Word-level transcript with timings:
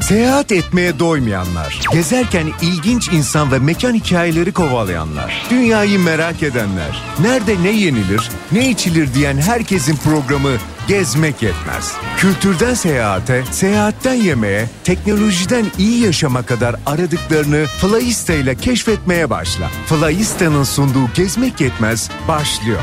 Seyahat 0.00 0.52
etmeye 0.52 0.98
doymayanlar, 0.98 1.80
gezerken 1.92 2.46
ilginç 2.62 3.08
insan 3.08 3.52
ve 3.52 3.58
mekan 3.58 3.94
hikayeleri 3.94 4.52
kovalayanlar, 4.52 5.46
dünyayı 5.50 5.98
merak 5.98 6.42
edenler, 6.42 7.02
nerede 7.20 7.62
ne 7.62 7.70
yenilir, 7.70 8.30
ne 8.52 8.70
içilir 8.70 9.14
diyen 9.14 9.36
herkesin 9.36 9.96
programı 9.96 10.50
Gezmek 10.88 11.42
Yetmez. 11.42 11.92
Kültürden 12.16 12.74
seyahate, 12.74 13.44
seyahatten 13.50 14.14
yemeğe, 14.14 14.68
teknolojiden 14.84 15.66
iyi 15.78 16.04
yaşama 16.04 16.42
kadar 16.42 16.76
aradıklarını 16.86 17.66
Flyista 17.66 18.32
ile 18.32 18.54
keşfetmeye 18.54 19.30
başla. 19.30 19.70
Flyista'nın 19.86 20.64
sunduğu 20.64 21.08
Gezmek 21.14 21.60
Yetmez 21.60 22.10
başlıyor. 22.28 22.80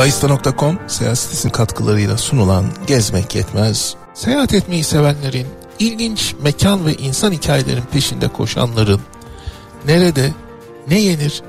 Flyista.com 0.00 0.78
seyahat 0.86 1.18
sitesinin 1.18 1.52
katkılarıyla 1.52 2.18
sunulan 2.18 2.66
Gezmek 2.86 3.34
Yetmez. 3.34 3.94
Seyahat 4.14 4.54
etmeyi 4.54 4.84
sevenlerin, 4.84 5.46
ilginç 5.78 6.34
mekan 6.42 6.86
ve 6.86 6.94
insan 6.94 7.32
hikayelerin 7.32 7.82
peşinde 7.92 8.28
koşanların, 8.28 9.00
nerede, 9.86 10.32
ne 10.88 11.00
yenir, 11.00 11.42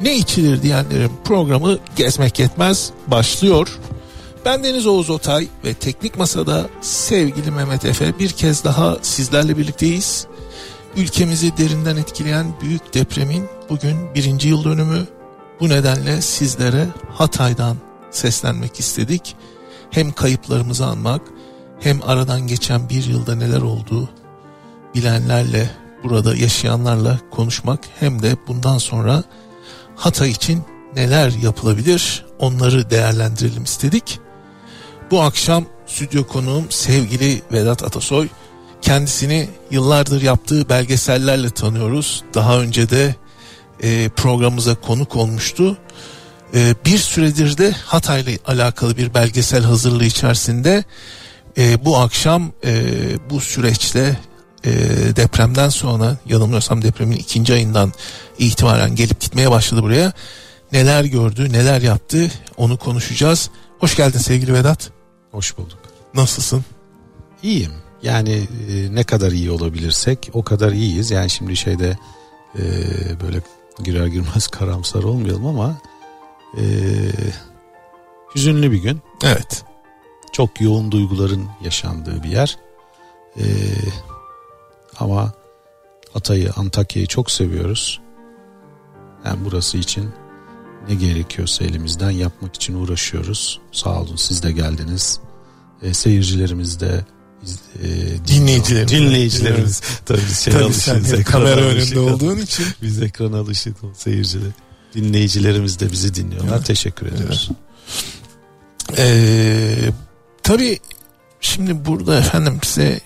ne 0.00 0.16
içilir 0.16 0.62
diyenlerin 0.62 1.10
programı 1.24 1.78
Gezmek 1.96 2.38
Yetmez 2.38 2.90
başlıyor. 3.06 3.78
Ben 4.44 4.64
Deniz 4.64 4.86
Oğuz 4.86 5.10
Otay 5.10 5.48
ve 5.64 5.74
Teknik 5.74 6.18
Masa'da 6.18 6.68
sevgili 6.80 7.50
Mehmet 7.50 7.84
Efe 7.84 8.18
bir 8.18 8.30
kez 8.30 8.64
daha 8.64 8.96
sizlerle 9.02 9.58
birlikteyiz. 9.58 10.26
Ülkemizi 10.96 11.56
derinden 11.56 11.96
etkileyen 11.96 12.46
büyük 12.60 12.94
depremin 12.94 13.44
bugün 13.70 14.14
birinci 14.14 14.48
yıl 14.48 14.64
dönümü. 14.64 15.06
Bu 15.60 15.68
nedenle 15.68 16.22
sizlere 16.22 16.86
Hatay'dan 17.14 17.76
seslenmek 18.12 18.80
istedik. 18.80 19.36
Hem 19.90 20.12
kayıplarımızı 20.12 20.86
anmak 20.86 21.22
hem 21.80 22.00
aradan 22.02 22.46
geçen 22.46 22.88
bir 22.88 23.04
yılda 23.04 23.34
neler 23.34 23.62
oldu 23.62 24.10
bilenlerle 24.94 25.70
burada 26.04 26.36
yaşayanlarla 26.36 27.18
konuşmak 27.30 27.80
hem 28.00 28.22
de 28.22 28.36
bundan 28.48 28.78
sonra 28.78 29.24
Hatay 29.96 30.30
için 30.30 30.62
neler 30.96 31.32
yapılabilir 31.42 32.26
onları 32.38 32.90
değerlendirelim 32.90 33.64
istedik. 33.64 34.18
Bu 35.10 35.22
akşam 35.22 35.66
stüdyo 35.86 36.26
konuğum 36.26 36.66
sevgili 36.70 37.42
Vedat 37.52 37.82
Atasoy. 37.82 38.28
Kendisini 38.82 39.48
yıllardır 39.70 40.22
yaptığı 40.22 40.68
belgesellerle 40.68 41.50
tanıyoruz. 41.50 42.22
Daha 42.34 42.58
önce 42.58 42.90
de 42.90 43.16
e, 43.82 44.08
programımıza 44.08 44.74
konuk 44.74 45.16
olmuştu. 45.16 45.78
E, 46.54 46.74
bir 46.86 46.98
süredir 46.98 47.58
de 47.58 47.70
Hatay'la 47.70 48.32
alakalı 48.46 48.96
bir 48.96 49.14
belgesel 49.14 49.62
hazırlığı 49.62 50.04
içerisinde 50.04 50.84
e, 51.58 51.84
bu 51.84 51.96
akşam 51.96 52.52
e, 52.64 52.84
bu 53.30 53.40
süreçte 53.40 54.18
e, 54.64 54.72
depremden 55.16 55.68
sonra 55.68 56.16
yanılmıyorsam 56.26 56.82
depremin 56.82 57.16
ikinci 57.16 57.52
ayından 57.52 57.92
itibaren 58.38 58.94
gelip 58.94 59.20
gitmeye 59.20 59.50
başladı 59.50 59.82
buraya. 59.82 60.12
Neler 60.72 61.04
gördü, 61.04 61.52
neler 61.52 61.82
yaptı 61.82 62.30
onu 62.56 62.76
konuşacağız. 62.76 63.50
Hoş 63.78 63.96
geldin 63.96 64.18
sevgili 64.18 64.54
Vedat. 64.54 64.90
Hoş 65.30 65.58
bulduk. 65.58 65.78
Nasılsın? 66.14 66.64
İyiyim. 67.42 67.72
Yani 68.02 68.48
e, 68.70 68.94
ne 68.94 69.04
kadar 69.04 69.32
iyi 69.32 69.50
olabilirsek 69.50 70.30
o 70.32 70.42
kadar 70.42 70.72
iyiyiz. 70.72 71.10
Yani 71.10 71.30
şimdi 71.30 71.56
şeyde 71.56 71.98
e, 72.58 72.62
böyle 73.20 73.40
girer 73.84 74.06
girmez 74.06 74.46
karamsar 74.46 75.02
olmayalım 75.02 75.46
ama 75.46 75.76
e, 76.58 76.62
hüzünlü 78.34 78.72
bir 78.72 78.82
gün. 78.82 79.02
Evet. 79.24 79.64
Çok 80.32 80.60
yoğun 80.60 80.92
duyguların 80.92 81.48
yaşandığı 81.64 82.22
bir 82.22 82.28
yer. 82.28 82.58
E, 83.36 83.44
ama 84.98 85.32
Hatay'ı, 86.12 86.50
Antakya'yı 86.56 87.06
çok 87.08 87.30
seviyoruz. 87.30 88.00
Yani 89.24 89.38
burası 89.44 89.78
için 89.78 90.10
ne 90.88 90.94
gerekiyorsa 90.94 91.64
elimizden 91.64 92.10
yapmak 92.10 92.54
için 92.54 92.74
uğraşıyoruz. 92.74 93.60
Sağ 93.72 94.00
olun 94.00 94.16
siz 94.16 94.42
de 94.42 94.52
geldiniz. 94.52 95.20
E, 95.82 95.94
seyircilerimiz 95.94 96.80
de 96.80 97.04
e, 97.82 97.88
dinleyicilerimiz. 98.26 98.92
Dinleyicilerimiz. 98.92 99.82
Tabii 100.06 100.20
şey 100.20 100.52
Tabii 100.52 100.64
alışığız. 100.64 101.06
sen 101.06 101.22
kamera 101.22 101.60
önünde 101.60 102.00
olduğun 102.00 102.36
için. 102.38 102.66
Biz 102.82 103.02
ekrana 103.02 103.38
alışık 103.38 103.76
seyirciler. 103.94 104.52
Dinleyicilerimiz 104.94 105.80
de 105.80 105.92
bizi 105.92 106.14
dinliyorlar. 106.14 106.56
Evet. 106.56 106.66
Teşekkür 106.66 107.06
ediyoruz. 107.06 107.50
Evet. 107.50 108.98
Ee, 108.98 109.90
tabii 110.42 110.78
şimdi 111.40 111.84
burada 111.84 112.18
efendim 112.18 112.58
size 112.62 113.00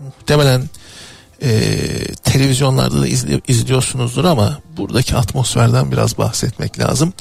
muhtemelen 0.00 0.68
e, 1.42 1.70
televizyonlarda 2.14 3.00
da 3.00 3.06
izli, 3.06 3.42
izliyorsunuzdur 3.48 4.24
ama 4.24 4.60
buradaki 4.76 5.16
atmosferden 5.16 5.92
biraz 5.92 6.18
bahsetmek 6.18 6.78
lazım. 6.78 7.12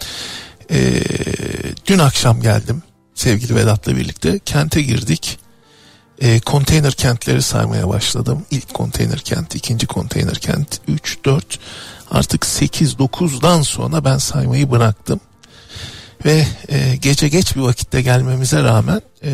E, 0.71 1.01
dün 1.88 1.99
akşam 1.99 2.41
geldim 2.41 2.83
sevgili 3.15 3.55
Vedat'la 3.55 3.95
birlikte 3.95 4.39
kente 4.39 4.81
girdik. 4.81 5.39
E, 6.19 6.39
konteyner 6.39 6.94
kentleri 6.94 7.41
saymaya 7.41 7.89
başladım. 7.89 8.45
İlk 8.51 8.73
konteyner 8.73 9.19
kent, 9.19 9.55
ikinci 9.55 9.88
konteyner 9.88 10.35
kent, 10.35 10.79
3, 10.88 11.17
4 11.25 11.59
artık 12.12 12.45
8, 12.45 12.94
9'dan 12.94 13.62
sonra 13.62 14.06
ben 14.06 14.18
saymayı 14.18 14.72
bıraktım. 14.72 15.19
Ve 16.25 16.47
e, 16.69 16.95
gece 16.95 17.28
geç 17.28 17.56
bir 17.56 17.62
vakitte 17.62 18.01
gelmemize 18.01 18.63
rağmen 18.63 19.01
e, 19.23 19.31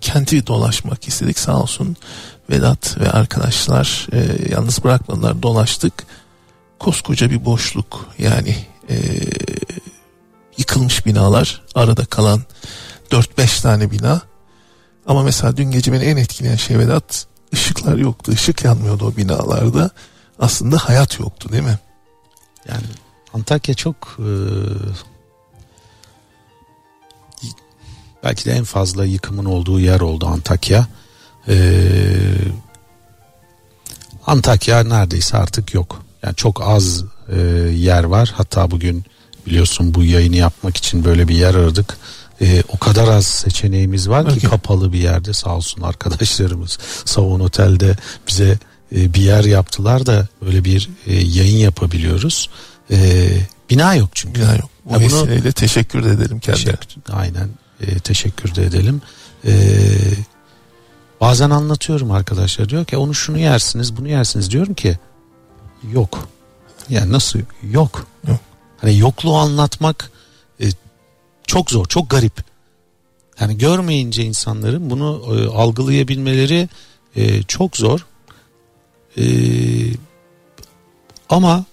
kenti 0.00 0.46
dolaşmak 0.46 1.08
istedik 1.08 1.38
sağ 1.38 1.62
olsun 1.62 1.96
Vedat 2.50 3.00
ve 3.00 3.10
arkadaşlar 3.10 4.06
e, 4.12 4.50
yalnız 4.52 4.84
bırakmadılar 4.84 5.42
dolaştık. 5.42 5.92
Koskoca 6.78 7.30
bir 7.30 7.44
boşluk 7.44 8.08
yani 8.18 8.56
e, 8.90 8.96
yıkılmış 10.58 11.06
binalar 11.06 11.62
arada 11.74 12.04
kalan 12.04 12.42
4-5 13.10 13.62
tane 13.62 13.90
bina. 13.90 14.20
Ama 15.06 15.22
mesela 15.22 15.56
dün 15.56 15.70
gece 15.70 15.92
beni 15.92 16.04
en 16.04 16.16
etkileyen 16.16 16.56
şey 16.56 16.78
Vedat 16.78 17.26
ışıklar 17.54 17.96
yoktu. 17.96 18.32
Işık 18.32 18.64
yanmıyordu 18.64 19.06
o 19.06 19.16
binalarda. 19.16 19.90
Aslında 20.38 20.76
hayat 20.76 21.20
yoktu 21.20 21.48
değil 21.52 21.62
mi? 21.62 21.78
Yani 22.68 22.86
Antakya 23.34 23.74
çok 23.74 24.18
e, 24.18 24.30
belki 28.24 28.44
de 28.44 28.52
en 28.52 28.64
fazla 28.64 29.04
yıkımın 29.04 29.44
olduğu 29.44 29.80
yer 29.80 30.00
oldu 30.00 30.26
Antakya. 30.26 30.86
E, 31.48 31.56
Antakya 34.26 34.84
neredeyse 34.84 35.36
artık 35.36 35.74
yok. 35.74 36.02
Yani 36.22 36.34
çok 36.34 36.62
az 36.62 37.04
e, 37.28 37.40
yer 37.74 38.04
var. 38.04 38.32
Hatta 38.36 38.70
bugün 38.70 39.04
biliyorsun 39.46 39.94
bu 39.94 40.04
yayını 40.04 40.36
yapmak 40.36 40.76
için 40.76 41.04
böyle 41.04 41.28
bir 41.28 41.34
yer 41.34 41.54
aradık. 41.54 41.96
E, 42.40 42.62
o 42.68 42.78
kadar 42.78 43.08
az 43.08 43.26
seçeneğimiz 43.26 44.08
var 44.08 44.24
ki 44.28 44.36
okay. 44.38 44.50
kapalı 44.50 44.92
bir 44.92 44.98
yerde 44.98 45.32
sağ 45.32 45.56
olsun 45.56 45.82
arkadaşlarımız 45.82 46.78
Savun 47.04 47.40
Otel'de 47.40 47.96
bize 48.28 48.58
e, 48.92 49.14
bir 49.14 49.20
yer 49.20 49.44
yaptılar 49.44 50.06
da 50.06 50.28
böyle 50.42 50.64
bir 50.64 50.90
e, 51.06 51.14
yayın 51.14 51.56
yapabiliyoruz. 51.56 52.50
E, 52.90 53.28
bina 53.70 53.94
yok 53.94 54.10
çünkü. 54.12 54.40
Bina 54.40 54.56
yok. 54.56 54.70
Bu 54.84 55.00
vesileyle 55.00 55.44
bunu, 55.44 55.52
teşekkür 55.52 56.04
de 56.04 56.10
edelim 56.10 56.40
kendilerine. 56.40 56.78
Aynen 57.12 57.48
e, 57.80 57.98
teşekkür 57.98 58.54
de 58.54 58.66
edelim. 58.66 59.02
E, 59.44 59.54
bazen 61.20 61.50
anlatıyorum 61.50 62.10
arkadaşlar 62.10 62.68
diyor 62.68 62.84
ki 62.84 62.96
onu 62.96 63.14
şunu 63.14 63.38
yersiniz 63.38 63.96
bunu 63.96 64.08
yersiniz 64.08 64.50
diyorum 64.50 64.74
ki 64.74 64.98
yok. 65.92 66.28
Yani 66.88 67.12
nasıl 67.12 67.38
yok. 67.38 68.06
Yok. 68.28 68.46
Hani 68.80 68.98
yokluğu 68.98 69.36
anlatmak 69.36 70.10
e, 70.60 70.64
çok 71.46 71.70
zor, 71.70 71.86
çok 71.86 72.10
garip. 72.10 72.44
Yani 73.40 73.58
görmeyince 73.58 74.24
insanların 74.24 74.90
bunu 74.90 75.36
e, 75.36 75.46
algılayabilmeleri 75.56 76.68
e, 77.16 77.42
çok 77.42 77.76
zor. 77.76 78.06
E, 79.18 79.24
ama 81.28 81.64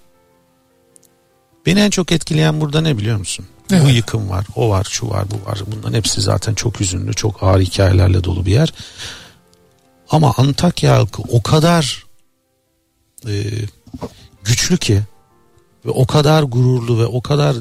beni 1.66 1.80
en 1.80 1.90
çok 1.90 2.12
etkileyen 2.12 2.62
burada 2.62 2.82
ne 2.82 2.98
biliyor 2.98 3.18
musun? 3.18 3.46
Evet. 3.72 3.84
Bu 3.86 3.90
yıkım 3.90 4.30
var, 4.30 4.46
o 4.56 4.70
var, 4.70 4.88
şu 4.90 5.10
var, 5.10 5.26
bu 5.32 5.50
var. 5.50 5.60
Bunların 5.68 5.98
hepsi 5.98 6.22
zaten 6.22 6.54
çok 6.54 6.80
hüzünlü, 6.80 7.14
çok 7.14 7.44
ağır 7.44 7.62
hikayelerle 7.62 8.24
dolu 8.24 8.46
bir 8.46 8.52
yer. 8.52 8.74
Ama 10.10 10.34
Antakya 10.38 10.98
halkı 10.98 11.22
o 11.22 11.44
kadar 11.44 12.06
e, 13.28 13.34
güçlü 14.44 14.78
ki 14.78 15.02
ve 15.86 15.90
o 15.90 16.08
kadar 16.08 16.44
gururlu 16.44 17.00
ve 17.00 17.06
o 17.06 17.22
kadar 17.22 17.56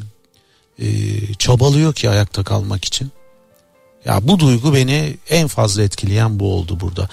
e, 0.79 0.87
çabalıyor 1.35 1.95
ki 1.95 2.11
ayakta 2.11 2.45
kalmak 2.45 2.85
için. 2.85 3.13
Ya 4.05 4.29
bu 4.29 4.39
duygu 4.39 4.75
beni 4.75 5.17
en 5.31 5.49
fazla 5.49 5.83
etkileyen 5.83 6.41
bu 6.41 6.55
oldu 6.55 6.81
burada. 6.81 7.09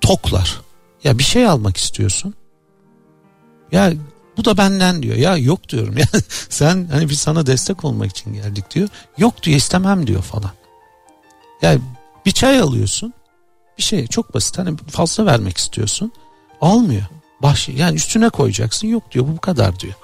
Toklar. 0.00 0.60
Ya 1.04 1.18
bir 1.18 1.24
şey 1.24 1.46
almak 1.46 1.76
istiyorsun. 1.76 2.34
Ya 3.72 3.92
bu 4.36 4.44
da 4.44 4.56
benden 4.56 5.02
diyor. 5.02 5.16
Ya 5.16 5.36
yok 5.36 5.68
diyorum. 5.68 5.94
Ya 5.98 6.06
sen 6.48 6.88
hani 6.92 7.08
biz 7.08 7.18
sana 7.18 7.46
destek 7.46 7.84
olmak 7.84 8.10
için 8.10 8.34
geldik 8.34 8.74
diyor. 8.74 8.88
Yok 9.18 9.42
diyor 9.42 9.56
istemem 9.56 10.06
diyor 10.06 10.22
falan. 10.22 10.50
Ya 11.62 11.78
bir 12.26 12.30
çay 12.30 12.60
alıyorsun. 12.60 13.14
Bir 13.78 13.82
şey 13.82 14.06
çok 14.06 14.34
basit 14.34 14.58
hani 14.58 14.76
fazla 14.76 15.26
vermek 15.26 15.56
istiyorsun. 15.56 16.12
Almıyor. 16.60 17.04
Baş, 17.42 17.68
yani 17.68 17.96
üstüne 17.96 18.28
koyacaksın 18.28 18.88
yok 18.88 19.10
diyor 19.12 19.26
bu 19.28 19.32
bu 19.32 19.40
kadar 19.40 19.80
diyor. 19.80 19.94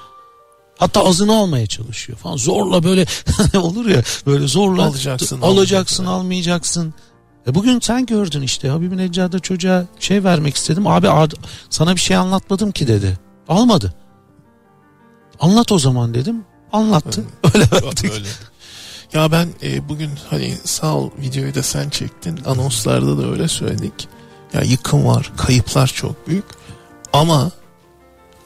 Hatta 0.79 1.05
azını 1.05 1.37
almaya 1.37 1.67
çalışıyor 1.67 2.19
falan. 2.19 2.37
Zorla 2.37 2.83
böyle 2.83 3.07
olur 3.59 3.87
ya 3.87 4.03
böyle 4.27 4.47
zorla 4.47 4.83
Alacaksın, 4.83 5.41
alacaksın 5.41 6.05
almayacaksın. 6.05 6.95
E 7.47 7.55
bugün 7.55 7.81
sen 7.81 8.07
gördün 8.07 8.43
işte 8.43 8.69
Habibin 8.69 8.99
Eczacı'da 8.99 9.39
çocuğa 9.39 9.85
şey 10.01 10.25
vermek 10.25 10.57
istedim. 10.57 10.87
Abi 10.87 11.09
ad- 11.11 11.35
sana 11.71 11.95
bir 11.95 12.01
şey 12.01 12.17
anlatmadım 12.17 12.73
ki 12.73 12.89
dedi. 12.89 13.19
Almadı. 13.49 13.95
Anlat 15.41 15.73
o 15.73 15.79
zaman 15.79 16.15
dedim. 16.15 16.45
Anlattı. 16.73 17.25
Öyle 17.55 17.65
verdik. 17.73 18.13
Öyle. 18.13 18.29
Ya 19.13 19.33
ben 19.33 19.49
e, 19.63 19.89
bugün 19.89 20.11
hani 20.31 20.57
sağ 20.65 20.95
ol 20.95 21.11
videoyu 21.21 21.55
da 21.55 21.63
sen 21.63 21.89
çektin. 21.91 22.41
Anonslarda 22.47 23.19
da 23.19 23.31
öyle 23.31 23.49
söyledik. 23.49 24.09
Ya 24.53 24.61
yıkım 24.61 25.07
var, 25.07 25.33
kayıplar 25.37 25.87
çok 25.87 26.29
büyük. 26.29 26.45
Ama 27.13 27.51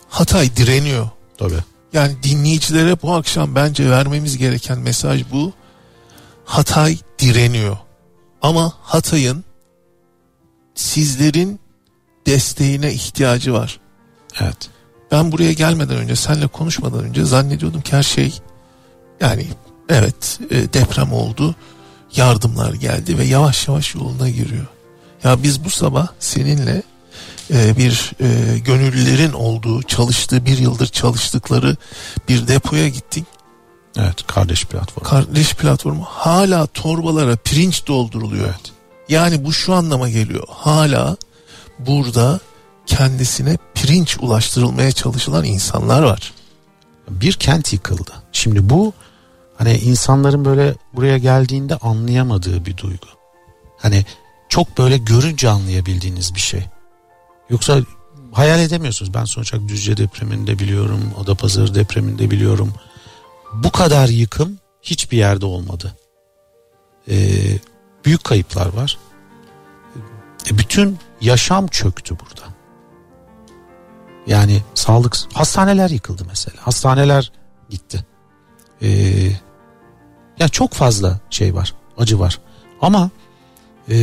Hatay 0.08 0.56
direniyor. 0.56 1.08
Tabii. 1.38 1.58
Yani 1.92 2.16
dinleyicilere 2.22 3.02
bu 3.02 3.14
akşam 3.14 3.54
bence 3.54 3.90
vermemiz 3.90 4.38
gereken 4.38 4.78
mesaj 4.78 5.22
bu. 5.32 5.52
Hatay 6.44 6.98
direniyor. 7.18 7.76
Ama 8.44 8.72
Hatay'ın 8.82 9.44
sizlerin 10.74 11.60
desteğine 12.26 12.92
ihtiyacı 12.92 13.52
var. 13.52 13.80
Evet. 14.40 14.70
Ben 15.10 15.32
buraya 15.32 15.52
gelmeden 15.52 15.96
önce 15.96 16.16
senle 16.16 16.46
konuşmadan 16.46 17.04
önce 17.04 17.24
zannediyordum 17.24 17.80
ki 17.80 17.96
her 17.96 18.02
şey 18.02 18.40
yani 19.20 19.46
evet 19.88 20.40
e, 20.50 20.72
deprem 20.72 21.12
oldu 21.12 21.54
yardımlar 22.16 22.74
geldi 22.74 23.18
ve 23.18 23.24
yavaş 23.24 23.68
yavaş 23.68 23.94
yoluna 23.94 24.28
giriyor. 24.28 24.66
Ya 25.24 25.42
biz 25.42 25.64
bu 25.64 25.70
sabah 25.70 26.08
seninle 26.18 26.82
e, 27.50 27.76
bir 27.76 28.12
e, 28.20 28.58
gönüllülerin 28.58 29.32
olduğu 29.32 29.82
çalıştığı 29.82 30.46
bir 30.46 30.58
yıldır 30.58 30.86
çalıştıkları 30.86 31.76
bir 32.28 32.48
depoya 32.48 32.88
gittik. 32.88 33.24
Evet 33.96 34.26
kardeş 34.26 34.64
platformu. 34.64 35.08
Kardeş 35.08 35.54
platformu 35.54 36.04
hala 36.08 36.66
torbalara 36.66 37.36
pirinç 37.36 37.86
dolduruluyor. 37.86 38.54
Yani 39.08 39.44
bu 39.44 39.52
şu 39.52 39.74
anlama 39.74 40.08
geliyor. 40.08 40.44
Hala 40.50 41.16
burada 41.78 42.40
kendisine 42.86 43.58
pirinç 43.74 44.16
ulaştırılmaya 44.20 44.92
çalışılan 44.92 45.44
insanlar 45.44 46.02
var. 46.02 46.32
bir 47.08 47.32
kent 47.32 47.72
yıkıldı. 47.72 48.12
Şimdi 48.32 48.70
bu 48.70 48.92
hani 49.56 49.76
insanların 49.76 50.44
böyle 50.44 50.74
buraya 50.92 51.18
geldiğinde 51.18 51.76
anlayamadığı 51.76 52.66
bir 52.66 52.76
duygu. 52.76 53.06
Hani 53.78 54.04
çok 54.48 54.78
böyle 54.78 54.98
görünce 54.98 55.48
anlayabildiğiniz 55.48 56.34
bir 56.34 56.40
şey. 56.40 56.64
Yoksa 57.50 57.80
hayal 58.32 58.60
edemiyorsunuz. 58.60 59.14
Ben 59.14 59.24
sonuç 59.24 59.54
olarak 59.54 59.68
Düzce 59.68 59.96
depreminde 59.96 60.58
biliyorum, 60.58 61.00
Adapazarı 61.20 61.74
depreminde 61.74 62.30
biliyorum. 62.30 62.72
Bu 63.54 63.70
kadar 63.70 64.08
yıkım 64.08 64.58
hiçbir 64.82 65.16
yerde 65.16 65.46
olmadı. 65.46 65.96
Ee, 67.08 67.14
büyük 68.04 68.24
kayıplar 68.24 68.66
var. 68.66 68.98
E, 70.50 70.58
bütün 70.58 70.98
yaşam 71.20 71.66
çöktü 71.66 72.16
burada. 72.18 72.54
Yani 74.26 74.62
sağlık 74.74 75.16
hastaneler 75.32 75.90
yıkıldı 75.90 76.24
mesela. 76.28 76.56
Hastaneler 76.60 77.32
gitti. 77.70 78.04
Ee, 78.82 78.88
ya 80.38 80.48
çok 80.48 80.72
fazla 80.72 81.20
şey 81.30 81.54
var, 81.54 81.74
acı 81.98 82.20
var. 82.20 82.40
Ama 82.80 83.10
e, 83.90 83.96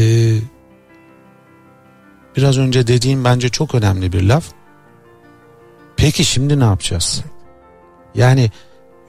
biraz 2.35 2.57
önce 2.57 2.87
dediğim 2.87 3.23
bence 3.23 3.49
çok 3.49 3.75
önemli 3.75 4.13
bir 4.13 4.21
laf. 4.23 4.45
Peki 5.97 6.25
şimdi 6.25 6.59
ne 6.59 6.63
yapacağız? 6.63 7.21
Yani 8.15 8.51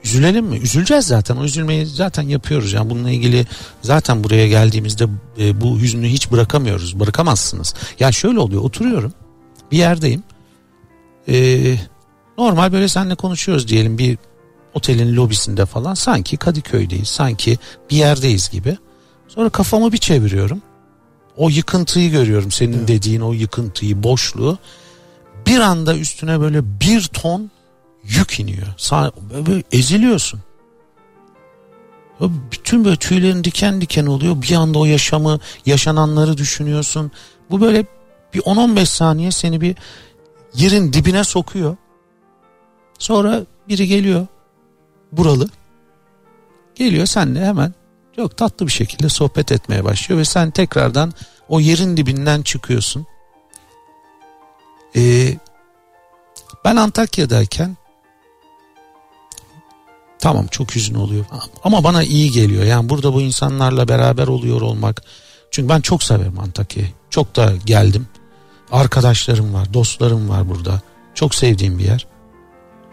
üzülelim 0.03 0.45
mi? 0.45 0.57
Üzüleceğiz 0.57 1.07
zaten. 1.07 1.37
O 1.37 1.43
üzülmeyi 1.43 1.85
zaten 1.85 2.23
yapıyoruz. 2.23 2.73
Yani 2.73 2.89
bununla 2.89 3.09
ilgili 3.11 3.45
zaten 3.81 4.23
buraya 4.23 4.47
geldiğimizde 4.47 5.07
e, 5.39 5.61
bu 5.61 5.79
hüznü 5.79 6.07
hiç 6.07 6.31
bırakamıyoruz. 6.31 6.99
Bırakamazsınız. 6.99 7.73
Ya 7.99 8.11
şöyle 8.11 8.39
oluyor. 8.39 8.61
Oturuyorum. 8.61 9.13
Bir 9.71 9.77
yerdeyim. 9.77 10.23
Ee, 11.27 11.75
normal 12.37 12.73
böyle 12.73 12.87
seninle 12.87 13.15
konuşuyoruz 13.15 13.67
diyelim 13.67 13.97
bir 13.97 14.17
otelin 14.73 15.15
lobisinde 15.15 15.65
falan 15.65 15.93
sanki 15.93 16.37
Kadıköy'deyiz 16.37 17.07
sanki 17.07 17.57
bir 17.89 17.95
yerdeyiz 17.95 18.49
gibi. 18.49 18.77
Sonra 19.27 19.49
kafamı 19.49 19.91
bir 19.91 19.97
çeviriyorum. 19.97 20.61
O 21.37 21.49
yıkıntıyı 21.49 22.11
görüyorum 22.11 22.51
senin 22.51 22.77
Evet. 22.77 22.87
dediğin 22.87 23.21
o 23.21 23.33
yıkıntıyı 23.33 24.03
boşluğu. 24.03 24.57
Bir 25.47 25.59
anda 25.59 25.97
üstüne 25.97 26.39
böyle 26.39 26.79
bir 26.79 27.03
ton 27.03 27.51
yük 28.03 28.39
iniyor. 28.39 28.67
Sa- 28.77 29.11
böyle 29.47 29.63
eziliyorsun. 29.71 30.39
Bütün 32.51 32.85
böyle 32.85 32.95
tüylerin 32.95 33.43
diken 33.43 33.81
diken 33.81 34.05
oluyor. 34.05 34.41
Bir 34.41 34.55
anda 34.55 34.79
o 34.79 34.85
yaşamı, 34.85 35.39
yaşananları 35.65 36.37
düşünüyorsun. 36.37 37.11
Bu 37.49 37.61
böyle 37.61 37.85
bir 38.33 38.39
10-15 38.39 38.85
saniye 38.85 39.31
seni 39.31 39.61
bir 39.61 39.75
yerin 40.53 40.93
dibine 40.93 41.23
sokuyor. 41.23 41.77
Sonra 42.99 43.41
biri 43.67 43.87
geliyor 43.87 44.27
buralı. 45.11 45.49
Geliyor 46.75 47.05
senle 47.05 47.45
hemen 47.45 47.73
çok 48.15 48.37
tatlı 48.37 48.67
bir 48.67 48.71
şekilde 48.71 49.09
sohbet 49.09 49.51
etmeye 49.51 49.83
başlıyor 49.83 50.19
ve 50.19 50.25
sen 50.25 50.51
tekrardan 50.51 51.13
o 51.49 51.59
yerin 51.59 51.97
dibinden 51.97 52.41
çıkıyorsun. 52.41 53.05
Ee, 54.95 55.37
ben 56.65 56.75
Antakya'dayken 56.75 57.77
tamam 60.23 60.47
çok 60.47 60.75
hüzün 60.75 60.95
oluyor 60.95 61.25
ama 61.63 61.83
bana 61.83 62.03
iyi 62.03 62.31
geliyor. 62.31 62.63
Yani 62.63 62.89
burada 62.89 63.13
bu 63.13 63.21
insanlarla 63.21 63.87
beraber 63.87 64.27
oluyor 64.27 64.61
olmak. 64.61 65.03
Çünkü 65.51 65.69
ben 65.69 65.81
çok 65.81 66.03
severim 66.03 66.39
Antakya'yı. 66.39 66.89
Çok 67.09 67.35
da 67.35 67.53
geldim. 67.65 68.07
Arkadaşlarım 68.71 69.53
var, 69.53 69.73
dostlarım 69.73 70.29
var 70.29 70.49
burada. 70.49 70.81
Çok 71.13 71.35
sevdiğim 71.35 71.79
bir 71.79 71.83
yer. 71.83 72.07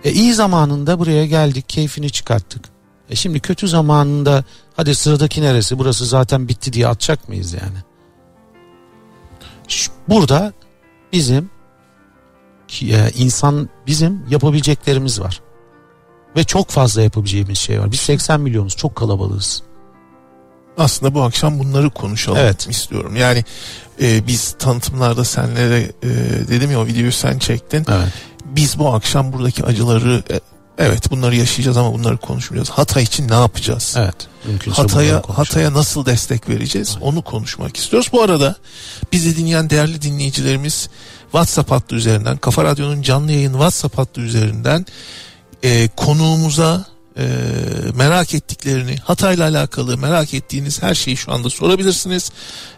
E 0.05 0.13
iyi 0.13 0.35
zamanında 0.35 0.99
buraya 0.99 1.27
geldik, 1.27 1.69
keyfini 1.69 2.11
çıkarttık. 2.11 2.65
E 3.11 3.17
şimdi 3.17 3.41
kötü 3.41 3.69
zamanında 3.69 4.45
hadi 4.77 4.95
sıradaki 4.95 5.43
neresi 5.43 5.79
burası 5.79 6.07
zaten 6.07 6.49
bitti 6.49 6.73
diye 6.73 6.89
atacak 6.89 7.29
mıyız 7.29 7.53
yani? 7.53 7.79
Burada 10.09 10.53
bizim 11.13 11.51
e, 12.83 13.11
insan 13.19 13.69
bizim 13.87 14.27
yapabileceklerimiz 14.31 15.21
var. 15.21 15.41
Ve 16.37 16.45
çok 16.45 16.71
fazla 16.71 17.03
yapabileceğimiz 17.03 17.59
şey 17.59 17.81
var. 17.81 17.93
Biz 17.93 18.01
80 18.01 18.41
milyonuz 18.41 18.77
çok 18.77 18.97
kalabalığız. 18.97 19.63
Aslında 20.79 21.15
bu 21.15 21.23
akşam 21.23 21.59
bunları 21.59 21.91
konuşalım 21.91 22.39
Evet. 22.39 22.67
istiyorum. 22.71 23.17
Yani 23.17 23.45
e, 24.03 24.27
biz 24.27 24.53
tanıtımlarda 24.59 25.25
senlere 25.25 25.93
e, 26.03 26.09
dedim 26.49 26.71
ya 26.71 26.81
o 26.81 26.87
videoyu 26.87 27.13
sen 27.13 27.39
çektin. 27.39 27.87
Evet. 27.89 28.13
Biz 28.45 28.79
bu 28.79 28.89
akşam 28.95 29.33
buradaki 29.33 29.65
acıları 29.65 30.23
e, 30.31 30.41
evet 30.79 31.11
bunları 31.11 31.37
yaşayacağız 31.37 31.77
ama 31.77 31.95
bunları 31.95 32.17
konuşmayacağız. 32.17 32.71
Hatay 32.71 33.03
için 33.03 33.29
ne 33.29 33.35
yapacağız? 33.35 33.97
Evet. 33.99 34.29
Hatay'a. 34.71 35.23
Hatay'a 35.29 35.73
nasıl 35.73 36.07
destek 36.07 36.49
vereceğiz? 36.49 36.97
Onu 37.01 37.23
konuşmak 37.23 37.77
istiyoruz. 37.77 38.09
Bu 38.13 38.23
arada 38.23 38.57
bizi 39.13 39.37
dinleyen 39.37 39.71
değerli 39.71 40.03
dinleyicilerimiz 40.03 40.89
WhatsApp 41.23 41.71
hattı 41.71 41.95
üzerinden 41.95 42.37
Kafa 42.37 42.65
Radyo'nun 42.65 43.03
canlı 43.03 43.33
yayın 43.33 43.53
WhatsApp 43.53 43.99
hattı 43.99 44.21
üzerinden 44.21 44.87
e, 45.63 45.89
konuğumuza 45.97 46.87
e, 47.19 47.25
merak 47.95 48.35
ettiklerini 48.35 48.97
Hatay'la 48.97 49.49
alakalı 49.49 49.99
merak 49.99 50.35
ettiğiniz 50.35 50.83
her 50.83 50.95
şeyi 50.95 51.17
şu 51.17 51.33
anda 51.33 51.51
sorabilirsiniz. 51.51 52.33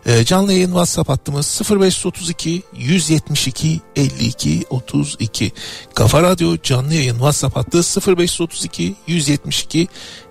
E, 0.06 0.24
canlı 0.24 0.52
yayın 0.52 0.68
WhatsApp 0.68 1.08
hattımız 1.08 1.60
0532 1.70 2.62
172 2.76 3.80
52 3.96 4.64
32 4.70 5.52
Kafa 5.94 6.22
Radyo 6.22 6.56
canlı 6.62 6.94
yayın 6.94 7.14
WhatsApp 7.14 7.56
hattı 7.56 7.78
0532 7.78 8.94
172 9.06 9.88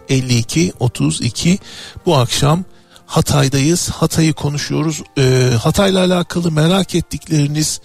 52 0.10 0.74
32 0.79 1.60
bu 2.05 2.15
akşam 2.17 2.63
Hatay'dayız. 3.05 3.89
Hatay'ı 3.89 4.34
konuşuyoruz. 4.34 5.03
E, 5.17 5.51
Hatay'la 5.63 6.00
alakalı 6.05 6.51
merak 6.51 6.96
ettikleriniz 6.96 7.81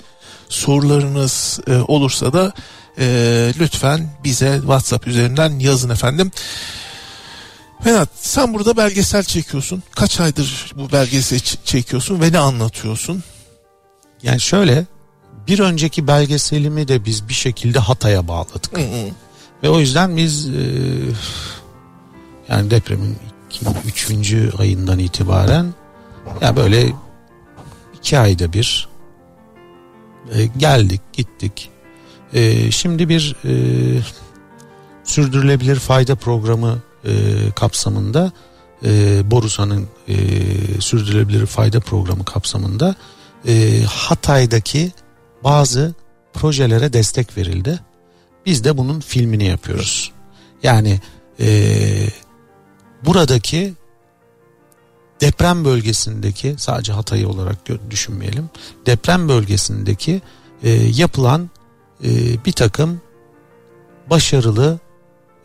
sorularınız 0.48 1.60
e, 1.66 1.76
olursa 1.76 2.32
da 2.32 2.52
e, 2.98 3.06
lütfen 3.60 4.08
bize 4.24 4.56
WhatsApp 4.60 5.06
üzerinden 5.06 5.58
yazın 5.58 5.90
efendim. 5.90 6.30
Vedat 7.86 8.08
sen 8.14 8.54
burada 8.54 8.76
belgesel 8.76 9.24
çekiyorsun. 9.24 9.82
Kaç 9.94 10.20
aydır 10.20 10.72
bu 10.76 10.92
belgesel 10.92 11.40
çekiyorsun 11.64 12.20
ve 12.20 12.32
ne 12.32 12.38
anlatıyorsun? 12.38 13.22
Yani 14.22 14.40
şöyle 14.40 14.84
bir 15.46 15.58
önceki 15.58 16.06
belgeselimi 16.06 16.88
de 16.88 17.04
biz 17.04 17.28
bir 17.28 17.34
şekilde 17.34 17.78
Hatay'a 17.78 18.28
bağladık. 18.28 18.78
Hı 18.78 18.82
hı. 18.82 19.10
Ve 19.62 19.68
o 19.68 19.80
yüzden 19.80 20.16
biz 20.16 20.48
e, 20.48 20.60
yani 22.48 22.70
depremin 22.70 23.16
iki, 23.50 23.66
üçüncü 23.86 24.52
ayından 24.58 24.98
itibaren 24.98 25.74
ya 26.40 26.56
böyle 26.56 26.92
iki 27.98 28.18
ayda 28.18 28.52
bir 28.52 28.88
e, 30.32 30.46
geldik 30.46 31.00
gittik. 31.12 31.70
E, 32.36 32.70
şimdi 32.70 33.08
bir 33.08 33.36
e, 33.44 33.54
sürdürülebilir 35.04 35.76
fayda 35.76 36.14
programı 36.14 36.78
e, 37.04 37.12
kapsamında 37.56 38.32
e, 38.84 39.22
Borusan'ın 39.30 39.88
e, 40.08 40.16
sürdürülebilir 40.80 41.46
fayda 41.46 41.80
programı 41.80 42.24
kapsamında 42.24 42.94
e, 43.48 43.82
Hatay'daki 43.82 44.92
bazı 45.44 45.94
projelere 46.34 46.92
destek 46.92 47.36
verildi. 47.36 47.80
Biz 48.46 48.64
de 48.64 48.78
bunun 48.78 49.00
filmini 49.00 49.44
yapıyoruz. 49.44 50.12
Yani 50.62 51.00
e, 51.40 51.48
buradaki 53.04 53.74
deprem 55.20 55.64
bölgesindeki 55.64 56.54
sadece 56.58 56.92
Hatay 56.92 57.26
olarak 57.26 57.58
düşünmeyelim. 57.90 58.50
Deprem 58.86 59.28
bölgesindeki 59.28 60.22
e, 60.62 60.70
yapılan 60.72 61.50
e, 62.04 62.44
bir 62.44 62.52
takım 62.52 63.00
başarılı 64.10 64.78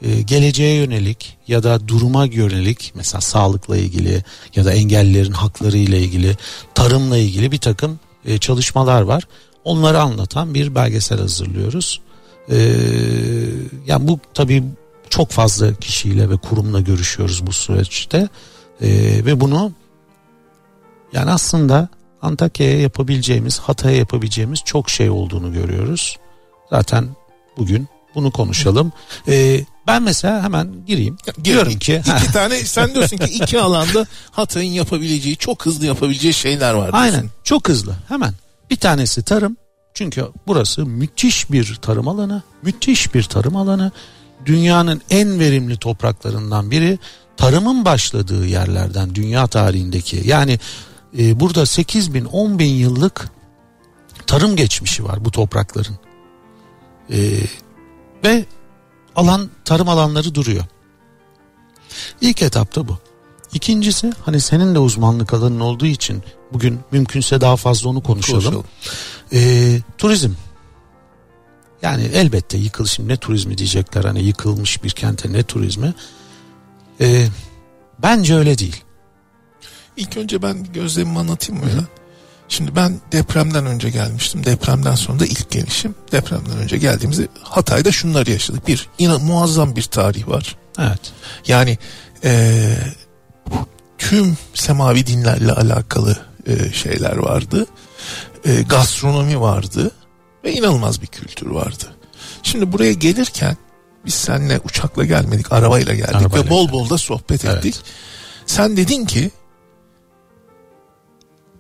e, 0.02 0.22
geleceğe 0.22 0.76
yönelik 0.76 1.38
ya 1.48 1.64
da 1.64 1.88
duruma 1.88 2.26
yönelik 2.26 2.92
mesela 2.96 3.22
sağlıkla 3.22 3.78
ilgili 3.78 4.24
ya 4.56 4.66
da 4.66 4.74
engellilerin 4.74 5.32
hakları 5.32 5.78
ile 5.78 6.00
ilgili 6.00 6.38
tarımla 6.76 7.18
ilgili 7.18 7.52
bir 7.52 7.58
takım 7.58 8.00
e, 8.26 8.38
çalışmalar 8.38 9.02
var. 9.02 9.28
Onları 9.64 10.02
anlatan 10.02 10.54
bir 10.54 10.76
belgesel 10.76 11.20
hazırlıyoruz. 11.20 12.02
E, 12.50 12.58
yani 13.86 14.08
bu 14.08 14.20
tabii 14.34 14.64
çok 15.10 15.30
fazla 15.30 15.74
kişiyle 15.74 16.30
ve 16.30 16.38
kurumla 16.38 16.80
görüşüyoruz 16.80 17.48
bu 17.48 17.52
süreçte 17.52 18.30
e, 18.82 18.90
ve 19.26 19.40
bunu 19.40 19.72
yani 21.14 21.32
aslında 21.32 21.90
Antakya'ya 22.22 22.82
yapabileceğimiz, 22.82 23.60
Hatay'a 23.60 23.98
yapabileceğimiz 23.98 24.60
çok 24.66 24.90
şey 24.90 25.10
olduğunu 25.10 25.54
görüyoruz. 25.54 26.18
Zaten 26.72 27.08
bugün 27.58 27.88
bunu 28.16 28.32
konuşalım. 28.32 28.92
Ee, 29.28 29.66
ben 29.88 30.04
mesela 30.04 30.44
hemen 30.44 30.86
gireyim. 30.88 31.18
Ya, 31.28 31.46
Diyorum 31.46 31.80
ki 31.80 32.02
iki 32.18 32.32
tane 32.34 32.56
sen 32.66 32.96
diyorsun 32.96 33.18
ki 33.18 33.34
iki 33.34 33.60
alanda 33.60 34.08
Hatay'ın 34.32 34.72
yapabileceği 34.72 35.38
çok 35.38 35.66
hızlı 35.66 35.86
yapabileceği 35.86 36.34
şeyler 36.34 36.74
var. 36.74 36.92
Diyorsun. 36.92 37.00
Aynen 37.00 37.30
çok 37.44 37.70
hızlı 37.70 37.96
hemen. 38.08 38.34
Bir 38.70 38.76
tanesi 38.76 39.24
tarım 39.24 39.58
çünkü 39.94 40.26
burası 40.48 40.86
müthiş 40.86 41.52
bir 41.52 41.76
tarım 41.82 42.08
alanı. 42.08 42.42
Müthiş 42.62 43.14
bir 43.14 43.24
tarım 43.24 43.56
alanı. 43.56 43.92
Dünyanın 44.46 45.02
en 45.10 45.40
verimli 45.40 45.78
topraklarından 45.78 46.72
biri. 46.72 47.00
Tarımın 47.38 47.86
başladığı 47.86 48.46
yerlerden 48.46 49.16
dünya 49.16 49.48
tarihindeki. 49.48 50.22
Yani 50.26 50.60
e, 51.20 51.40
burada 51.40 51.66
8 51.66 52.14
bin 52.14 52.26
10 52.26 52.60
bin 52.60 52.74
yıllık 52.74 53.30
tarım 54.28 54.56
geçmişi 54.56 55.04
var 55.04 55.26
bu 55.26 55.32
toprakların. 55.32 55.96
E, 57.12 57.20
ve 58.24 58.46
alan 59.16 59.50
tarım 59.66 59.90
alanları 59.90 60.36
duruyor. 60.36 60.64
İlk 62.22 62.42
etapta 62.42 62.88
bu. 62.88 62.98
İkincisi 63.54 64.14
hani 64.26 64.42
senin 64.42 64.76
de 64.76 64.80
uzmanlık 64.80 65.34
alanın 65.34 65.60
olduğu 65.60 65.86
için 65.86 66.24
bugün 66.54 66.80
mümkünse 66.92 67.42
daha 67.42 67.56
fazla 67.56 67.90
onu 67.90 68.04
konuşalım. 68.04 68.44
konuşalım. 68.44 68.66
Ee, 69.34 69.80
turizm. 69.98 70.32
Yani 71.82 72.04
elbette 72.04 72.58
yıkıl 72.58 72.86
şimdi 72.86 73.10
ne 73.10 73.18
turizmi 73.18 73.58
diyecekler 73.58 74.04
hani 74.04 74.24
yıkılmış 74.24 74.84
bir 74.84 74.90
kente 74.90 75.34
ne 75.34 75.44
turizmi. 75.44 75.94
Ee, 77.02 77.28
bence 78.04 78.36
öyle 78.36 78.58
değil. 78.58 78.84
İlk 79.98 80.18
önce 80.18 80.42
ben 80.42 80.74
gözlemimi 80.74 81.20
anlatayım 81.20 81.64
mı 81.64 81.70
ya? 81.70 81.86
Şimdi 82.52 82.76
ben 82.76 83.02
depremden 83.12 83.66
önce 83.66 83.90
gelmiştim. 83.90 84.46
Depremden 84.46 84.96
sonra 84.96 85.20
da 85.20 85.26
ilk 85.26 85.52
gelişim. 85.52 85.96
Depremden 86.12 86.58
önce 86.58 86.78
geldiğimizde 86.78 87.28
Hatay'da 87.44 87.92
şunları 87.92 88.32
yaşadık. 88.32 88.68
Bir, 88.68 88.90
inan 88.98 89.24
muazzam 89.24 89.76
bir 89.76 89.84
tarih 89.84 90.28
var. 90.28 90.56
Evet. 90.80 91.00
Yani 91.48 91.78
e, 92.24 92.76
tüm 93.98 94.38
semavi 94.54 95.08
dinlerle 95.08 95.52
alakalı 95.52 96.18
e, 96.48 96.72
şeyler 96.72 97.18
vardı. 97.18 97.66
E, 98.46 98.62
gastronomi 98.62 99.42
vardı 99.42 99.92
ve 100.44 100.54
inanılmaz 100.54 101.02
bir 101.02 101.08
kültür 101.08 101.48
vardı. 101.48 101.86
Şimdi 102.44 102.72
buraya 102.72 102.94
gelirken 102.94 103.58
biz 104.06 104.14
seninle 104.14 104.60
uçakla 104.60 105.06
gelmedik, 105.06 105.52
arabayla 105.52 105.94
geldik 105.94 106.16
arabayla 106.16 106.46
ve 106.46 106.50
bol 106.50 106.72
bol 106.72 106.90
da 106.90 106.98
sohbet 106.98 107.46
evet. 107.46 107.58
ettik. 107.58 107.76
Sen 108.46 108.78
dedin 108.78 109.06
ki 109.06 109.32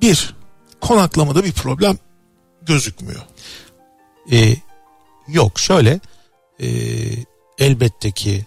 bir, 0.01 0.40
konaklamada 0.81 1.43
bir 1.43 1.51
problem 1.51 1.97
gözükmüyor. 2.61 3.21
Ee, 4.31 4.55
yok 5.27 5.59
şöyle 5.59 5.99
e, 6.59 6.67
elbette 7.57 8.11
ki 8.11 8.45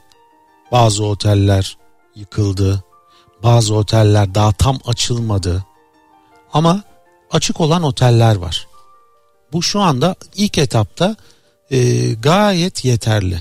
bazı 0.73 1.05
oteller 1.05 1.79
yıkıldı. 2.15 2.85
Bazı 3.43 3.75
oteller 3.75 4.35
daha 4.35 4.53
tam 4.53 4.79
açılmadı. 4.87 5.65
Ama 6.53 6.83
açık 7.31 7.61
olan 7.61 7.83
oteller 7.83 8.37
var. 8.37 8.69
Bu 9.53 9.63
şu 9.63 9.81
anda 9.81 10.17
ilk 10.35 10.59
etapta 10.59 11.17
e, 11.71 12.13
gayet 12.13 12.85
yeterli. 12.85 13.41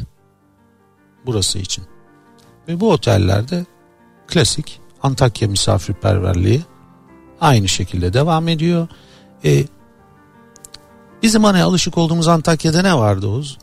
Burası 1.25 1.59
için. 1.59 1.83
Ve 2.67 2.79
bu 2.79 2.91
otellerde 2.91 3.65
klasik 4.27 4.79
Antakya 5.03 5.47
misafirperverliği 5.47 6.61
aynı 7.43 7.67
şekilde 7.67 8.13
devam 8.13 8.47
ediyor. 8.47 8.87
E, 9.45 9.63
bizim 11.23 11.43
hani 11.43 11.63
alışık 11.63 11.97
olduğumuz 11.97 12.27
Antakya'da 12.27 12.81
ne 12.81 12.97
vardı 12.97 13.27
Oğuz? 13.27 13.57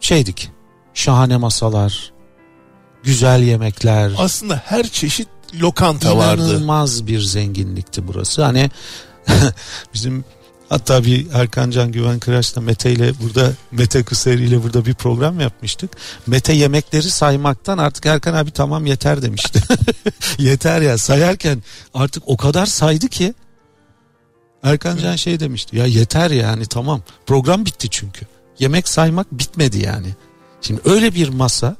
Şeydik 0.00 0.50
şahane 0.94 1.36
masalar, 1.36 2.12
güzel 3.02 3.42
yemekler. 3.42 4.12
Aslında 4.18 4.62
her 4.64 4.88
çeşit 4.88 5.28
lokanta 5.60 6.08
İnanılmaz 6.08 6.28
vardı. 6.28 6.42
İnanılmaz 6.42 7.06
bir 7.06 7.20
zenginlikti 7.20 8.08
burası. 8.08 8.44
Hani 8.44 8.70
bizim 9.94 10.24
Hatta 10.72 11.04
bir 11.04 11.26
Erkan 11.32 11.70
Can 11.70 11.92
Güven 11.92 12.18
Kıraç'la 12.18 12.60
Mete 12.60 12.92
ile 12.92 13.12
burada 13.22 13.52
Mete 13.72 14.02
Kıseri 14.02 14.44
ile 14.44 14.62
burada 14.62 14.86
bir 14.86 14.94
program 14.94 15.40
yapmıştık. 15.40 15.90
Mete 16.26 16.52
yemekleri 16.52 17.10
saymaktan 17.10 17.78
artık 17.78 18.06
Erkan 18.06 18.34
abi 18.34 18.50
tamam 18.50 18.86
yeter 18.86 19.22
demişti. 19.22 19.60
yeter 20.38 20.80
ya 20.80 20.98
sayarken 20.98 21.62
artık 21.94 22.22
o 22.26 22.36
kadar 22.36 22.66
saydı 22.66 23.08
ki 23.08 23.34
Erkan 24.62 24.96
Can 24.96 25.16
şey 25.16 25.40
demişti. 25.40 25.76
Ya 25.76 25.86
yeter 25.86 26.30
yani 26.30 26.66
tamam 26.66 27.02
program 27.26 27.66
bitti 27.66 27.88
çünkü. 27.90 28.26
Yemek 28.58 28.88
saymak 28.88 29.32
bitmedi 29.32 29.78
yani. 29.78 30.08
Şimdi 30.60 30.80
öyle 30.84 31.14
bir 31.14 31.28
masa 31.28 31.76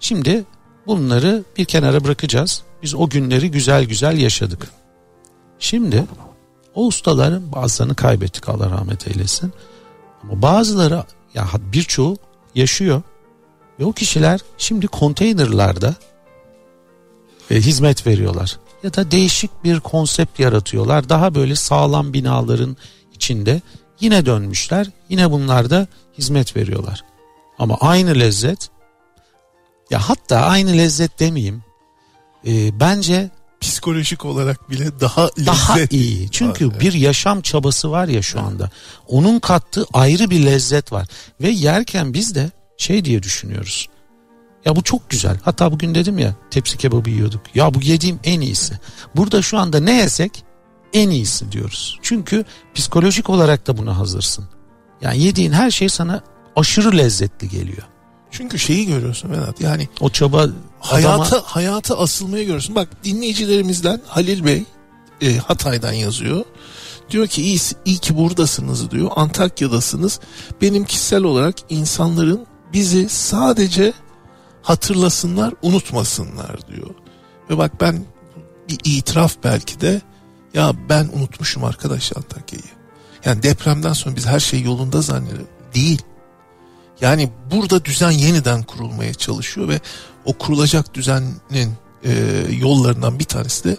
şimdi 0.00 0.44
bunları 0.86 1.44
bir 1.56 1.64
kenara 1.64 2.04
bırakacağız. 2.04 2.62
Biz 2.82 2.94
o 2.94 3.08
günleri 3.08 3.50
güzel 3.50 3.84
güzel 3.84 4.18
yaşadık. 4.18 4.68
Şimdi 5.58 6.04
o 6.78 6.86
ustaların 6.86 7.52
bazılarını 7.52 7.94
kaybettik 7.94 8.48
Allah 8.48 8.70
rahmet 8.70 9.08
eylesin. 9.08 9.52
Ama 10.22 10.42
bazıları 10.42 11.04
ya 11.34 11.48
birçoğu 11.72 12.16
yaşıyor. 12.54 13.02
Ve 13.80 13.84
o 13.84 13.92
kişiler 13.92 14.40
şimdi 14.58 14.86
konteynerlarda 14.86 15.94
e, 17.50 17.54
hizmet 17.54 18.06
veriyorlar. 18.06 18.58
Ya 18.82 18.94
da 18.94 19.10
değişik 19.10 19.64
bir 19.64 19.80
konsept 19.80 20.40
yaratıyorlar. 20.40 21.08
Daha 21.08 21.34
böyle 21.34 21.54
sağlam 21.56 22.12
binaların 22.12 22.76
içinde 23.14 23.62
yine 24.00 24.26
dönmüşler. 24.26 24.90
Yine 25.08 25.30
bunlarda 25.30 25.86
hizmet 26.18 26.56
veriyorlar. 26.56 27.04
Ama 27.58 27.76
aynı 27.80 28.14
lezzet 28.14 28.70
ya 29.90 30.08
hatta 30.08 30.36
aynı 30.36 30.72
lezzet 30.72 31.20
demeyeyim. 31.20 31.62
E, 32.46 32.80
bence 32.80 33.30
psikolojik 33.60 34.24
olarak 34.24 34.70
bile 34.70 35.00
daha 35.00 35.28
daha 35.46 35.78
iyi. 35.90 36.30
Çünkü 36.30 36.68
var, 36.68 36.80
bir 36.80 36.92
yaşam 36.92 37.40
çabası 37.40 37.90
var 37.90 38.08
ya 38.08 38.22
şu 38.22 38.40
anda. 38.40 38.70
Onun 39.06 39.38
kattığı 39.38 39.84
ayrı 39.92 40.30
bir 40.30 40.46
lezzet 40.46 40.92
var 40.92 41.08
ve 41.40 41.48
yerken 41.48 42.14
biz 42.14 42.34
de 42.34 42.50
şey 42.76 43.04
diye 43.04 43.22
düşünüyoruz. 43.22 43.88
Ya 44.64 44.76
bu 44.76 44.82
çok 44.82 45.10
güzel. 45.10 45.38
Hatta 45.42 45.72
bugün 45.72 45.94
dedim 45.94 46.18
ya 46.18 46.34
tepsi 46.50 46.78
kebabı 46.78 47.10
yiyorduk. 47.10 47.40
Ya 47.54 47.74
bu 47.74 47.80
yediğim 47.82 48.20
en 48.24 48.40
iyisi. 48.40 48.78
Burada 49.16 49.42
şu 49.42 49.58
anda 49.58 49.80
ne 49.80 49.96
yesek 49.96 50.44
en 50.92 51.10
iyisi 51.10 51.52
diyoruz. 51.52 51.98
Çünkü 52.02 52.44
psikolojik 52.74 53.30
olarak 53.30 53.66
da 53.66 53.76
buna 53.76 53.98
hazırsın. 53.98 54.44
Yani 55.00 55.22
yediğin 55.22 55.52
her 55.52 55.70
şey 55.70 55.88
sana 55.88 56.22
aşırı 56.56 56.96
lezzetli 56.96 57.48
geliyor. 57.48 57.82
Çünkü 58.30 58.58
şeyi 58.58 58.86
görüyorsun 58.86 59.30
Vedat 59.30 59.60
yani 59.60 59.88
O 60.00 60.10
çaba 60.10 60.46
hayata 60.80 61.12
adama 61.12 61.42
hayata 61.44 61.98
asılmaya 61.98 62.42
görüyorsun. 62.42 62.74
Bak 62.74 62.88
dinleyicilerimizden 63.04 64.00
Halil 64.06 64.44
Bey 64.44 64.64
e, 65.20 65.36
Hatay'dan 65.36 65.92
yazıyor. 65.92 66.44
Diyor 67.10 67.26
ki 67.26 67.42
iyi, 67.42 67.58
iyi 67.84 67.98
ki 67.98 68.16
buradasınız 68.16 68.90
diyor. 68.90 69.10
Antakya'dasınız. 69.16 70.20
Benim 70.60 70.84
kişisel 70.84 71.22
olarak 71.22 71.54
insanların 71.68 72.46
bizi 72.72 73.08
sadece 73.08 73.92
hatırlasınlar, 74.62 75.54
unutmasınlar 75.62 76.68
diyor. 76.68 76.90
Ve 77.50 77.58
bak 77.58 77.80
ben 77.80 78.04
bir 78.68 78.78
itiraf 78.84 79.36
belki 79.44 79.80
de 79.80 80.02
ya 80.54 80.72
ben 80.88 81.08
unutmuşum 81.12 81.64
arkadaş 81.64 82.12
Antakya'yı. 82.16 82.78
Yani 83.24 83.42
depremden 83.42 83.92
sonra 83.92 84.16
biz 84.16 84.26
her 84.26 84.40
şey 84.40 84.62
yolunda 84.62 85.00
zannediyoruz. 85.02 85.46
Değil. 85.74 86.02
Yani 87.00 87.30
burada 87.50 87.84
düzen 87.84 88.10
yeniden 88.10 88.62
kurulmaya 88.62 89.14
çalışıyor 89.14 89.68
ve 89.68 89.80
o 90.24 90.32
kurulacak 90.32 90.94
düzenin 90.94 91.72
e, 92.04 92.12
yollarından 92.60 93.18
bir 93.18 93.24
tanesi 93.24 93.64
de 93.64 93.76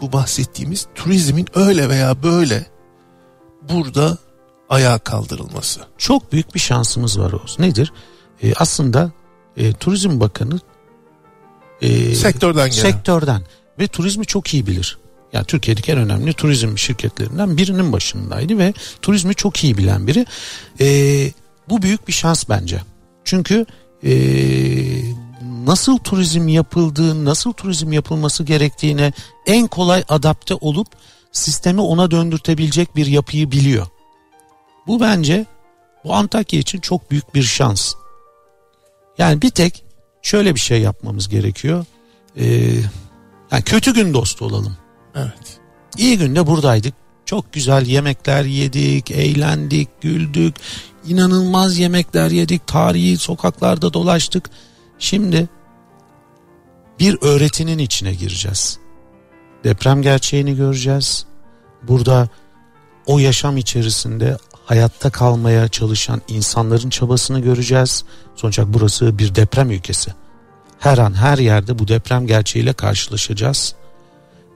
bu 0.00 0.12
bahsettiğimiz 0.12 0.86
turizmin 0.94 1.46
öyle 1.54 1.88
veya 1.88 2.22
böyle 2.22 2.66
burada 3.62 4.18
ayağa 4.68 4.98
kaldırılması. 4.98 5.80
çok 5.98 6.32
büyük 6.32 6.54
bir 6.54 6.60
şansımız 6.60 7.20
var 7.20 7.32
Oğuz. 7.32 7.56
Nedir? 7.58 7.92
E, 8.42 8.54
aslında 8.54 9.12
e, 9.56 9.72
Turizm 9.72 10.20
Bakanı 10.20 10.60
e, 11.80 12.14
Sektörden 12.14 12.70
gelen. 12.70 12.82
sektörden 12.82 13.42
ve 13.78 13.88
turizmi 13.88 14.26
çok 14.26 14.54
iyi 14.54 14.66
bilir. 14.66 14.98
Yani 15.32 15.44
Türkiye'deki 15.44 15.92
en 15.92 15.98
önemli 15.98 16.32
turizm 16.32 16.78
şirketlerinden 16.78 17.56
birinin 17.56 17.92
başındaydı 17.92 18.58
ve 18.58 18.74
turizmi 19.02 19.34
çok 19.34 19.64
iyi 19.64 19.78
bilen 19.78 20.06
biri. 20.06 20.26
E, 20.80 20.86
bu 21.68 21.82
büyük 21.82 22.08
bir 22.08 22.12
şans 22.12 22.48
bence. 22.48 22.80
Çünkü 23.24 23.66
e, 24.04 24.12
nasıl 25.42 25.98
turizm 25.98 26.48
yapıldığı, 26.48 27.24
nasıl 27.24 27.52
turizm 27.52 27.92
yapılması 27.92 28.44
gerektiğine 28.44 29.12
en 29.46 29.66
kolay 29.66 30.04
adapte 30.08 30.54
olup 30.54 30.88
sistemi 31.32 31.80
ona 31.80 32.10
döndürtebilecek 32.10 32.96
bir 32.96 33.06
yapıyı 33.06 33.50
biliyor. 33.50 33.86
Bu 34.86 35.00
bence 35.00 35.46
bu 36.04 36.14
Antakya 36.14 36.60
için 36.60 36.80
çok 36.80 37.10
büyük 37.10 37.34
bir 37.34 37.42
şans. 37.42 37.94
Yani 39.18 39.42
bir 39.42 39.50
tek 39.50 39.84
şöyle 40.22 40.54
bir 40.54 40.60
şey 40.60 40.80
yapmamız 40.80 41.28
gerekiyor. 41.28 41.84
Ee, 42.36 42.46
yani 43.52 43.62
kötü 43.64 43.94
gün 43.94 44.14
dostu 44.14 44.44
olalım. 44.44 44.76
Evet. 45.14 45.60
İyi 45.98 46.18
günde 46.18 46.46
buradaydık. 46.46 46.94
Çok 47.26 47.52
güzel 47.52 47.86
yemekler 47.86 48.44
yedik, 48.44 49.10
eğlendik, 49.10 49.88
güldük. 50.00 50.54
İnanılmaz 51.06 51.78
yemekler 51.78 52.30
yedik. 52.30 52.66
Tarihi 52.66 53.16
sokaklarda 53.16 53.92
dolaştık. 53.92 54.50
Şimdi 54.98 55.48
bir 57.00 57.18
öğretinin 57.20 57.78
içine 57.78 58.14
gireceğiz. 58.14 58.78
Deprem 59.64 60.02
gerçeğini 60.02 60.56
göreceğiz. 60.56 61.26
Burada 61.82 62.28
o 63.06 63.18
yaşam 63.18 63.56
içerisinde 63.56 64.36
hayatta 64.64 65.10
kalmaya 65.10 65.68
çalışan 65.68 66.22
insanların 66.28 66.90
çabasını 66.90 67.40
göreceğiz. 67.40 68.04
Sonuç 68.34 68.58
olarak 68.58 68.74
burası 68.74 69.18
bir 69.18 69.34
deprem 69.34 69.70
ülkesi. 69.70 70.14
Her 70.78 70.98
an 70.98 71.14
her 71.14 71.38
yerde 71.38 71.78
bu 71.78 71.88
deprem 71.88 72.26
gerçeğiyle 72.26 72.72
karşılaşacağız. 72.72 73.74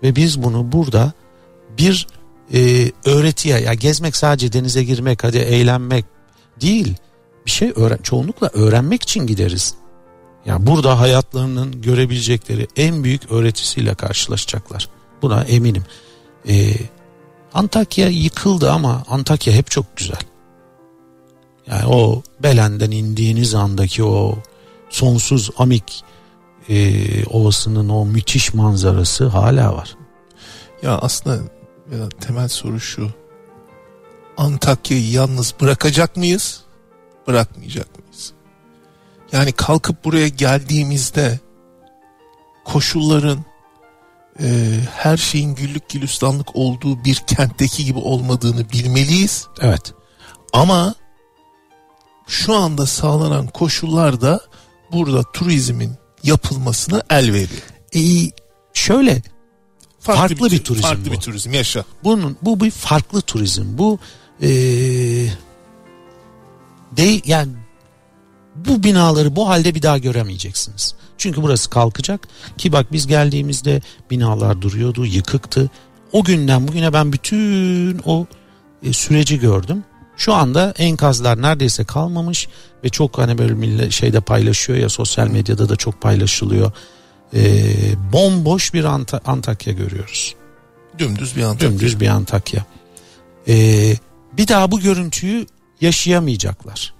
Ve 0.02 0.16
biz 0.16 0.42
bunu 0.42 0.72
burada 0.72 1.12
bir 1.78 2.06
e, 2.54 2.92
öğretiye 3.04 3.60
ya 3.60 3.74
gezmek 3.74 4.16
sadece 4.16 4.52
denize 4.52 4.84
girmek 4.84 5.24
hadi 5.24 5.38
eğlenmek 5.38 6.04
değil. 6.60 6.94
Bir 7.46 7.50
şey 7.50 7.72
öğren 7.76 7.98
çoğunlukla 8.02 8.50
öğrenmek 8.52 9.02
için 9.02 9.26
gideriz. 9.26 9.74
Yani 10.46 10.66
burada 10.66 11.00
hayatlarının 11.00 11.82
görebilecekleri 11.82 12.68
en 12.76 13.04
büyük 13.04 13.32
öğretisiyle 13.32 13.94
karşılaşacaklar. 13.94 14.88
Buna 15.22 15.42
eminim. 15.42 15.84
Ee, 16.48 16.72
Antakya 17.54 18.08
yıkıldı 18.08 18.72
ama 18.72 19.04
Antakya 19.08 19.54
hep 19.54 19.70
çok 19.70 19.96
güzel. 19.96 20.20
Yani 21.66 21.86
o 21.86 22.22
Belen'den 22.42 22.90
indiğiniz 22.90 23.54
andaki 23.54 24.04
o 24.04 24.38
sonsuz 24.90 25.50
Amik 25.58 26.04
e, 26.68 27.24
ovasının 27.24 27.88
o 27.88 28.06
müthiş 28.06 28.54
manzarası 28.54 29.26
hala 29.26 29.74
var. 29.74 29.96
Ya 30.82 30.98
aslında 30.98 31.40
ya 31.92 32.08
temel 32.08 32.48
soru 32.48 32.80
şu. 32.80 33.10
Antakya'yı 34.36 35.10
yalnız 35.10 35.54
bırakacak 35.60 36.16
mıyız? 36.16 36.60
Bırakmayacak 37.26 37.98
mıyız? 37.98 38.32
Yani 39.32 39.52
kalkıp 39.52 40.04
buraya 40.04 40.28
geldiğimizde 40.28 41.40
koşulların 42.64 43.44
e, 44.40 44.78
her 44.94 45.16
şeyin 45.16 45.54
güllük 45.54 45.88
gülistanlık 45.88 46.56
olduğu 46.56 47.04
bir 47.04 47.14
kentteki 47.14 47.84
gibi 47.84 47.98
olmadığını 47.98 48.70
bilmeliyiz. 48.70 49.46
Evet. 49.60 49.94
Ama 50.52 50.94
şu 52.26 52.54
anda 52.54 52.86
sağlanan 52.86 53.46
koşullar 53.46 54.20
da 54.20 54.40
burada 54.92 55.22
turizmin 55.22 55.92
yapılmasına 56.22 57.02
el 57.10 57.32
veriyor. 57.32 57.62
Ee, 57.96 58.30
şöyle 58.74 59.22
Farklı 60.00 60.36
bir 60.36 60.50
tür- 60.50 60.64
turizm 60.64 60.82
Farklı 60.82 61.06
bu. 61.06 61.10
bir 61.12 61.16
turizm 61.16 61.52
yaşa. 61.52 61.84
bunun 62.04 62.36
bu 62.42 62.60
bir 62.60 62.70
farklı 62.70 63.20
turizm. 63.20 63.64
Bu 63.78 63.98
eee 64.40 65.32
de 66.96 67.20
yani 67.24 67.52
bu 68.56 68.82
binaları 68.84 69.36
bu 69.36 69.48
halde 69.48 69.74
bir 69.74 69.82
daha 69.82 69.98
göremeyeceksiniz. 69.98 70.94
Çünkü 71.18 71.42
burası 71.42 71.70
kalkacak 71.70 72.28
ki 72.58 72.72
bak 72.72 72.92
biz 72.92 73.06
geldiğimizde 73.06 73.80
binalar 74.10 74.62
duruyordu, 74.62 75.06
yıkıktı. 75.06 75.70
O 76.12 76.24
günden 76.24 76.68
bugüne 76.68 76.92
ben 76.92 77.12
bütün 77.12 78.00
o 78.04 78.26
e, 78.82 78.92
süreci 78.92 79.38
gördüm. 79.40 79.84
Şu 80.16 80.34
anda 80.34 80.74
enkazlar 80.78 81.42
neredeyse 81.42 81.84
kalmamış 81.84 82.48
ve 82.84 82.88
çok 82.88 83.18
hani 83.18 83.38
böyle 83.38 83.54
millet 83.54 83.92
şeyde 83.92 84.20
paylaşıyor 84.20 84.78
ya 84.78 84.88
sosyal 84.88 85.28
medyada 85.28 85.68
da 85.68 85.76
çok 85.76 86.00
paylaşılıyor. 86.00 86.72
Ee, 87.34 87.72
bomboş 88.12 88.74
bir 88.74 88.84
Anta- 88.84 89.20
Antakya 89.24 89.72
görüyoruz. 89.72 90.34
Dümdüz 90.98 91.36
bir 91.36 91.42
Antakya. 91.42 91.70
Dümdüz 91.70 92.00
bir 92.00 92.08
Antakya. 92.08 92.64
Ee, 93.48 93.96
bir 94.32 94.48
daha 94.48 94.70
bu 94.70 94.80
görüntüyü 94.80 95.46
yaşayamayacaklar. 95.80 96.94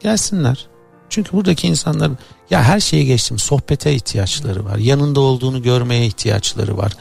Gelsinler. 0.00 0.66
Çünkü 1.08 1.32
buradaki 1.32 1.66
insanlar 1.66 2.10
ya 2.50 2.62
her 2.62 2.80
şeyi 2.80 3.06
geçtim 3.06 3.38
sohbete 3.38 3.94
ihtiyaçları 3.94 4.64
var. 4.64 4.76
Yanında 4.76 5.20
olduğunu 5.20 5.62
görmeye 5.62 6.06
ihtiyaçları 6.06 6.76
var. 6.76 6.92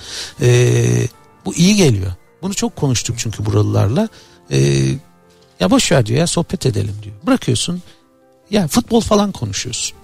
Ee, 0.42 1.08
bu 1.46 1.56
iyi 1.56 1.76
geliyor. 1.76 2.12
Bunu 2.42 2.54
çok 2.54 2.76
konuştuk 2.76 3.16
çünkü 3.20 3.46
buralılarla. 3.46 4.10
Ee, 4.52 4.84
ya 5.60 5.72
boş 5.72 5.92
ver 5.92 6.06
diyor 6.06 6.20
ya 6.20 6.28
sohbet 6.28 6.66
edelim 6.66 6.96
diyor. 7.04 7.16
Bırakıyorsun 7.26 7.82
ya 8.50 8.68
futbol 8.68 9.02
falan 9.02 9.32
konuşuyorsun. 9.32 9.98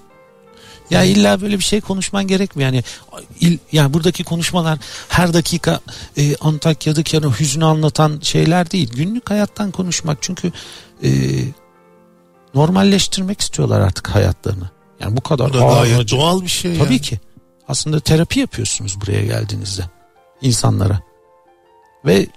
Ya 0.90 1.04
illa 1.04 1.42
böyle 1.42 1.58
bir 1.58 1.64
şey 1.64 1.82
konuşman 1.82 2.28
gerekmiyor. 2.28 2.72
Yani 2.74 2.84
il, 3.42 3.58
yani 3.72 3.94
buradaki 3.94 4.24
konuşmalar 4.24 4.80
her 5.10 5.34
dakika 5.34 5.80
e, 6.18 6.36
Antakya'daki 6.36 7.16
yani 7.16 7.34
hüznü 7.40 7.66
anlatan 7.66 8.20
şeyler 8.22 8.72
değil. 8.72 8.92
Günlük 8.96 9.30
hayattan 9.30 9.72
konuşmak 9.72 10.18
çünkü 10.22 10.52
e, 11.04 11.10
normalleştirmek 12.56 13.42
istiyorlar 13.42 13.80
artık 13.80 14.08
hayatlarını. 14.08 14.70
Yani 15.00 15.18
bu 15.18 15.22
kadar 15.22 15.50
Bu 15.50 15.54
da 15.54 15.62
ağır 15.64 15.82
gayet 15.82 16.00
acı- 16.00 16.16
doğal 16.18 16.42
bir 16.42 16.48
şey 16.48 16.78
Tabii 16.78 16.94
yani. 16.94 17.02
ki. 17.02 17.20
Aslında 17.68 18.00
terapi 18.00 18.40
yapıyorsunuz 18.40 19.02
buraya 19.02 19.26
geldiğinizde 19.26 19.84
insanlara. 20.42 21.00
Ve 22.06 22.28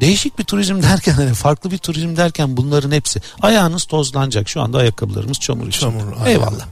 değişik 0.00 0.38
bir 0.38 0.44
turizm 0.44 0.82
derken 0.82 1.12
hani 1.12 1.34
farklı 1.34 1.70
bir 1.70 1.78
turizm 1.78 2.16
derken 2.16 2.56
bunların 2.56 2.90
hepsi 2.90 3.20
ayağınız 3.42 3.84
tozlanacak. 3.84 4.48
Şu 4.48 4.60
anda 4.60 4.78
ayakkabılarımız 4.78 5.38
çamur 5.40 5.68
içinde. 5.68 5.80
Çamur, 5.80 6.12
aynen. 6.12 6.26
Eyvallah. 6.30 6.66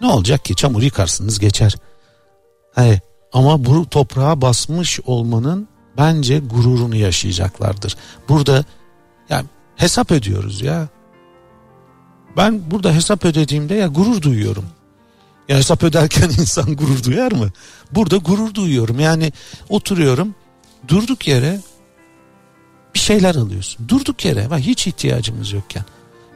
Ne 0.00 0.06
olacak 0.06 0.44
ki 0.44 0.54
çamur 0.54 0.82
yıkarsınız 0.82 1.38
geçer. 1.38 1.76
Hani 2.74 3.00
ama 3.32 3.64
bu 3.64 3.88
toprağa 3.88 4.40
basmış 4.40 5.00
olmanın 5.00 5.68
bence 5.98 6.38
gururunu 6.38 6.96
yaşayacaklardır. 6.96 7.96
Burada 8.28 8.64
yani 9.28 9.46
hesap 9.76 10.10
ödüyoruz 10.10 10.62
ya. 10.62 10.88
Ben 12.36 12.70
burada 12.70 12.94
hesap 12.94 13.24
ödediğimde 13.24 13.74
ya 13.74 13.86
gurur 13.86 14.22
duyuyorum. 14.22 14.64
Ya 15.48 15.56
hesap 15.56 15.82
öderken 15.82 16.30
insan 16.40 16.76
gurur 16.76 17.04
duyar 17.04 17.32
mı? 17.32 17.48
Burada 17.92 18.16
gurur 18.16 18.54
duyuyorum. 18.54 19.00
Yani 19.00 19.32
oturuyorum 19.68 20.34
durduk 20.88 21.28
yere 21.28 21.60
bir 22.94 22.98
şeyler 22.98 23.34
alıyorsun. 23.34 23.88
Durduk 23.88 24.24
yere 24.24 24.50
ve 24.50 24.56
hiç 24.56 24.86
ihtiyacımız 24.86 25.52
yokken. 25.52 25.84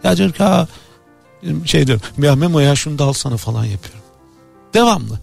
Ya 0.05 0.17
diyorum 0.17 0.35
ki 0.35 0.43
ha 0.43 0.69
şey 1.65 1.87
diyorum 1.87 2.05
ya 2.19 2.37
Memo 2.37 2.61
ya 2.61 2.77
şunu 2.77 2.99
da 2.99 3.05
alsana 3.05 3.37
falan 3.37 3.65
yapıyorum. 3.65 4.03
Devamlı. 4.75 5.19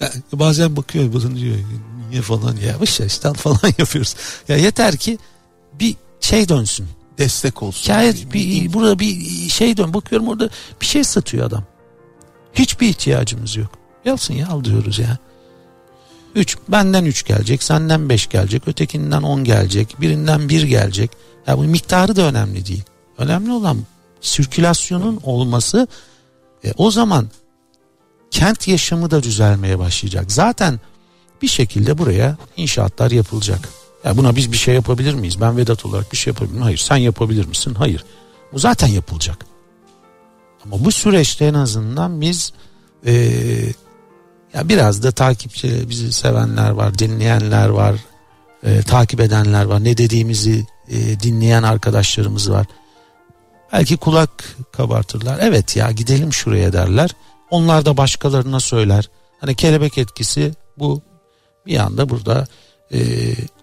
Ya 0.00 0.12
bazen 0.32 0.76
bakıyor 0.76 1.12
bunu 1.12 1.36
diyor 1.36 1.56
niye 2.10 2.22
falan 2.22 2.56
ya 2.56 2.80
boş 2.80 3.00
işte 3.00 3.28
al 3.28 3.34
falan 3.34 3.58
yapıyoruz. 3.78 4.14
Ya 4.48 4.56
yeter 4.56 4.96
ki 4.96 5.18
bir 5.80 5.96
şey 6.20 6.48
dönsün. 6.48 6.88
destek 7.18 7.62
olsun. 7.62 7.82
Hikaye 7.82 8.14
bir, 8.32 8.72
burada 8.72 8.98
bir 8.98 9.20
şey 9.48 9.76
dön 9.76 9.94
bakıyorum 9.94 10.28
orada 10.28 10.50
bir 10.80 10.86
şey 10.86 11.04
satıyor 11.04 11.46
adam. 11.46 11.64
Hiçbir 12.54 12.88
ihtiyacımız 12.88 13.56
yok. 13.56 13.70
Yapsın 14.04 14.34
ya 14.34 14.48
al 14.48 14.64
diyoruz 14.64 14.98
ya. 14.98 15.18
Üç, 16.34 16.58
benden 16.68 17.04
üç 17.04 17.24
gelecek, 17.24 17.62
senden 17.62 18.08
beş 18.08 18.26
gelecek, 18.26 18.68
ötekinden 18.68 19.22
on 19.22 19.44
gelecek, 19.44 20.00
birinden 20.00 20.48
bir 20.48 20.62
gelecek. 20.62 21.10
Ya 21.46 21.58
bu 21.58 21.62
miktarı 21.62 22.16
da 22.16 22.22
önemli 22.22 22.66
değil. 22.66 22.82
Önemli 23.18 23.52
olan 23.52 23.78
sirkülasyonun 24.20 25.20
olması. 25.22 25.88
E, 26.64 26.72
o 26.76 26.90
zaman 26.90 27.28
kent 28.30 28.68
yaşamı 28.68 29.10
da 29.10 29.22
düzelmeye 29.22 29.78
başlayacak. 29.78 30.32
Zaten 30.32 30.80
bir 31.42 31.48
şekilde 31.48 31.98
buraya 31.98 32.36
inşaatlar 32.56 33.10
yapılacak. 33.10 33.68
Ya 34.04 34.16
buna 34.16 34.36
biz 34.36 34.52
bir 34.52 34.56
şey 34.56 34.74
yapabilir 34.74 35.14
miyiz? 35.14 35.40
Ben 35.40 35.56
Vedat 35.56 35.86
olarak 35.86 36.12
bir 36.12 36.16
şey 36.16 36.30
yapabilir 36.30 36.52
miyim? 36.52 36.62
Hayır. 36.62 36.78
Sen 36.78 36.96
yapabilir 36.96 37.46
misin? 37.46 37.74
Hayır. 37.74 38.04
Bu 38.52 38.58
zaten 38.58 38.88
yapılacak. 38.88 39.46
Ama 40.64 40.84
bu 40.84 40.92
süreçte 40.92 41.44
en 41.44 41.54
azından 41.54 42.20
biz 42.20 42.52
e, 43.06 43.12
ya 44.54 44.68
biraz 44.68 45.02
da 45.02 45.12
takipçi 45.12 45.88
bizi 45.88 46.12
sevenler 46.12 46.70
var, 46.70 46.98
dinleyenler 46.98 47.68
var, 47.68 47.94
e, 48.62 48.82
takip 48.82 49.20
edenler 49.20 49.64
var. 49.64 49.84
Ne 49.84 49.96
dediğimizi 49.96 50.66
e, 50.88 51.20
dinleyen 51.20 51.62
arkadaşlarımız 51.62 52.50
var. 52.50 52.66
Belki 53.72 53.96
kulak 53.96 54.56
kabartırlar. 54.72 55.38
Evet 55.42 55.76
ya 55.76 55.90
gidelim 55.90 56.32
şuraya 56.32 56.72
derler. 56.72 57.10
Onlar 57.50 57.84
da 57.84 57.96
başkalarına 57.96 58.60
söyler. 58.60 59.10
Hani 59.40 59.54
kelebek 59.54 59.98
etkisi 59.98 60.54
bu 60.78 61.02
bir 61.66 61.78
anda 61.78 62.08
burada 62.08 62.46
e, 62.92 62.98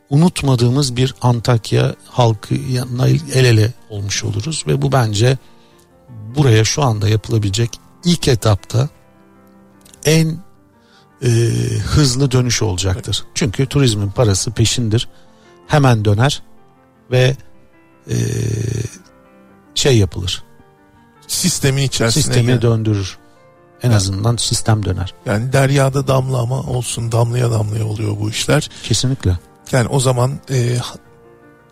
unutmadığımız 0.09 0.95
bir 0.95 1.15
Antakya 1.21 1.95
halkı 2.09 2.53
yanına 2.53 3.07
el 3.07 3.45
ele 3.45 3.73
olmuş 3.89 4.23
oluruz 4.23 4.63
ve 4.67 4.81
bu 4.81 4.91
bence 4.91 5.37
buraya 6.09 6.63
şu 6.63 6.83
anda 6.83 7.09
yapılabilecek 7.09 7.79
ilk 8.05 8.27
etapta 8.27 8.89
en 10.05 10.37
e, 11.21 11.29
hızlı 11.85 12.31
dönüş 12.31 12.61
olacaktır. 12.61 13.25
Çünkü 13.33 13.65
turizmin 13.65 14.09
parası 14.09 14.51
peşindir. 14.51 15.09
Hemen 15.67 16.05
döner 16.05 16.43
ve 17.11 17.35
e, 18.09 18.15
şey 19.75 19.97
yapılır. 19.97 20.43
Sistemin 21.27 21.83
içerisine 21.83 22.23
Sistemi 22.23 22.47
gel. 22.47 22.61
döndürür. 22.61 23.17
En 23.83 23.89
yani, 23.89 23.97
azından 23.97 24.35
sistem 24.35 24.85
döner. 24.85 25.13
Yani 25.25 25.53
deryada 25.53 26.07
damlama 26.07 26.61
olsun 26.61 27.11
damlaya 27.11 27.51
damlaya 27.51 27.85
oluyor 27.85 28.19
bu 28.19 28.29
işler. 28.29 28.69
Kesinlikle. 28.83 29.39
Yani 29.71 29.87
o 29.87 29.99
zaman 29.99 30.39
e, 30.49 30.77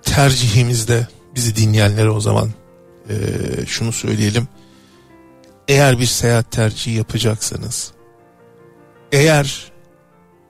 tercihimizde 0.01 1.07
bizi 1.35 1.55
dinleyenlere 1.55 2.09
o 2.09 2.19
zaman 2.19 2.49
e, 3.09 3.15
şunu 3.65 3.91
söyleyelim. 3.91 4.47
Eğer 5.67 5.99
bir 5.99 6.05
seyahat 6.05 6.51
tercihi 6.51 6.97
yapacaksanız 6.97 7.93
eğer 9.11 9.71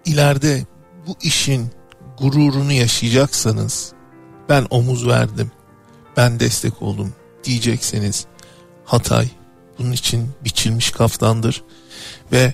ileride 0.06 0.66
bu 1.08 1.16
işin 1.22 1.72
gururunu 2.18 2.72
yaşayacaksanız 2.72 3.94
ben 4.50 4.68
omuz 4.70 5.08
verdim, 5.08 5.52
ben 6.18 6.40
destek 6.40 6.82
oldum 6.82 7.14
diyecekseniz 7.44 8.26
Hatay 8.86 9.28
bunun 9.80 9.92
için 9.92 10.30
biçilmiş 10.46 10.92
kaftandır 10.92 11.64
ve 12.32 12.54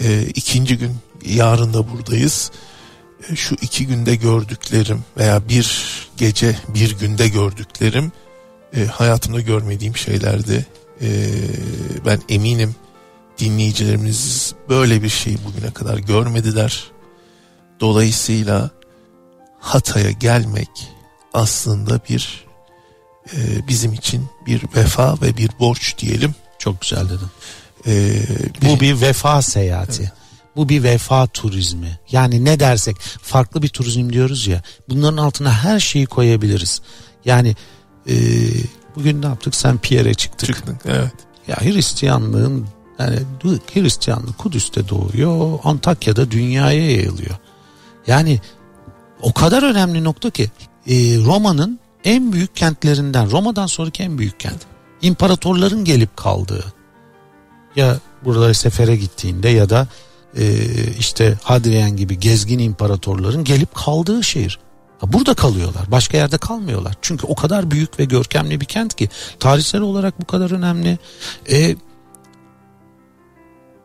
e, 0.00 0.22
ikinci 0.22 0.78
gün 0.78 0.96
yarın 1.26 1.74
da 1.74 1.90
buradayız. 1.92 2.50
E, 3.30 3.36
şu 3.36 3.54
iki 3.62 3.86
günde 3.86 4.16
gördüklerim 4.16 5.04
veya 5.16 5.48
bir 5.48 5.86
gece 6.16 6.56
bir 6.68 6.98
günde 6.98 7.28
gördüklerim 7.28 8.12
e, 8.76 8.84
hayatımda 8.84 9.40
görmediğim 9.40 9.96
şeylerdi. 9.96 10.66
E, 11.00 11.30
ben 12.06 12.20
eminim 12.28 12.74
dinleyicilerimiz 13.38 14.54
böyle 14.68 15.02
bir 15.02 15.08
şey 15.08 15.36
bugüne 15.46 15.70
kadar 15.70 15.98
görmediler. 15.98 16.90
Dolayısıyla 17.80 18.70
Hatay'a 19.60 20.10
gelmek 20.10 20.68
aslında 21.32 22.00
bir 22.08 22.43
e, 23.32 23.68
bizim 23.68 23.92
için 23.92 24.26
bir 24.46 24.62
vefa 24.76 25.14
ve 25.22 25.36
bir 25.36 25.50
borç 25.60 25.98
diyelim. 25.98 26.34
Çok 26.58 26.80
güzel 26.80 27.04
dedin. 27.04 27.28
Ee, 27.86 28.22
Bu 28.62 28.80
bir 28.80 29.00
vefa 29.00 29.42
seyahati. 29.42 30.02
Evet. 30.02 30.12
Bu 30.56 30.68
bir 30.68 30.82
vefa 30.82 31.26
turizmi. 31.26 31.98
Yani 32.12 32.44
ne 32.44 32.60
dersek 32.60 32.96
farklı 33.22 33.62
bir 33.62 33.68
turizm 33.68 34.12
diyoruz 34.12 34.46
ya. 34.46 34.62
Bunların 34.88 35.16
altına 35.16 35.52
her 35.52 35.80
şeyi 35.80 36.06
koyabiliriz. 36.06 36.80
Yani 37.24 37.56
e, 38.08 38.14
bugün 38.96 39.22
ne 39.22 39.26
yaptık? 39.26 39.54
Sen 39.54 39.78
Pierre'e 39.78 40.14
çıktık. 40.14 40.46
Çıktık 40.46 40.76
evet. 40.84 41.12
Ya 41.48 41.56
Hristiyanlığın 41.60 42.66
yani 42.98 43.18
Hristiyanlık 43.74 44.38
Kudüs'te 44.38 44.88
doğuyor, 44.88 45.58
Antakya'da 45.64 46.30
dünyaya 46.30 46.90
yayılıyor. 46.90 47.36
Yani 48.06 48.40
o 49.22 49.32
kadar 49.32 49.62
önemli 49.62 50.04
nokta 50.04 50.30
ki 50.30 50.50
e, 50.86 50.94
Roma'nın 51.18 51.80
en 52.04 52.32
büyük 52.32 52.56
kentlerinden, 52.56 53.30
Roma'dan 53.30 53.66
sonraki 53.66 54.02
en 54.02 54.18
büyük 54.18 54.40
kent. 54.40 54.60
İmparatorların 55.02 55.84
gelip 55.84 56.16
kaldığı. 56.16 56.64
Ya 57.76 57.98
burada 58.24 58.54
sefere 58.54 58.96
gittiğinde 58.96 59.48
ya 59.48 59.70
da 59.70 59.88
e, 60.36 60.64
işte 60.98 61.38
Hadrian 61.42 61.96
gibi 61.96 62.18
gezgin 62.18 62.58
imparatorların 62.58 63.44
gelip 63.44 63.74
kaldığı 63.74 64.24
şehir. 64.24 64.58
Burada 65.02 65.34
kalıyorlar. 65.34 65.90
Başka 65.90 66.16
yerde 66.16 66.38
kalmıyorlar. 66.38 66.94
Çünkü 67.02 67.26
o 67.26 67.34
kadar 67.34 67.70
büyük 67.70 67.98
ve 67.98 68.04
görkemli 68.04 68.60
bir 68.60 68.66
kent 68.66 68.94
ki 68.94 69.08
tarihsel 69.40 69.80
olarak 69.80 70.20
bu 70.20 70.24
kadar 70.26 70.50
önemli. 70.50 70.98
E, 71.50 71.76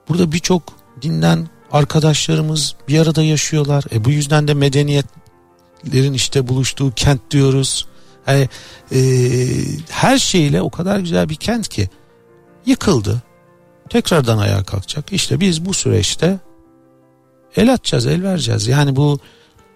Burada 0.09 0.31
birçok 0.31 0.63
dinden 1.01 1.49
arkadaşlarımız 1.71 2.75
bir 2.87 2.99
arada 2.99 3.23
yaşıyorlar. 3.23 3.83
E 3.93 4.05
bu 4.05 4.09
yüzden 4.11 4.47
de 4.47 4.53
medeniyetlerin 4.53 6.13
işte 6.13 6.47
buluştuğu 6.47 6.93
kent 6.95 7.31
diyoruz. 7.31 7.87
Yani, 8.29 8.49
e, 8.91 8.99
her 9.89 10.17
şeyle 10.17 10.61
o 10.61 10.69
kadar 10.69 10.99
güzel 10.99 11.29
bir 11.29 11.35
kent 11.35 11.67
ki 11.67 11.89
yıkıldı. 12.65 13.21
Tekrardan 13.89 14.37
ayağa 14.37 14.63
kalkacak. 14.63 15.13
İşte 15.13 15.39
biz 15.39 15.65
bu 15.65 15.73
süreçte 15.73 16.39
el 17.55 17.73
atacağız, 17.73 18.05
el 18.05 18.23
vereceğiz. 18.23 18.67
Yani 18.67 18.95
bu 18.95 19.19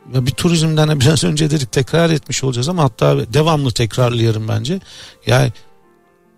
bir 0.05 0.31
turizmden 0.31 0.99
biraz 0.99 1.23
önce 1.23 1.51
dedik 1.51 1.71
tekrar 1.71 2.09
etmiş 2.09 2.43
olacağız 2.43 2.69
ama 2.69 2.83
hatta 2.83 3.33
devamlı 3.33 3.71
tekrarlayarım 3.71 4.47
bence. 4.47 4.79
Yani 5.27 5.51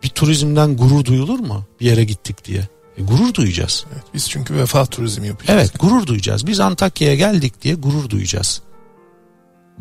bir 0.03 0.09
turizmden 0.09 0.77
gurur 0.77 1.05
duyulur 1.05 1.39
mu 1.39 1.65
bir 1.79 1.85
yere 1.85 2.03
gittik 2.03 2.45
diye? 2.45 2.67
E, 2.97 3.03
gurur 3.03 3.33
duyacağız. 3.33 3.85
Evet, 3.93 4.03
biz 4.13 4.29
çünkü 4.29 4.55
vefa 4.55 4.85
turizmi 4.85 5.27
yapacağız. 5.27 5.59
Evet 5.59 5.79
gurur 5.79 6.05
duyacağız. 6.05 6.47
Biz 6.47 6.59
Antakya'ya 6.59 7.15
geldik 7.15 7.61
diye 7.61 7.75
gurur 7.75 8.09
duyacağız. 8.09 8.61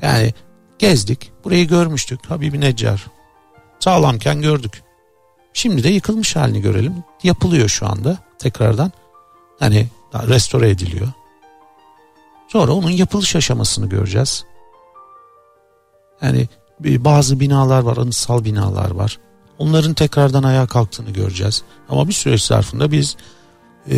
Yani 0.02 0.34
gezdik. 0.78 1.32
Burayı 1.44 1.68
görmüştük. 1.68 2.30
Habibi 2.30 2.60
Neccar. 2.60 3.06
Sağlamken 3.80 4.42
gördük. 4.42 4.82
Şimdi 5.52 5.84
de 5.84 5.88
yıkılmış 5.88 6.36
halini 6.36 6.60
görelim. 6.62 6.94
Yapılıyor 7.22 7.68
şu 7.68 7.86
anda 7.86 8.18
tekrardan. 8.38 8.92
Hani 9.58 9.88
restore 10.12 10.70
ediliyor. 10.70 11.08
Sonra 12.48 12.72
onun 12.72 12.90
yapılış 12.90 13.36
aşamasını 13.36 13.88
göreceğiz. 13.88 14.44
Yani 16.22 16.48
bazı 16.80 17.40
binalar 17.40 17.82
var, 17.82 17.96
anıtsal 17.96 18.44
binalar 18.44 18.90
var. 18.90 19.18
Onların 19.58 19.94
tekrardan 19.94 20.42
ayağa 20.42 20.66
kalktığını 20.66 21.10
göreceğiz. 21.10 21.62
Ama 21.88 22.08
bir 22.08 22.12
süreç 22.12 22.42
zarfında 22.42 22.92
biz 22.92 23.16
e, 23.90 23.96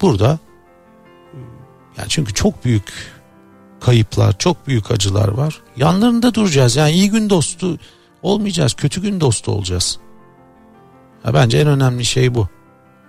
burada 0.00 0.38
yani 1.98 2.08
çünkü 2.08 2.34
çok 2.34 2.64
büyük 2.64 2.92
kayıplar, 3.80 4.38
çok 4.38 4.66
büyük 4.66 4.90
acılar 4.90 5.28
var. 5.28 5.61
Yanlarında 5.76 6.34
duracağız. 6.34 6.76
Yani 6.76 6.92
iyi 6.92 7.10
gün 7.10 7.30
dostu 7.30 7.78
olmayacağız, 8.22 8.74
kötü 8.74 9.02
gün 9.02 9.20
dostu 9.20 9.52
olacağız. 9.52 9.98
Ya 11.24 11.34
bence 11.34 11.58
en 11.58 11.66
önemli 11.66 12.04
şey 12.04 12.34
bu. 12.34 12.48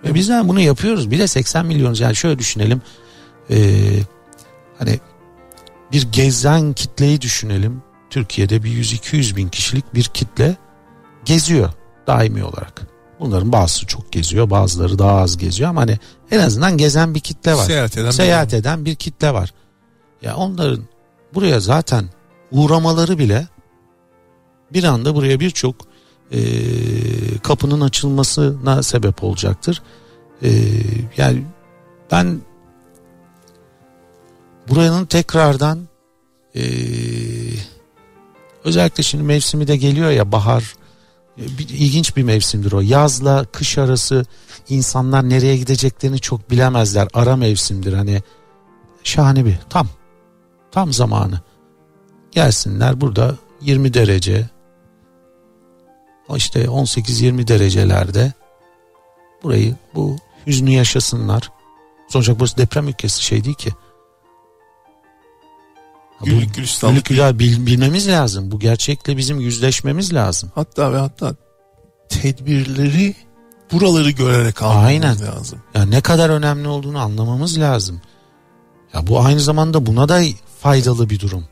Ve 0.04 0.14
biz 0.14 0.28
de 0.28 0.48
bunu 0.48 0.60
yapıyoruz. 0.60 1.10
Bir 1.10 1.18
de 1.18 1.26
80 1.26 1.66
milyon 1.66 1.94
yani 1.94 2.16
şöyle 2.16 2.38
düşünelim. 2.38 2.82
Ee, 3.50 3.56
hani 4.78 5.00
bir 5.92 6.02
gezen 6.12 6.72
kitleyi 6.72 7.20
düşünelim. 7.20 7.82
Türkiye'de 8.10 8.62
bir 8.62 8.70
100-200 8.70 9.36
bin 9.36 9.48
kişilik 9.48 9.94
bir 9.94 10.04
kitle 10.04 10.56
geziyor 11.24 11.72
daimi 12.06 12.44
olarak. 12.44 12.82
Bunların 13.20 13.52
bazısı 13.52 13.86
çok 13.86 14.12
geziyor 14.12 14.50
bazıları 14.50 14.98
daha 14.98 15.20
az 15.20 15.36
geziyor 15.36 15.70
ama 15.70 15.80
hani 15.80 15.98
en 16.30 16.38
azından 16.38 16.78
gezen 16.78 17.14
bir 17.14 17.20
kitle 17.20 17.54
var. 17.54 17.64
Seyahat 17.64 17.96
eden, 17.98 18.10
Seyahat 18.10 18.52
bir 18.52 18.56
eden 18.56 18.84
bir 18.84 18.94
kitle 18.94 19.34
var. 19.34 19.54
Ya 20.22 20.36
onların 20.36 20.84
buraya 21.34 21.60
zaten 21.60 22.04
uğramaları 22.54 23.18
bile 23.18 23.48
bir 24.72 24.84
anda 24.84 25.14
buraya 25.14 25.40
birçok 25.40 25.76
e, 26.32 26.38
kapının 27.42 27.80
açılmasına 27.80 28.82
sebep 28.82 29.24
olacaktır. 29.24 29.82
E, 30.42 30.50
yani 31.16 31.44
ben 32.10 32.40
buranın 34.68 35.06
tekrardan 35.06 35.88
e, 36.56 36.62
Özellikle 38.64 39.02
şimdi 39.02 39.24
mevsimi 39.24 39.66
de 39.66 39.76
geliyor 39.76 40.10
ya 40.10 40.32
bahar. 40.32 40.74
E, 41.38 41.42
ilginç 41.58 42.16
bir 42.16 42.22
mevsimdir 42.22 42.72
o. 42.72 42.80
Yazla 42.80 43.44
kış 43.44 43.78
arası 43.78 44.24
insanlar 44.68 45.28
nereye 45.28 45.56
gideceklerini 45.56 46.18
çok 46.18 46.50
bilemezler. 46.50 47.08
Ara 47.14 47.36
mevsimdir 47.36 47.92
hani. 47.92 48.22
Şahane 49.04 49.44
bir 49.44 49.56
tam. 49.70 49.88
Tam 50.72 50.92
zamanı. 50.92 51.40
Gelsinler 52.34 53.00
burada 53.00 53.34
20 53.60 53.94
derece 53.94 54.48
işte 56.36 56.64
18-20 56.64 57.48
derecelerde 57.48 58.32
burayı 59.42 59.76
bu 59.94 60.16
hüznü 60.46 60.70
yaşasınlar. 60.70 61.50
Sonuçta 62.08 62.38
burası 62.40 62.56
deprem 62.56 62.88
ülkesi 62.88 63.24
şey 63.24 63.44
değil 63.44 63.56
ki. 63.56 63.70
Güllük 66.24 66.54
gülistanlık. 66.54 67.04
Güllük 67.04 67.38
bil, 67.38 67.66
bilmemiz 67.66 68.08
lazım. 68.08 68.50
Bu 68.50 68.58
gerçekle 68.58 69.16
bizim 69.16 69.40
yüzleşmemiz 69.40 70.14
lazım. 70.14 70.52
Hatta 70.54 70.92
ve 70.92 70.96
hatta 70.96 71.34
tedbirleri 72.08 73.14
buraları 73.72 74.10
görerek 74.10 74.62
almamız 74.62 74.86
Aynen. 74.86 75.20
lazım. 75.20 75.62
Ya 75.74 75.84
ne 75.84 76.00
kadar 76.00 76.30
önemli 76.30 76.68
olduğunu 76.68 76.98
anlamamız 76.98 77.58
lazım. 77.58 78.00
Ya 78.94 79.06
bu 79.06 79.20
aynı 79.20 79.40
zamanda 79.40 79.86
buna 79.86 80.08
da 80.08 80.22
faydalı 80.60 81.10
bir 81.10 81.20
durum. 81.20 81.44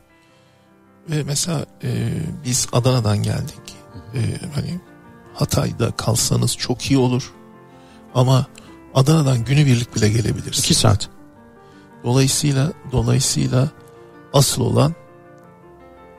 Ve 1.09 1.23
mesela 1.23 1.65
e, 1.83 2.13
biz 2.45 2.67
Adana'dan 2.73 3.23
geldik. 3.23 3.75
E, 4.13 4.19
hani 4.55 4.79
Hatay'da 5.33 5.91
kalsanız 5.91 6.57
çok 6.57 6.91
iyi 6.91 6.97
olur. 6.97 7.33
Ama 8.15 8.45
Adana'dan 8.93 9.45
günübirlik 9.45 9.95
bile 9.95 10.09
gelebilirsiniz. 10.09 10.59
İki 10.59 10.73
saat. 10.73 11.09
Dolayısıyla 12.03 12.71
dolayısıyla 12.91 13.69
asıl 14.33 14.61
olan 14.61 14.95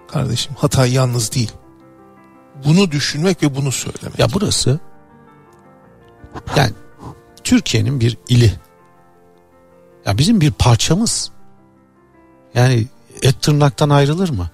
kardeşim 0.08 0.54
Hatay 0.58 0.92
yalnız 0.92 1.32
değil. 1.32 1.52
Bunu 2.64 2.90
düşünmek 2.90 3.42
ve 3.42 3.56
bunu 3.56 3.72
söylemek. 3.72 4.18
Ya 4.18 4.26
burası 4.34 4.80
yani 6.56 6.72
Türkiye'nin 7.44 8.00
bir 8.00 8.18
ili. 8.28 8.52
Ya 10.06 10.18
bizim 10.18 10.40
bir 10.40 10.50
parçamız. 10.50 11.30
Yani 12.54 12.86
et 13.22 13.42
tırnaktan 13.42 13.90
ayrılır 13.90 14.28
mı? 14.28 14.50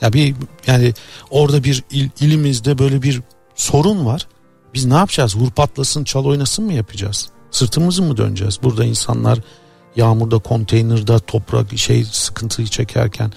Ya 0.00 0.12
bir 0.12 0.34
yani 0.66 0.94
orada 1.30 1.64
bir 1.64 1.84
il, 1.90 2.08
ilimizde 2.20 2.78
böyle 2.78 3.02
bir 3.02 3.22
sorun 3.54 4.06
var. 4.06 4.26
Biz 4.74 4.84
ne 4.84 4.94
yapacağız? 4.94 5.36
Vur 5.36 5.50
patlasın, 5.50 6.04
çal 6.04 6.24
oynasın 6.24 6.64
mı 6.64 6.72
yapacağız? 6.72 7.28
Sırtımızı 7.50 8.02
mı 8.02 8.16
döneceğiz? 8.16 8.58
Burada 8.62 8.84
insanlar 8.84 9.38
yağmurda, 9.96 10.38
konteynerde, 10.38 11.18
toprak 11.18 11.78
şey 11.78 12.04
sıkıntıyı 12.04 12.68
çekerken 12.68 13.32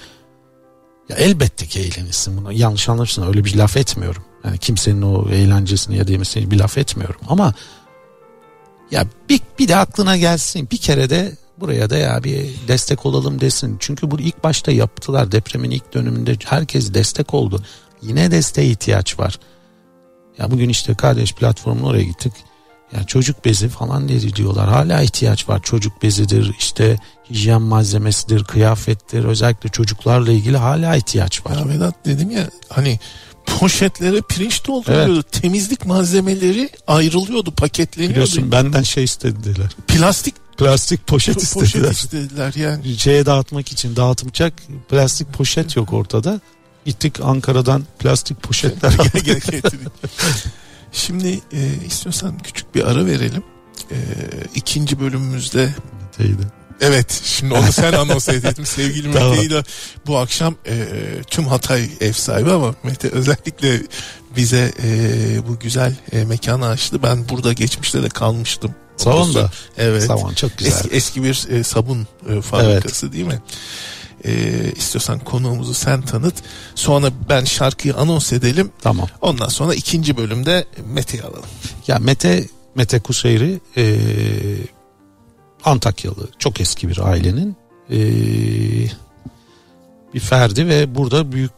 ya 1.10 1.16
elbette 1.16 1.66
ki 1.66 1.80
eğlenirsin 1.80 2.38
bunu. 2.38 2.54
Yanlış 2.54 2.90
anlarsın 2.90 3.28
öyle 3.28 3.46
bir 3.46 3.56
laf 3.56 3.78
etmiyorum. 3.78 4.24
Yani 4.44 4.58
kimsenin 4.58 5.02
o 5.02 5.30
eğlencesini 5.30 5.98
ya 5.98 6.08
da 6.08 6.12
bir 6.52 6.60
laf 6.60 6.78
etmiyorum 6.78 7.22
ama 7.28 7.54
ya 8.92 9.06
bir, 9.30 9.42
bir 9.60 9.68
de 9.68 9.76
aklına 9.76 10.18
gelsin 10.18 10.68
bir 10.72 10.78
kere 10.78 11.10
de 11.10 11.38
buraya 11.62 11.90
da 11.90 11.98
ya 11.98 12.24
bir 12.24 12.46
destek 12.68 13.06
olalım 13.06 13.42
desin. 13.42 13.78
Çünkü 13.80 14.12
bu 14.12 14.20
ilk 14.20 14.44
başta 14.44 14.72
yaptılar 14.72 15.32
depremin 15.32 15.72
ilk 15.72 15.94
döneminde 15.94 16.36
herkes 16.46 16.94
destek 16.94 17.34
oldu. 17.34 17.64
Yine 18.02 18.32
desteğe 18.32 18.68
ihtiyaç 18.68 19.20
var. 19.20 19.40
Ya 20.38 20.52
bugün 20.52 20.70
işte 20.70 20.94
kardeş 20.94 21.34
platformuna 21.34 21.88
oraya 21.88 22.04
gittik. 22.04 22.34
Ya 22.96 23.04
çocuk 23.04 23.46
bezi 23.46 23.70
falan 23.70 24.10
dedi 24.10 24.36
diyorlar. 24.36 24.70
Hala 24.70 25.02
ihtiyaç 25.02 25.50
var. 25.50 25.62
Çocuk 25.64 26.04
bezidir, 26.04 26.56
işte 26.60 26.98
hijyen 27.30 27.62
malzemesidir, 27.62 28.44
kıyafettir. 28.44 29.24
Özellikle 29.24 29.70
çocuklarla 29.70 30.32
ilgili 30.32 30.58
hala 30.58 30.96
ihtiyaç 30.96 31.46
var. 31.46 31.58
Ya 31.58 31.70
Vedat 31.70 32.06
dedim 32.06 32.32
ya 32.32 32.50
hani 32.70 33.00
poşetlere 33.46 34.22
pirinç 34.30 34.68
dolduruyordu. 34.68 35.14
Evet. 35.14 35.32
Temizlik 35.32 35.86
malzemeleri 35.86 36.70
ayrılıyordu, 36.88 37.52
paketleniyordu. 37.52 38.16
Biliyorsun 38.16 38.52
benden 38.52 38.84
şey 38.84 39.04
istediler. 39.04 39.76
Plastik 39.88 40.36
plastik 40.62 41.08
poşet 41.08 41.42
istediler. 41.44 41.84
Poşet 41.84 41.92
istediler 42.04 42.54
yani. 42.54 42.96
Şeye 42.98 43.26
dağıtmak 43.26 43.72
için 43.72 43.96
dağıtılacak 43.96 44.54
plastik 44.90 45.34
poşet 45.34 45.76
yok 45.76 45.94
ortada. 45.94 46.40
Gittik 46.86 47.20
Ankara'dan 47.24 47.84
plastik 48.00 48.44
poşetler 48.44 48.92
getirdik. 49.24 49.66
Şimdi 50.92 51.40
e, 51.54 51.86
istiyorsan 51.88 52.38
küçük 52.38 52.76
bir 52.76 52.88
ara 52.88 53.06
verelim. 53.06 53.44
E, 53.92 53.98
ikinci 54.56 55.00
bölümümüzde 55.00 55.76
Teydi. 56.18 56.42
Evet 56.82 57.22
şimdi 57.26 57.54
onu 57.54 57.72
sen 57.72 57.94
anons 57.94 58.30
ettin 58.30 58.64
sevgili 58.78 59.08
Mete 59.08 59.20
tamam. 59.20 59.40
ile 59.40 59.64
bu 60.08 60.18
akşam 60.18 60.56
e, 60.68 60.86
tüm 61.28 61.48
Hatay 61.48 61.90
ev 62.02 62.14
sahibi 62.14 62.52
ama 62.52 62.76
Mete 62.84 63.10
özellikle 63.10 63.82
bize 64.36 64.72
e, 64.84 64.90
bu 65.48 65.60
güzel 65.60 65.96
e, 66.12 66.26
mekanı 66.26 66.68
açtı. 66.68 67.04
Ben 67.04 67.30
burada 67.30 67.54
geçmişte 67.54 68.04
de 68.04 68.10
kalmıştım. 68.10 68.76
Savun 69.04 69.36
da. 69.36 69.52
Evet. 69.78 70.04
Savun 70.04 70.34
çok 70.34 70.58
güzel. 70.58 70.72
Eski, 70.72 70.90
eski 70.90 71.24
bir 71.24 71.48
e, 71.50 71.64
sabun 71.64 72.08
e, 72.30 72.42
fabrikası 72.42 73.06
evet. 73.06 73.16
değil 73.16 73.26
mi? 73.26 73.42
E, 74.26 74.32
istiyorsan 74.76 75.20
konuğumuzu 75.20 75.74
sen 75.74 76.02
tanıt. 76.02 76.36
Sonra 76.76 77.08
ben 77.30 77.44
şarkıyı 77.44 77.96
anons 77.96 78.34
edelim. 78.34 78.72
Tamam. 78.82 79.08
Ondan 79.22 79.48
sonra 79.48 79.74
ikinci 79.74 80.18
bölümde 80.18 80.66
Mete'yi 80.94 81.24
alalım. 81.24 81.50
Ya 81.88 82.00
Mete 82.00 82.48
Mete 82.76 83.00
Kuseyri 83.00 83.60
e, 83.78 83.98
Antakyalı 85.64 86.30
çok 86.40 86.62
eski 86.62 86.90
bir 86.90 86.98
ailenin 86.98 87.56
e, 87.90 88.00
bir 90.14 90.20
ferdi 90.20 90.68
ve 90.68 90.96
burada 90.96 91.32
büyük 91.32 91.52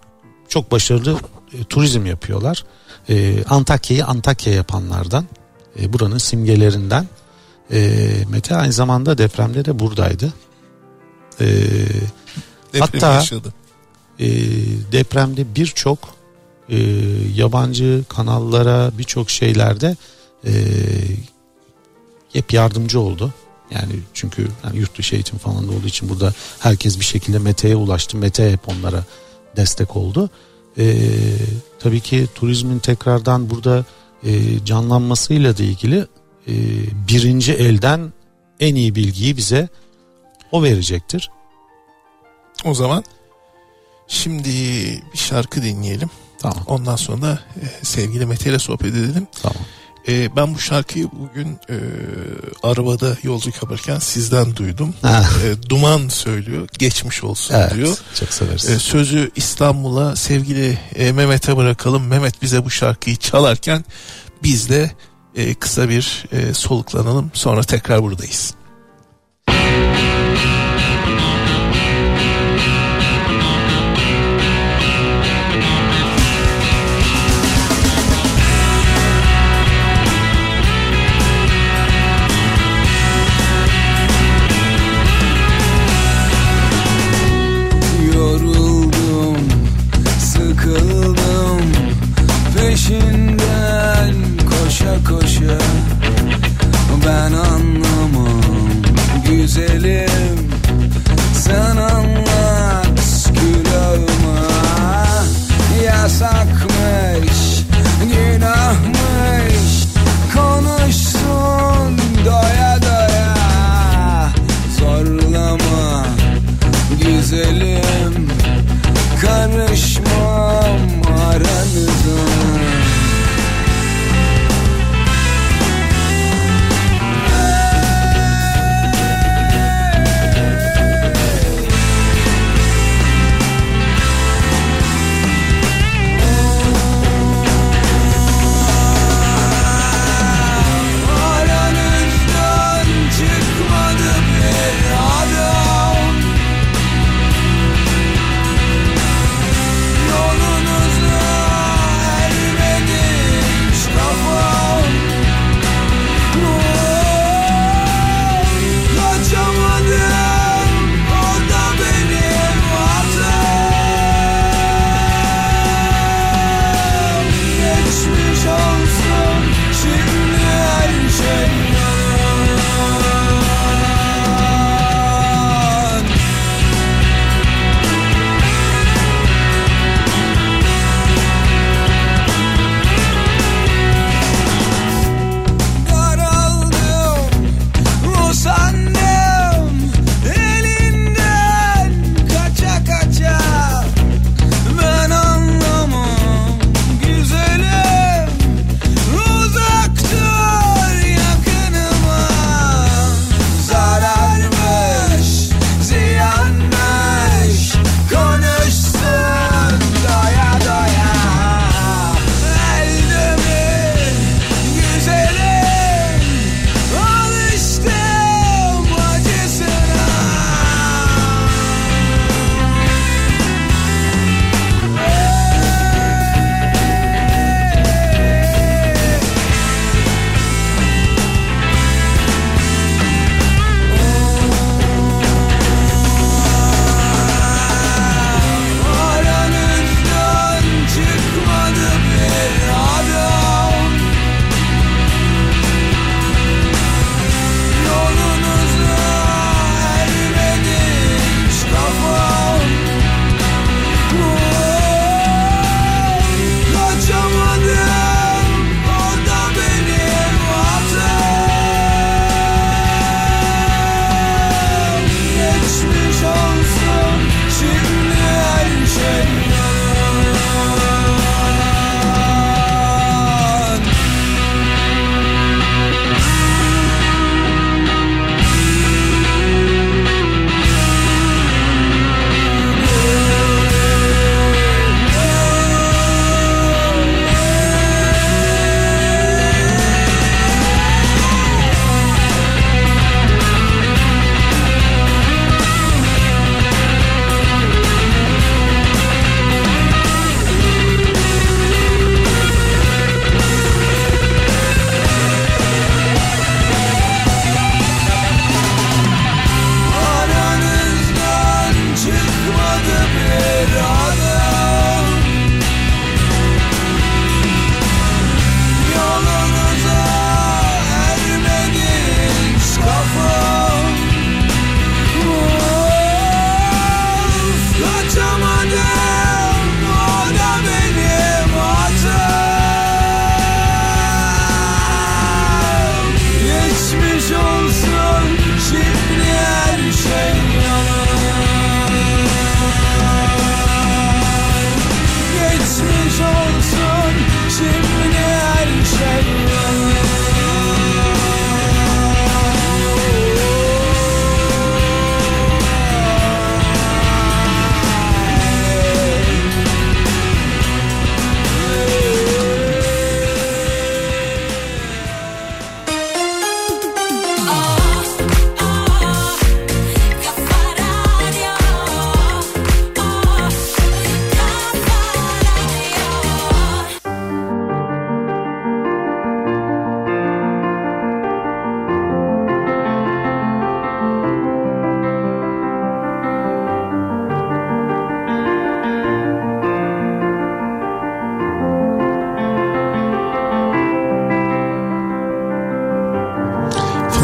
çok 0.48 0.72
başarılı 0.72 1.20
e, 1.54 1.64
turizm 1.64 2.06
yapıyorlar. 2.06 2.66
E, 3.10 3.44
Antakya'yı 3.44 4.06
Antakya 4.06 4.54
yapanlardan 4.54 5.26
e, 5.80 5.94
buranın 5.94 6.18
simgelerinden 6.18 7.08
e, 7.72 8.00
Mete 8.30 8.56
aynı 8.56 8.74
zamanda 8.74 9.18
depremde 9.18 9.66
de 9.66 9.80
buradaydı. 9.80 10.34
E, 11.42 11.48
hatta 12.80 13.14
yaşadı. 13.14 13.54
E, 14.20 14.28
depremde 14.92 15.56
birçok 15.56 16.00
e, 16.70 16.78
yabancı 17.36 18.04
kanallara 18.10 18.92
birçok 18.98 19.30
şeylerde 19.30 19.98
e, 20.46 20.52
hep 22.34 22.54
yardımcı 22.54 23.00
oldu. 23.00 23.34
Yani 23.72 23.94
çünkü 24.14 24.48
yani 24.64 24.78
yurt 24.78 24.98
dışı 24.98 25.16
eğitim 25.16 25.38
falan 25.38 25.68
da 25.68 25.72
olduğu 25.72 25.88
için 25.88 26.10
burada 26.10 26.34
herkes 26.60 27.00
bir 27.00 27.06
şekilde 27.06 27.40
Mete'ye 27.40 27.76
ulaştı. 27.76 28.18
Mete 28.18 28.52
hep 28.52 28.70
onlara 28.70 29.04
destek 29.56 29.96
oldu. 29.96 30.30
Ee, 30.78 30.96
tabii 31.80 32.00
ki 32.00 32.28
turizmin 32.36 32.80
tekrardan 32.80 33.50
burada 33.50 33.86
e, 34.24 34.66
canlanmasıyla 34.66 35.58
da 35.58 35.64
ilgili 35.64 36.08
e, 36.48 36.54
birinci 37.08 37.54
elden 37.54 38.14
en 38.60 38.76
iyi 38.76 38.96
bilgiyi 38.96 39.38
bize 39.38 39.70
o 40.52 40.64
verecektir. 40.64 41.30
O 42.66 42.74
zaman 42.74 43.04
şimdi 44.08 44.50
bir 45.14 45.18
şarkı 45.18 45.64
dinleyelim. 45.64 46.10
Tamam. 46.40 46.64
Ondan 46.68 46.96
sonra 46.96 47.40
e, 47.62 47.86
sevgili 47.86 48.26
Mete 48.26 48.50
ile 48.50 48.60
sohbet 48.60 48.96
edelim. 48.96 49.28
Tamam. 49.42 49.66
E, 50.08 50.36
ben 50.36 50.56
bu 50.56 50.60
şarkıyı 50.60 51.10
bugün 51.12 51.60
e, 51.70 51.76
arabada 52.64 53.18
yolculuk 53.24 53.64
yaparken 53.64 54.00
sizden 54.00 54.56
duydum. 54.56 54.94
e, 55.04 55.70
Duman 55.70 56.08
söylüyor. 56.08 56.68
Geçmiş 56.80 57.24
olsun 57.24 57.56
evet, 57.56 57.74
diyor. 57.76 57.98
Çok 58.16 58.34
severiz. 58.34 58.70
E, 58.70 58.80
sözü 58.80 59.32
İstanbul'a 59.36 60.16
sevgili 60.16 60.80
e, 60.96 61.12
Mehmet'e 61.12 61.58
bırakalım. 61.58 62.08
Mehmet 62.08 62.42
bize 62.42 62.66
bu 62.66 62.70
şarkıyı 62.70 63.16
çalarken 63.16 63.86
biz 64.44 64.70
de 64.70 64.92
e, 65.36 65.54
kısa 65.54 65.90
bir 65.90 66.26
e, 66.32 66.54
soluklanalım. 66.54 67.32
Sonra 67.34 67.64
tekrar 67.64 68.04
buradayız. 68.04 68.56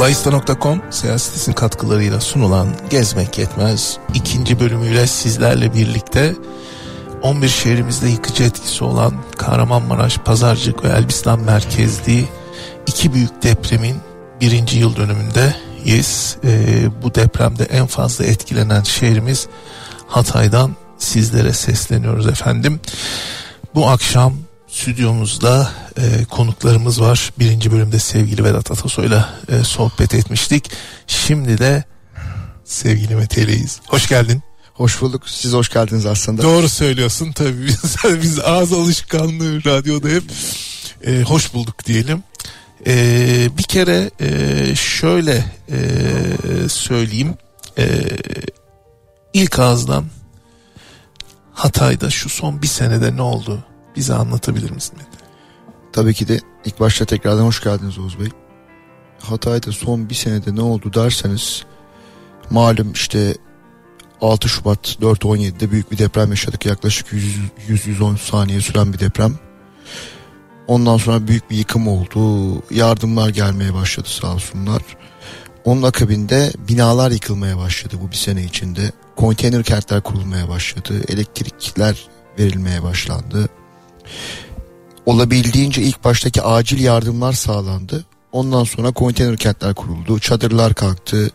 Layista.com 0.09 0.81
seyahat 0.89 1.21
sitesinin 1.21 1.55
katkılarıyla 1.55 2.21
sunulan 2.21 2.67
Gezmek 2.89 3.37
Yetmez 3.37 3.97
ikinci 4.13 4.59
bölümüyle 4.59 5.07
sizlerle 5.07 5.73
birlikte 5.73 6.35
11 7.21 7.47
şehrimizde 7.47 8.09
yıkıcı 8.09 8.43
etkisi 8.43 8.83
olan 8.83 9.13
Kahramanmaraş, 9.37 10.17
Pazarcık 10.17 10.83
ve 10.83 10.87
Elbistan 10.87 11.39
merkezli 11.39 12.25
iki 12.87 13.13
büyük 13.13 13.43
depremin 13.43 13.97
birinci 14.41 14.79
yıl 14.79 14.95
dönümündeyiz. 14.95 16.37
Ee, 16.43 17.01
bu 17.03 17.15
depremde 17.15 17.63
en 17.63 17.85
fazla 17.85 18.25
etkilenen 18.25 18.83
şehrimiz 18.83 19.47
Hatay'dan 20.07 20.75
sizlere 20.97 21.53
sesleniyoruz 21.53 22.27
efendim. 22.27 22.79
Bu 23.75 23.87
akşam 23.87 24.33
stüdyomuzda 24.69 25.71
e, 25.97 26.25
konuklarımız 26.25 27.01
var. 27.01 27.33
Birinci 27.39 27.71
bölümde 27.71 27.99
sevgili 27.99 28.43
Vedat 28.43 28.71
Atasoy'la 28.71 29.39
e, 29.49 29.63
sohbet 29.63 30.13
etmiştik. 30.13 30.71
Şimdi 31.07 31.57
de 31.57 31.83
sevgili 32.65 33.15
Mete'leyiz. 33.15 33.79
Hoş 33.87 34.07
geldin. 34.09 34.41
Hoş 34.73 35.01
bulduk. 35.01 35.29
Siz 35.29 35.53
hoş 35.53 35.69
geldiniz 35.69 36.05
aslında. 36.05 36.41
Doğru 36.41 36.69
söylüyorsun 36.69 37.31
tabii. 37.31 37.65
Biz, 37.67 37.95
biz 38.23 38.39
ağız 38.39 38.73
alışkanlığı 38.73 39.65
radyoda 39.65 40.07
hep 40.07 40.23
e, 41.05 41.21
hoş 41.21 41.53
bulduk 41.53 41.85
diyelim. 41.85 42.23
E, 42.87 43.57
bir 43.57 43.63
kere 43.63 44.11
e, 44.19 44.75
şöyle 44.75 45.45
e, 45.71 45.79
söyleyeyim. 46.69 47.33
E, 47.77 48.01
ilk 49.33 49.59
ağızdan 49.59 50.05
Hatay'da 51.53 52.09
şu 52.09 52.29
son 52.29 52.61
bir 52.61 52.67
senede 52.67 53.15
ne 53.15 53.21
oldu? 53.21 53.63
Bize 53.99 54.13
anlatabilir 54.13 54.71
misin 54.71 54.97
Mete? 54.97 55.25
Tabii 55.93 56.13
ki 56.13 56.27
de 56.27 56.39
ilk 56.65 56.79
başta 56.79 57.05
tekrardan 57.05 57.45
hoş 57.45 57.63
geldiniz 57.63 57.97
Oğuz 57.97 58.19
Bey. 58.19 58.29
Hatay'da 59.19 59.71
son 59.71 60.09
bir 60.09 60.15
senede 60.15 60.55
ne 60.55 60.61
oldu 60.61 60.93
derseniz 60.93 61.65
malum 62.49 62.91
işte 62.91 63.35
6 64.21 64.49
Şubat 64.49 64.97
4.17'de 65.01 65.71
büyük 65.71 65.91
bir 65.91 65.97
deprem 65.97 66.29
yaşadık. 66.29 66.65
Yaklaşık 66.65 67.07
100-110 67.69 68.17
saniye 68.17 68.61
süren 68.61 68.93
bir 68.93 68.99
deprem. 68.99 69.39
Ondan 70.67 70.97
sonra 70.97 71.27
büyük 71.27 71.51
bir 71.51 71.57
yıkım 71.57 71.87
oldu. 71.87 72.53
Yardımlar 72.71 73.29
gelmeye 73.29 73.73
başladı 73.73 74.09
sağ 74.09 74.33
olsunlar. 74.33 74.81
Onun 75.65 75.83
akabinde 75.83 76.51
binalar 76.67 77.11
yıkılmaya 77.11 77.57
başladı 77.57 77.95
bu 78.01 78.11
bir 78.11 78.15
sene 78.15 78.43
içinde. 78.43 78.91
Konteyner 79.15 79.63
kentler 79.63 80.01
kurulmaya 80.01 80.49
başladı. 80.49 81.03
Elektrikler 81.07 82.07
verilmeye 82.39 82.83
başlandı. 82.83 83.49
Olabildiğince 85.05 85.81
ilk 85.81 86.03
baştaki 86.03 86.41
acil 86.41 86.79
yardımlar 86.83 87.33
sağlandı. 87.33 88.05
Ondan 88.31 88.63
sonra 88.63 88.91
konteyner 88.91 89.37
kentler 89.37 89.73
kuruldu. 89.73 90.19
Çadırlar 90.19 90.73
kalktı. 90.73 91.31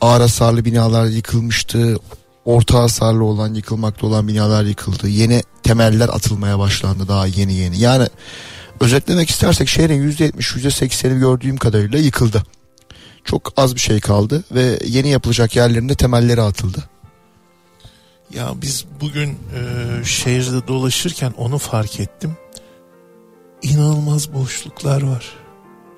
Ağır 0.00 0.20
hasarlı 0.20 0.64
binalar 0.64 1.06
yıkılmıştı. 1.06 1.96
Orta 2.44 2.82
hasarlı 2.82 3.24
olan 3.24 3.54
yıkılmakta 3.54 4.06
olan 4.06 4.28
binalar 4.28 4.64
yıkıldı. 4.64 5.08
Yeni 5.08 5.42
temeller 5.62 6.08
atılmaya 6.08 6.58
başlandı 6.58 7.08
daha 7.08 7.26
yeni 7.26 7.54
yeni. 7.54 7.78
Yani 7.78 8.08
özetlemek 8.80 9.30
istersek 9.30 9.68
şehrin 9.68 10.10
%70 10.10 10.32
%80'i 10.38 11.18
gördüğüm 11.18 11.56
kadarıyla 11.56 11.98
yıkıldı. 11.98 12.42
Çok 13.24 13.52
az 13.56 13.74
bir 13.74 13.80
şey 13.80 14.00
kaldı 14.00 14.44
ve 14.52 14.78
yeni 14.86 15.08
yapılacak 15.08 15.56
yerlerinde 15.56 15.94
temelleri 15.94 16.42
atıldı. 16.42 16.91
Ya 18.34 18.52
biz 18.62 18.84
bugün 19.00 19.30
e, 19.30 20.04
şehirde 20.04 20.68
dolaşırken 20.68 21.34
onu 21.36 21.58
fark 21.58 22.00
ettim. 22.00 22.36
İnanılmaz 23.62 24.34
boşluklar 24.34 25.02
var. 25.02 25.32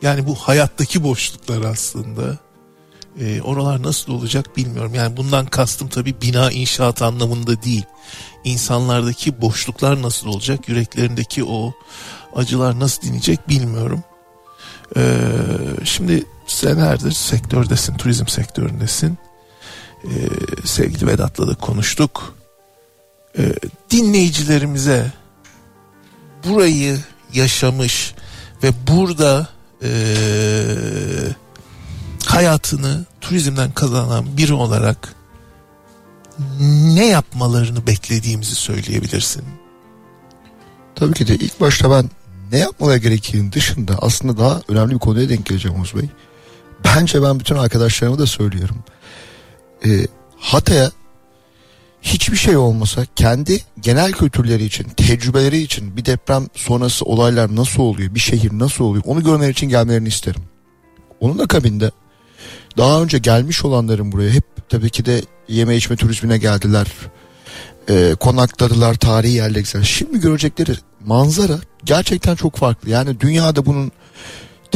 Yani 0.03 0.27
bu 0.27 0.35
hayattaki 0.35 1.05
boşluklar 1.05 1.63
aslında. 1.63 2.39
E, 3.21 3.43
oralar 3.43 3.83
nasıl 3.83 4.13
olacak 4.13 4.57
bilmiyorum. 4.57 4.95
Yani 4.95 5.17
bundan 5.17 5.47
kastım 5.47 5.89
tabii 5.89 6.15
bina 6.23 6.51
inşaat 6.51 7.03
anlamında 7.03 7.63
değil. 7.63 7.85
İnsanlardaki 8.45 9.41
boşluklar 9.41 10.03
nasıl 10.03 10.29
olacak? 10.29 10.69
Yüreklerindeki 10.69 11.45
o 11.45 11.73
acılar 12.37 12.81
nasıl 12.81 13.03
dinecek 13.03 13.49
bilmiyorum. 13.49 14.03
E, 14.97 15.03
şimdi 15.85 16.25
senelerdir 16.47 17.13
sektördesin, 17.13 17.97
turizm 17.97 18.27
sektöründesin. 18.27 19.19
Ee, 20.05 20.29
sevgili 20.65 21.07
Vedat'la 21.07 21.49
da 21.49 21.55
konuştuk. 21.55 22.35
Ee, 23.39 23.53
dinleyicilerimize 23.91 25.13
burayı 26.45 26.99
yaşamış 27.33 28.15
ve 28.63 28.73
burada 28.87 29.49
e, 29.83 29.91
hayatını 32.27 33.05
turizmden 33.21 33.71
kazanan 33.71 34.37
biri 34.37 34.53
olarak 34.53 35.15
ne 36.71 37.07
yapmalarını 37.07 37.87
beklediğimizi 37.87 38.55
söyleyebilirsin. 38.55 39.45
Tabii 40.95 41.15
ki 41.15 41.29
de 41.29 41.35
ilk 41.35 41.61
başta 41.61 41.91
ben 41.91 42.11
ne 42.53 42.59
yapmaları 42.59 42.99
gerektiğinin 42.99 43.53
dışında 43.53 43.99
aslında 43.99 44.39
daha 44.39 44.61
önemli 44.69 44.95
bir 44.95 44.99
konuya 44.99 45.29
denk 45.29 45.47
geleceğim 45.47 45.81
Oğuz 45.81 45.95
Bey. 45.95 46.09
Bence 46.85 47.23
ben 47.23 47.41
bütün 47.41 47.57
arkadaşlarıma 47.57 48.19
da 48.19 48.27
söylüyorum. 48.27 48.77
Ee, 49.87 50.07
Hatay'a 50.39 50.91
hiçbir 52.03 52.37
şey 52.37 52.57
olmasa 52.57 53.07
kendi 53.17 53.61
genel 53.81 54.13
kültürleri 54.13 54.65
için, 54.65 54.85
tecrübeleri 54.85 55.59
için 55.59 55.97
bir 55.97 56.05
deprem 56.05 56.47
sonrası 56.55 57.05
olaylar 57.05 57.57
nasıl 57.57 57.83
oluyor, 57.83 58.15
bir 58.15 58.21
şehir 58.21 58.51
nasıl 58.53 58.85
oluyor 58.85 59.05
onu 59.07 59.25
görmeleri 59.25 59.53
için 59.53 59.69
gelmelerini 59.69 60.09
isterim. 60.09 60.43
Onun 61.21 61.39
akabinde 61.39 61.91
daha 62.77 63.03
önce 63.03 63.19
gelmiş 63.19 63.65
olanların 63.65 64.13
buraya 64.13 64.31
hep 64.31 64.45
tabii 64.69 64.91
ki 64.91 65.05
de 65.05 65.23
yeme 65.49 65.77
içme 65.77 65.97
turizmine 65.97 66.39
geldiler. 66.39 66.87
E, 67.89 68.15
konakladılar, 68.21 68.95
tarihi 68.95 69.33
yerler. 69.33 69.65
Şimdi 69.83 70.21
görecekleri 70.21 70.73
manzara 71.07 71.59
gerçekten 71.85 72.35
çok 72.35 72.57
farklı. 72.57 72.91
Yani 72.91 73.21
dünyada 73.21 73.67
bunun 73.67 73.93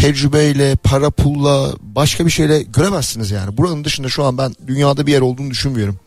tecrübeyle, 0.00 0.76
para 0.76 1.10
pulla, 1.10 1.72
başka 1.80 2.26
bir 2.26 2.30
şeyle 2.30 2.62
göremezsiniz 2.62 3.30
yani. 3.30 3.56
Buranın 3.56 3.84
dışında 3.84 4.08
şu 4.08 4.24
an 4.24 4.38
ben 4.38 4.54
dünyada 4.66 5.06
bir 5.06 5.12
yer 5.12 5.20
olduğunu 5.20 5.50
düşünmüyorum. 5.50 5.98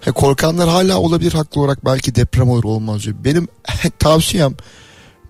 He, 0.00 0.12
korkanlar 0.12 0.68
hala 0.68 0.98
olabilir 0.98 1.32
haklı 1.32 1.60
olarak 1.60 1.84
belki 1.84 2.14
deprem 2.14 2.50
olur 2.50 2.64
olmaz 2.64 3.02
diyor. 3.02 3.16
Benim 3.24 3.48
tavsiyem 3.98 4.56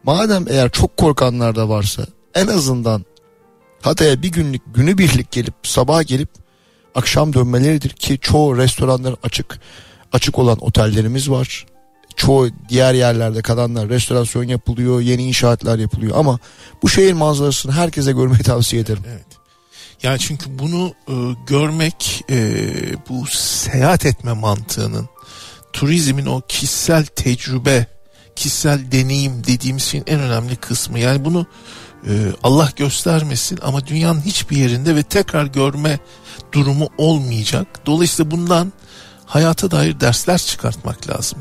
madem 0.05 0.45
eğer 0.49 0.71
çok 0.71 0.97
korkanlar 0.97 1.57
da 1.57 1.69
varsa 1.69 2.07
en 2.35 2.47
azından 2.47 3.05
Hatay'a 3.83 4.23
bir 4.23 4.33
günlük 4.33 4.75
günü 4.75 4.99
birlik 4.99 5.31
gelip 5.31 5.55
sabah 5.63 6.07
gelip 6.07 6.29
akşam 6.95 7.33
dönmeleridir 7.33 7.91
ki 7.91 8.19
çoğu 8.21 8.57
restoranlar 8.57 9.15
açık 9.23 9.61
açık 10.13 10.39
olan 10.39 10.59
otellerimiz 10.61 11.31
var. 11.31 11.67
Çoğu 12.19 12.49
diğer 12.69 12.95
yerlerde 12.95 13.43
kalanlar 13.43 13.89
restorasyon 13.89 14.45
yapılıyor, 14.45 15.01
yeni 15.01 15.25
inşaatlar 15.25 15.79
yapılıyor 15.79 16.17
ama 16.17 16.39
bu 16.83 16.89
şehir 16.89 17.13
manzarasını 17.13 17.73
herkese 17.73 18.13
görmeyi 18.13 18.43
tavsiye 18.43 18.83
ederim. 18.83 19.03
Evet. 19.09 19.27
Yani 20.03 20.19
çünkü 20.19 20.59
bunu 20.59 20.95
e, 21.09 21.15
görmek 21.47 22.25
e, 22.31 22.37
bu 23.09 23.27
seyahat 23.27 24.07
etme 24.07 24.33
mantığının 24.33 25.09
turizmin 25.73 26.27
o 26.27 26.41
kişisel 26.49 27.05
tecrübe, 27.05 27.87
kişisel 28.37 28.93
deneyim 28.93 29.45
dediğimiz 29.47 29.83
şeyin 29.83 30.05
en 30.07 30.21
önemli 30.21 30.57
kısmı. 30.57 30.99
Yani 30.99 31.25
bunu 31.25 31.47
e, 32.07 32.13
Allah 32.43 32.73
göstermesin 32.77 33.59
ama 33.63 33.87
dünyanın 33.87 34.21
hiçbir 34.21 34.57
yerinde 34.57 34.97
ve 34.97 35.03
tekrar 35.03 35.47
görme 35.47 35.99
durumu 36.53 36.89
olmayacak. 36.99 37.67
Dolayısıyla 37.87 38.31
bundan 38.31 38.73
hayata 39.27 39.71
dair 39.71 40.01
dersler 40.01 40.39
çıkartmak 40.39 41.09
lazım. 41.09 41.39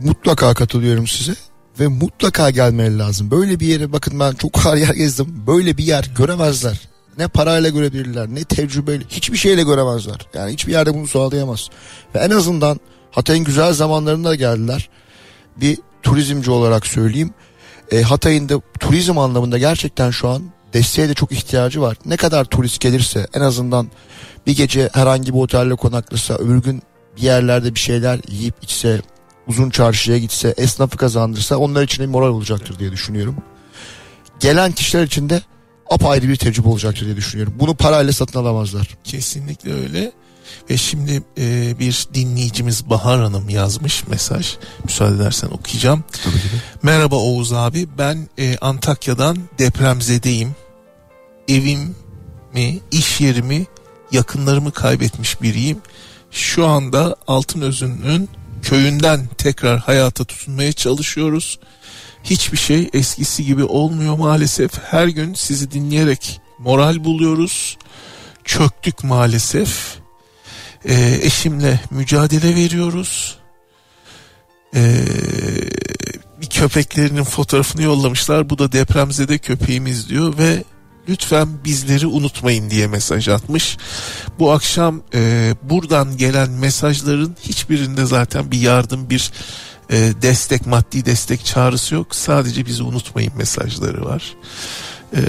Mutlaka 0.00 0.54
katılıyorum 0.54 1.06
size 1.06 1.34
ve 1.80 1.86
mutlaka 1.86 2.50
gelmeleri 2.50 2.98
lazım. 2.98 3.30
Böyle 3.30 3.60
bir 3.60 3.66
yere 3.66 3.92
bakın 3.92 4.20
ben 4.20 4.32
çok 4.32 4.56
har 4.56 4.76
yer 4.76 4.94
gezdim. 4.94 5.44
Böyle 5.46 5.76
bir 5.76 5.84
yer 5.84 6.10
göremezler. 6.18 6.80
Ne 7.18 7.28
parayla 7.28 7.70
görebilirler 7.70 8.28
ne 8.28 8.44
tecrübeyle 8.44 9.04
hiçbir 9.08 9.36
şeyle 9.36 9.62
göremezler. 9.62 10.26
Yani 10.34 10.52
hiçbir 10.52 10.72
yerde 10.72 10.94
bunu 10.94 11.08
sağlayamaz. 11.08 11.68
Ve 12.14 12.18
en 12.18 12.30
azından 12.30 12.80
Hatay'ın 13.10 13.44
güzel 13.44 13.72
zamanlarında 13.72 14.34
geldiler. 14.34 14.88
Bir 15.56 15.78
turizmci 16.02 16.50
olarak 16.50 16.86
söyleyeyim. 16.86 17.30
E, 17.92 18.02
Hatay'ın 18.02 18.48
da 18.48 18.60
turizm 18.80 19.18
anlamında 19.18 19.58
gerçekten 19.58 20.10
şu 20.10 20.28
an 20.28 20.42
desteğe 20.72 21.08
de 21.08 21.14
çok 21.14 21.32
ihtiyacı 21.32 21.80
var. 21.80 21.96
Ne 22.06 22.16
kadar 22.16 22.44
turist 22.44 22.80
gelirse 22.80 23.26
en 23.34 23.40
azından 23.40 23.88
bir 24.46 24.56
gece 24.56 24.90
herhangi 24.92 25.34
bir 25.34 25.38
otelde 25.38 25.74
konaklasa 25.74 26.34
öbür 26.34 26.62
gün 26.62 26.82
bir 27.16 27.22
yerlerde 27.22 27.74
bir 27.74 27.80
şeyler 27.80 28.20
yiyip 28.28 28.54
içse 28.62 29.00
uzun 29.46 29.70
çarşıya 29.70 30.18
gitse 30.18 30.54
esnafı 30.56 30.96
kazandırsa 30.96 31.56
onlar 31.56 31.82
için 31.82 32.02
de 32.02 32.06
moral 32.06 32.28
olacaktır 32.28 32.78
diye 32.78 32.92
düşünüyorum. 32.92 33.36
Gelen 34.40 34.72
kişiler 34.72 35.02
için 35.02 35.28
de 35.28 35.42
apayrı 35.90 36.28
bir 36.28 36.36
tecrübe 36.36 36.68
olacaktır 36.68 37.06
diye 37.06 37.16
düşünüyorum. 37.16 37.54
Bunu 37.58 37.74
parayla 37.74 38.12
satın 38.12 38.38
alamazlar. 38.38 38.88
Kesinlikle 39.04 39.72
öyle. 39.72 40.12
Ve 40.70 40.76
şimdi 40.76 41.22
e, 41.38 41.78
bir 41.78 42.06
dinleyicimiz 42.14 42.90
Bahar 42.90 43.20
Hanım 43.20 43.48
yazmış 43.48 44.08
mesaj. 44.08 44.56
Müsaade 44.84 45.14
edersen 45.16 45.48
okuyacağım. 45.48 46.04
Tabii 46.24 46.34
ki 46.34 46.48
de. 46.48 46.56
Merhaba 46.82 47.16
Oğuz 47.16 47.52
abi 47.52 47.88
ben 47.98 48.28
e, 48.38 48.58
Antakya'dan 48.58 49.38
depremzedeyim. 49.58 50.54
Evim 51.48 51.96
mi, 52.54 52.80
iş 52.90 53.20
yerimi, 53.20 53.66
yakınlarımı 54.12 54.72
kaybetmiş 54.72 55.42
biriyim. 55.42 55.78
Şu 56.30 56.66
anda 56.66 57.16
Altınözü'nün 57.26 58.28
köyünden 58.64 59.26
tekrar 59.38 59.78
hayata 59.78 60.24
tutunmaya 60.24 60.72
çalışıyoruz. 60.72 61.58
Hiçbir 62.24 62.58
şey 62.58 62.90
eskisi 62.92 63.44
gibi 63.44 63.64
olmuyor 63.64 64.18
maalesef. 64.18 64.70
Her 64.84 65.06
gün 65.06 65.34
sizi 65.34 65.70
dinleyerek 65.70 66.40
moral 66.58 67.04
buluyoruz. 67.04 67.76
Çöktük 68.44 69.04
maalesef. 69.04 69.98
Ee, 70.88 71.18
eşimle 71.22 71.80
mücadele 71.90 72.54
veriyoruz. 72.54 73.38
Ee, 74.74 75.04
bir 76.40 76.46
köpeklerinin 76.46 77.24
fotoğrafını 77.24 77.82
yollamışlar. 77.82 78.50
Bu 78.50 78.58
da 78.58 78.72
depremzede 78.72 79.38
köpeğimiz 79.38 80.08
diyor 80.08 80.38
ve 80.38 80.64
lütfen 81.08 81.48
bizleri 81.64 82.06
unutmayın 82.06 82.70
diye 82.70 82.86
mesaj 82.86 83.28
atmış. 83.28 83.76
Bu 84.38 84.52
akşam 84.52 85.02
e, 85.14 85.54
buradan 85.62 86.16
gelen 86.16 86.50
mesajların 86.50 87.36
hiçbirinde 87.42 88.04
zaten 88.04 88.50
bir 88.50 88.60
yardım 88.60 89.10
bir 89.10 89.32
e, 89.90 89.96
destek 90.22 90.66
maddi 90.66 91.04
destek 91.04 91.44
çağrısı 91.44 91.94
yok. 91.94 92.14
Sadece 92.14 92.66
bizi 92.66 92.82
unutmayın 92.82 93.32
mesajları 93.36 94.04
var. 94.04 94.34
E, 95.16 95.20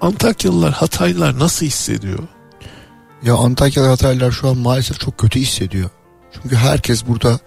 Antakyalılar 0.00 0.72
Hataylılar 0.72 1.38
nasıl 1.38 1.66
hissediyor? 1.66 2.18
Ya 3.22 3.34
Antakyalı 3.34 3.88
Hataylılar 3.88 4.32
şu 4.32 4.48
an 4.48 4.58
maalesef 4.58 5.00
çok 5.00 5.18
kötü 5.18 5.40
hissediyor. 5.40 5.90
Çünkü 6.42 6.56
herkes 6.56 7.06
burada 7.06 7.38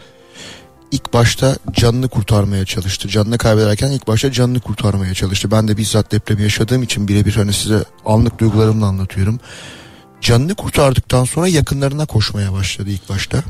ilk 0.91 1.13
başta 1.13 1.55
canını 1.71 2.09
kurtarmaya 2.09 2.65
çalıştı. 2.65 3.07
Canını 3.07 3.37
kaybederken 3.37 3.91
ilk 3.91 4.07
başta 4.07 4.31
canını 4.31 4.59
kurtarmaya 4.59 5.13
çalıştı. 5.13 5.51
Ben 5.51 5.67
de 5.67 5.77
bizzat 5.77 6.11
depremi 6.11 6.41
yaşadığım 6.41 6.83
için 6.83 7.07
birebir 7.07 7.33
hani 7.33 7.53
size 7.53 7.83
anlık 8.05 8.39
duygularımla 8.39 8.85
anlatıyorum. 8.85 9.39
Canını 10.21 10.55
kurtardıktan 10.55 11.23
sonra 11.23 11.47
yakınlarına 11.47 12.05
koşmaya 12.05 12.53
başladı 12.53 12.89
ilk 12.89 13.09
başta. 13.09 13.43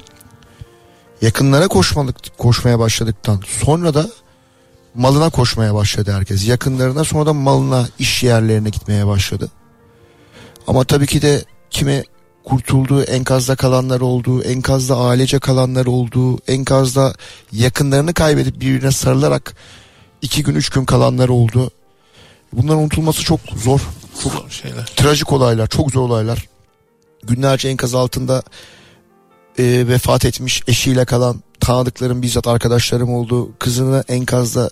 Yakınlara 1.22 1.68
koşmalık, 1.68 2.38
koşmaya 2.38 2.80
başladıktan 2.80 3.42
sonra 3.48 3.94
da 3.94 4.10
malına 4.96 5.30
koşmaya 5.30 5.74
başladı 5.74 6.12
herkes. 6.12 6.48
Yakınlarına 6.48 7.04
sonra 7.04 7.26
da 7.26 7.34
malına, 7.34 7.88
iş 8.00 8.24
yerlerine 8.24 8.70
gitmeye 8.70 9.08
başladı. 9.08 9.52
Ama 10.68 10.84
tabii 10.84 11.08
ki 11.08 11.22
de 11.22 11.46
kime 11.70 12.04
kurtulduğu, 12.44 13.04
enkazda 13.04 13.56
kalanlar 13.56 14.02
olduğu, 14.02 14.44
enkazda 14.44 14.98
ailece 14.98 15.40
kalanlar 15.40 15.86
olduğu, 15.86 16.40
enkazda 16.48 17.14
yakınlarını 17.52 18.14
kaybedip 18.14 18.62
birbirine 18.62 18.92
sarılarak 18.92 19.56
iki 20.22 20.44
gün 20.44 20.56
üç 20.56 20.70
gün 20.70 20.86
kalanlar 20.86 21.30
oldu. 21.30 21.72
Bunların 22.54 22.82
unutulması 22.82 23.24
çok 23.24 23.40
zor. 23.56 23.82
Çok 24.24 24.34
Zor 24.34 24.50
şeyler. 24.50 24.86
trajik 24.86 25.32
olaylar, 25.34 25.68
çok 25.68 25.92
zor 25.92 26.02
olaylar. 26.02 26.50
Günlerce 27.24 27.70
enkaz 27.70 27.96
altında 27.96 28.44
e, 29.60 29.88
vefat 29.88 30.26
etmiş 30.26 30.62
eşiyle 30.68 31.06
kalan 31.06 31.44
tanıdıklarım 31.60 32.22
bizzat 32.22 32.48
arkadaşlarım 32.48 33.14
oldu. 33.14 33.52
Kızını 33.60 34.04
enkazda 34.08 34.70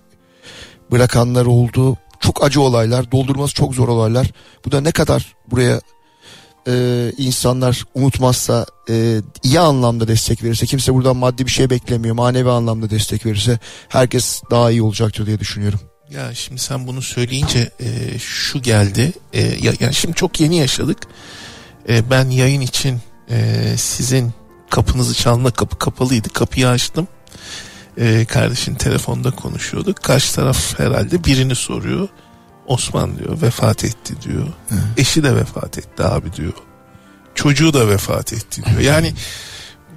bırakanlar 0.92 1.46
oldu. 1.46 1.98
Çok 2.20 2.44
acı 2.44 2.62
olaylar, 2.62 3.12
doldurması 3.12 3.54
çok 3.54 3.76
zor 3.76 3.88
olaylar. 3.88 4.32
Bu 4.66 4.72
da 4.72 4.82
ne 4.82 4.92
kadar 4.92 5.36
buraya 5.52 5.82
e, 6.68 7.12
insanlar 7.18 7.84
unutmazsa 7.94 8.66
e, 8.90 9.22
iyi 9.44 9.60
anlamda 9.60 10.08
destek 10.08 10.44
verirse 10.44 10.66
kimse 10.66 10.94
buradan 10.94 11.18
maddi 11.18 11.46
bir 11.46 11.52
şey 11.52 11.70
beklemiyor 11.70 12.16
manevi 12.16 12.50
anlamda 12.50 12.90
destek 12.90 13.26
verirse 13.26 13.60
herkes 13.90 14.42
daha 14.52 14.72
iyi 14.72 14.82
olacaktır 14.82 15.26
diye 15.26 15.40
düşünüyorum. 15.40 15.80
Ya 16.10 16.36
şimdi 16.36 16.62
sen 16.62 16.88
bunu 16.88 17.02
söyleyince 17.02 17.72
e, 17.80 18.20
şu 18.20 18.62
geldi. 18.62 19.14
E, 19.34 19.42
ya, 19.42 19.74
yani 19.80 19.94
şimdi 19.94 20.16
çok 20.16 20.40
yeni 20.40 20.58
yaşadık. 20.58 20.98
E, 21.90 22.10
ben 22.10 22.30
yayın 22.30 22.62
için 22.62 23.00
e, 23.30 23.64
sizin 23.78 24.34
kapınızı 24.70 25.14
çalma 25.14 25.52
kapı 25.52 25.78
kapalıydı. 25.78 26.30
Kapıyı 26.30 26.68
açtım. 26.68 27.08
E, 27.98 28.26
kardeşin 28.26 28.76
telefonda 28.76 29.32
konuşuyorduk. 29.32 29.98
Karşı 30.04 30.36
taraf 30.36 30.80
herhalde 30.80 31.24
birini 31.24 31.56
soruyor. 31.56 32.08
Osman 32.70 33.18
diyor 33.18 33.42
vefat 33.42 33.84
etti 33.84 34.22
diyor. 34.22 34.48
Eşi 34.98 35.24
de 35.24 35.36
vefat 35.36 35.78
etti 35.78 36.04
abi 36.04 36.34
diyor. 36.34 36.54
Çocuğu 37.36 37.74
da 37.74 37.88
vefat 37.88 38.34
etti 38.34 38.66
diyor. 38.66 38.80
Yani 38.80 39.14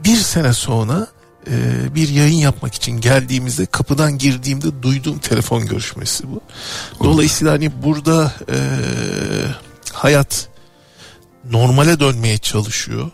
bir 0.04 0.16
sene 0.16 0.52
sonra 0.52 1.06
e, 1.50 1.54
bir 1.94 2.08
yayın 2.08 2.38
yapmak 2.38 2.74
için 2.74 3.00
geldiğimizde 3.00 3.66
kapıdan 3.66 4.18
girdiğimde 4.18 4.82
duyduğum 4.82 5.18
telefon 5.18 5.66
görüşmesi 5.66 6.30
bu. 6.30 6.40
Dolayısıyla 7.04 7.52
hani 7.52 7.82
burada 7.82 8.32
e, 8.52 8.56
hayat 9.92 10.48
normale 11.50 12.00
dönmeye 12.00 12.38
çalışıyor. 12.38 13.10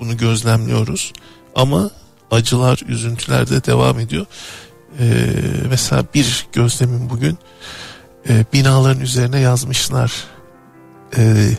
Bunu 0.00 0.16
gözlemliyoruz. 0.16 1.12
Ama 1.54 1.90
acılar, 2.30 2.80
üzüntüler 2.88 3.50
de 3.50 3.64
devam 3.64 4.00
ediyor. 4.00 4.26
E, 4.98 5.04
mesela 5.68 6.04
bir 6.14 6.46
gözlemim 6.52 7.10
bugün 7.10 7.38
e, 8.28 8.44
binaların 8.52 9.00
üzerine 9.02 9.40
yazmışlar. 9.40 10.12
E, 11.16 11.50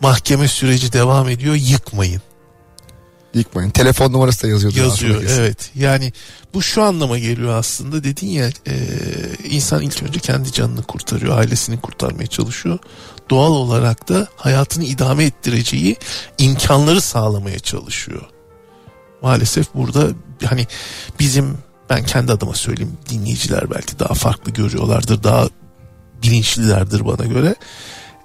mahkeme 0.00 0.48
süreci 0.48 0.92
devam 0.92 1.28
ediyor 1.28 1.54
yıkmayın. 1.54 2.22
Yıkmayın. 3.34 3.70
Telefon 3.70 4.12
numarası 4.12 4.42
da 4.42 4.48
yazıyordu. 4.48 4.78
Yazıyor 4.78 5.20
kesin. 5.20 5.40
evet. 5.40 5.70
Yani 5.74 6.12
bu 6.54 6.62
şu 6.62 6.82
anlama 6.82 7.18
geliyor 7.18 7.54
aslında 7.54 8.04
dedin 8.04 8.26
ya 8.26 8.48
e, 8.66 8.74
insan 9.50 9.82
ilk 9.82 10.02
önce 10.02 10.20
kendi 10.20 10.52
canını 10.52 10.82
kurtarıyor 10.82 11.38
ailesini 11.38 11.80
kurtarmaya 11.80 12.26
çalışıyor. 12.26 12.78
Doğal 13.30 13.50
olarak 13.50 14.08
da 14.08 14.28
hayatını 14.36 14.84
idame 14.84 15.24
ettireceği 15.24 15.96
imkanları 16.38 17.00
sağlamaya 17.00 17.58
çalışıyor. 17.58 18.22
Maalesef 19.22 19.74
burada 19.74 20.08
hani 20.44 20.66
bizim 21.20 21.58
ben 21.90 22.04
kendi 22.04 22.32
adıma 22.32 22.54
söyleyeyim 22.54 22.92
dinleyiciler 23.10 23.70
belki 23.70 23.98
daha 23.98 24.14
farklı 24.14 24.52
görüyorlardır 24.52 25.22
daha 25.22 25.48
bilinçlilerdir 26.22 27.06
bana 27.06 27.26
göre. 27.26 27.54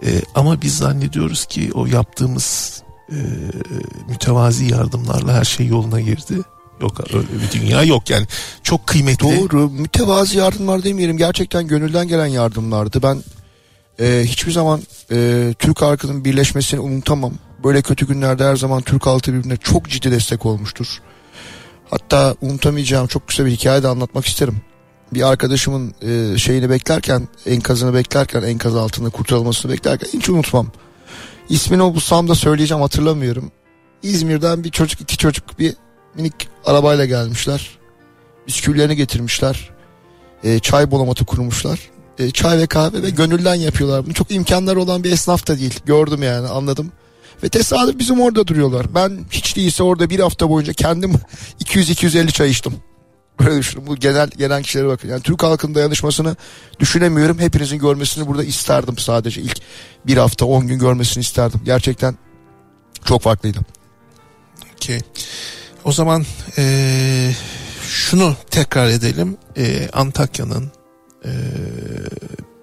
E, 0.06 0.22
ama 0.36 0.62
biz 0.62 0.78
zannediyoruz 0.78 1.46
ki 1.46 1.72
o 1.74 1.86
yaptığımız 1.86 2.82
e, 3.12 3.18
mütevazi 4.10 4.66
yardımlarla 4.66 5.34
her 5.34 5.44
şey 5.44 5.68
yoluna 5.68 6.02
girdi. 6.02 6.36
Yok 6.82 7.14
öyle 7.14 7.28
bir 7.44 7.60
dünya 7.60 7.84
yok 7.84 8.10
yani 8.10 8.28
çok 8.64 8.88
kıymetli. 8.88 9.40
Doğru. 9.40 9.70
Mütevazi 9.70 10.38
yardımlar 10.38 10.84
demeyelim. 10.84 11.18
Gerçekten 11.18 11.68
gönülden 11.68 12.08
gelen 12.08 12.26
yardımlardı. 12.26 13.04
Ben 13.04 13.24
e, 14.00 14.24
hiçbir 14.26 14.52
zaman 14.52 14.82
e, 15.12 15.54
Türk 15.60 15.82
halkının 15.82 16.26
birleşmesini 16.26 16.80
unutamam. 16.80 17.34
Böyle 17.64 17.82
kötü 17.82 18.08
günlerde 18.08 18.44
her 18.44 18.56
zaman 18.56 18.82
Türk 18.82 19.06
halkı 19.06 19.34
birbirine 19.34 19.58
çok 19.58 19.90
ciddi 19.90 20.12
destek 20.12 20.46
olmuştur. 20.46 20.88
Hatta 21.90 22.36
unutamayacağım 22.42 23.08
çok 23.08 23.28
kısa 23.28 23.46
bir 23.46 23.52
hikaye 23.52 23.84
de 23.84 23.88
anlatmak 23.88 24.26
isterim. 24.26 24.62
Bir 25.14 25.30
arkadaşımın 25.30 25.94
e, 26.02 26.38
şeyini 26.38 26.70
beklerken, 26.70 27.28
enkazını 27.46 27.94
beklerken, 27.94 28.42
enkaz 28.42 28.76
altında 28.76 29.10
kurtarılmasını 29.10 29.72
beklerken 29.72 30.10
hiç 30.14 30.30
unutmam. 30.30 30.68
İsmini 31.50 31.84
o 31.84 31.94
bulsam 31.94 32.28
da 32.28 32.36
söyleyeceğim 32.36 32.82
hatırlamıyorum. 32.82 33.52
İzmir'den 34.04 34.64
bir 34.64 34.72
çocuk, 34.72 35.02
iki 35.02 35.18
çocuk 35.18 35.60
bir 35.60 35.76
minik 36.16 36.34
arabayla 36.66 37.06
gelmişler. 37.06 37.78
Bisküvilerini 38.48 38.96
getirmişler. 38.96 39.70
E, 40.44 40.60
çay 40.60 40.92
bolamatı 40.92 41.26
kurmuşlar. 41.26 41.80
E, 42.20 42.32
çay 42.32 42.58
ve 42.58 42.68
kahve 42.68 43.04
ve 43.04 43.10
gönülden 43.10 43.56
yapıyorlar. 43.56 44.06
bunu. 44.06 44.14
çok 44.14 44.32
imkanları 44.32 44.82
olan 44.82 45.04
bir 45.04 45.12
esnaf 45.12 45.48
da 45.48 45.60
değil. 45.60 45.80
Gördüm 45.86 46.24
yani 46.24 46.48
anladım. 46.48 46.92
Ve 47.44 47.50
tesadüf 47.50 48.00
bizim 48.00 48.22
orada 48.22 48.48
duruyorlar. 48.48 48.96
Ben 48.96 49.20
hiç 49.32 49.56
değilse 49.56 49.84
orada 49.84 50.10
bir 50.10 50.20
hafta 50.20 50.50
boyunca 50.50 50.74
kendim 50.74 51.14
200-250 51.64 52.32
çay 52.32 52.50
içtim. 52.50 52.74
Böyle 53.40 53.58
düşünün. 53.60 53.88
Bu 53.88 53.96
genel 53.96 54.28
gelen 54.30 54.62
kişilere 54.62 54.88
bakın. 54.88 55.10
Yani 55.10 55.22
Türk 55.22 55.44
halkının 55.44 55.76
dayanışmasını 55.76 56.36
düşünemiyorum. 56.80 57.40
Hepinizin 57.40 57.80
görmesini 57.80 58.28
burada 58.28 58.44
isterdim 58.44 58.98
sadece. 58.98 59.42
ilk 59.42 59.58
bir 60.08 60.18
hafta 60.18 60.46
10 60.46 60.68
gün 60.68 60.80
görmesini 60.80 61.22
isterdim. 61.22 61.62
Gerçekten 61.66 62.18
çok 63.06 63.22
farklıydı. 63.22 63.60
Okey. 64.74 65.00
O 65.86 65.92
zaman 65.92 66.26
eee, 66.58 67.36
şunu 67.88 68.36
tekrar 68.52 68.88
edelim. 68.88 69.38
Eee, 69.56 69.90
Antakya'nın 69.94 70.72
eee, 71.26 71.32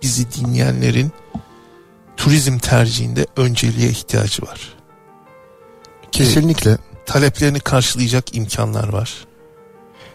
bizi 0.03 0.33
dinleyenlerin 0.33 1.13
turizm 2.17 2.59
tercihinde 2.59 3.27
önceliğe 3.37 3.89
ihtiyacı 3.91 4.43
var. 4.43 4.75
Kesinlikle. 6.13 6.79
Taleplerini 7.07 7.61
karşılayacak 7.61 8.37
imkanlar 8.37 8.89
var. 8.89 9.15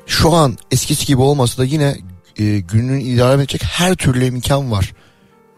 Şu 0.10 0.34
an 0.34 0.58
eskisi 0.72 1.06
gibi 1.06 1.22
olmasa 1.22 1.58
da 1.58 1.66
yine 1.66 1.98
e, 2.40 2.60
gününü 2.60 3.02
idare 3.02 3.42
edecek 3.42 3.64
her 3.64 3.96
türlü 3.96 4.26
imkan 4.26 4.72
var. 4.72 4.94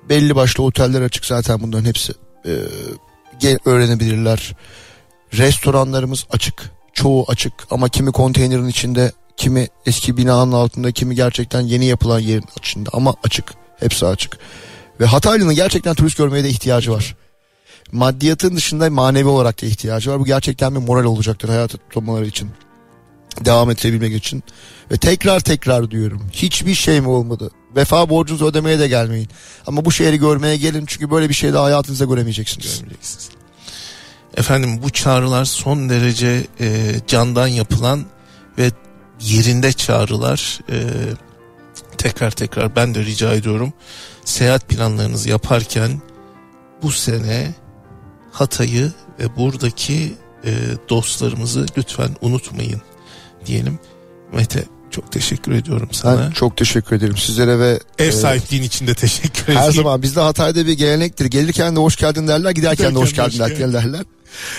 Belli 0.10 0.36
başlı 0.36 0.64
oteller 0.64 1.02
açık 1.02 1.26
zaten 1.26 1.60
bunların 1.62 1.86
hepsi. 1.86 2.14
E, 2.46 2.52
gel 3.40 3.58
öğrenebilirler. 3.66 4.56
Restoranlarımız 5.34 6.26
açık. 6.32 6.72
Çoğu 6.94 7.26
açık 7.28 7.54
ama 7.70 7.90
kimi 7.90 8.12
konteynerin 8.12 8.68
içinde, 8.68 9.12
kimi 9.38 9.68
eski 9.86 10.18
binanın 10.18 10.52
altında, 10.52 10.92
kimi 10.92 11.16
gerçekten 11.16 11.62
yeni 11.62 11.86
yapılan 11.86 12.20
yerin 12.20 12.46
içinde 12.58 12.90
ama 12.94 13.16
açık. 13.24 13.54
Hepsi 13.80 14.06
açık. 14.06 14.38
Ve 15.00 15.06
Hataylı'nın 15.06 15.56
gerçekten 15.56 15.96
turist 15.96 16.18
görmeye 16.18 16.44
de 16.44 16.50
ihtiyacı 16.50 16.92
var. 16.92 17.16
maddiyatın 17.92 18.56
dışında 18.56 18.90
manevi 18.90 19.28
olarak 19.28 19.62
da 19.62 19.66
ihtiyacı 19.66 20.12
var. 20.12 20.20
Bu 20.20 20.26
gerçekten 20.26 20.76
bir 20.76 20.80
moral 20.80 21.06
olacaktır 21.06 21.50
hayatı 21.50 21.78
tutmaları 21.78 22.26
için. 22.26 22.50
Devam 23.40 23.72
ettirebilmek 23.72 24.16
için. 24.16 24.44
Ve 24.92 24.98
tekrar 24.98 25.40
tekrar 25.40 25.92
diyorum. 25.92 26.22
Hiçbir 26.32 26.76
şey 26.76 27.02
mi 27.02 27.08
olmadı? 27.08 27.52
Vefa 27.76 28.10
borcunuzu 28.10 28.46
ödemeye 28.46 28.80
de 28.80 28.88
gelmeyin. 28.88 29.30
Ama 29.68 29.86
bu 29.86 29.92
şehri 29.92 30.18
görmeye 30.18 30.58
gelin 30.58 30.86
çünkü 30.86 31.12
böyle 31.12 31.30
bir 31.30 31.34
şey 31.34 31.54
daha 31.54 31.64
hayatınızda 31.64 32.06
göremeyeceksiniz. 32.06 32.80
Görmeyeceksiniz. 32.80 33.30
Efendim 34.38 34.80
bu 34.84 34.90
çağrılar 34.90 35.46
son 35.46 35.90
derece 35.90 36.44
e, 36.60 36.96
candan 37.08 37.48
yapılan 37.48 38.06
ve 38.58 38.72
yerinde 39.22 39.74
çağrılar. 39.74 40.60
E, 40.70 40.78
tekrar 41.98 42.32
tekrar 42.32 42.76
ben 42.76 42.96
de 42.96 43.06
rica 43.06 43.34
ediyorum. 43.34 43.74
Seyahat 44.26 44.70
planlarınızı 44.70 45.30
yaparken 45.30 46.02
bu 46.82 46.92
sene 46.92 47.56
Hatay'ı 48.32 48.92
ve 49.20 49.36
buradaki 49.38 50.14
e, 50.46 50.52
dostlarımızı 50.90 51.66
lütfen 51.78 52.10
unutmayın 52.22 52.82
diyelim. 53.46 53.80
Mete 54.34 54.64
çok 54.92 55.12
teşekkür 55.12 55.52
ediyorum 55.52 55.90
sana. 55.92 56.20
Ben 56.22 56.32
çok 56.32 56.58
teşekkür 56.58 56.96
ederim 56.96 57.18
sizlere 57.18 57.60
ve 57.60 57.80
Ev 58.00 58.08
e, 58.08 58.12
sahipliğin 58.12 58.64
için 58.64 58.88
de 58.88 58.94
teşekkür 58.94 59.44
ederim. 59.44 59.60
her 59.60 59.72
zaman 59.72 60.02
bizde 60.02 60.20
Hatay'da 60.20 60.66
bir 60.66 60.74
gelenektir. 60.74 61.26
Gelirken 61.26 61.76
de 61.76 61.80
hoş 61.80 61.96
geldin 61.96 62.28
derler, 62.28 62.52
giderken 62.52 62.90
Giderken 62.90 62.90
de 62.90 63.00
geldin 63.16 63.44
hoş 63.44 63.58
geldin. 63.60 63.74
derler. 63.74 64.04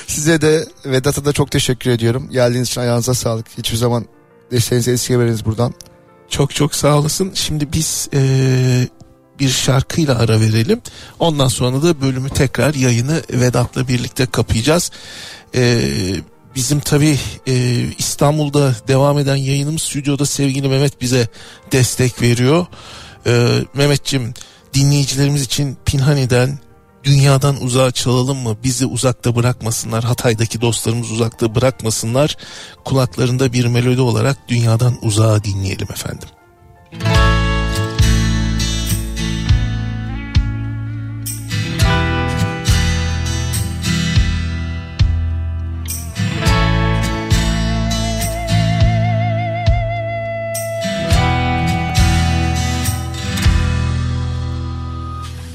Size 0.07 0.41
de 0.41 0.67
Vedat'a 0.87 1.25
da 1.25 1.33
çok 1.33 1.51
teşekkür 1.51 1.91
ediyorum. 1.91 2.29
Geldiğiniz 2.31 2.69
için 2.69 2.81
ayağınıza 2.81 3.15
sağlık. 3.15 3.47
Hiçbir 3.59 3.77
zaman 3.77 4.05
desteğinizi 4.51 4.91
esirgemediniz 4.91 5.45
buradan. 5.45 5.75
Çok 6.29 6.55
çok 6.55 6.75
sağ 6.75 6.99
olasın. 6.99 7.31
Şimdi 7.35 7.73
biz 7.73 8.09
eee, 8.13 8.89
bir 9.39 9.49
şarkıyla 9.49 10.19
ara 10.19 10.41
verelim. 10.41 10.81
Ondan 11.19 11.49
sonra 11.49 11.83
da 11.83 12.01
bölümü 12.01 12.31
tekrar 12.31 12.75
yayını 12.75 13.23
Vedat'la 13.33 13.89
birlikte 13.89 14.27
kapayacağız. 14.27 14.91
Eee, 15.55 16.15
bizim 16.55 16.81
tabii 16.81 17.19
eee, 17.47 17.87
İstanbul'da 17.99 18.75
devam 18.89 19.19
eden 19.19 19.37
yayınımız 19.37 19.83
stüdyoda 19.83 20.27
sevgili 20.27 20.69
Mehmet 20.69 21.01
bize 21.01 21.29
destek 21.73 22.23
veriyor. 22.23 22.67
Eee 23.27 23.65
Mehmetçim 23.75 24.35
dinleyicilerimiz 24.75 25.43
için 25.43 25.77
Pinhani'den 25.85 26.59
dünyadan 27.05 27.63
uzağa 27.63 27.91
çalalım 27.91 28.39
mı? 28.39 28.57
Bizi 28.65 28.87
uzakta 28.87 29.37
bırakmasınlar. 29.37 30.05
Hatay'daki 30.05 30.61
dostlarımız 30.61 31.11
uzakta 31.11 31.55
bırakmasınlar. 31.55 32.37
Kulaklarında 32.85 33.53
bir 33.53 33.67
melodi 33.67 34.01
olarak 34.01 34.49
dünyadan 34.49 34.99
uzağa 35.03 35.45
dinleyelim 35.45 35.89
efendim. 35.93 36.29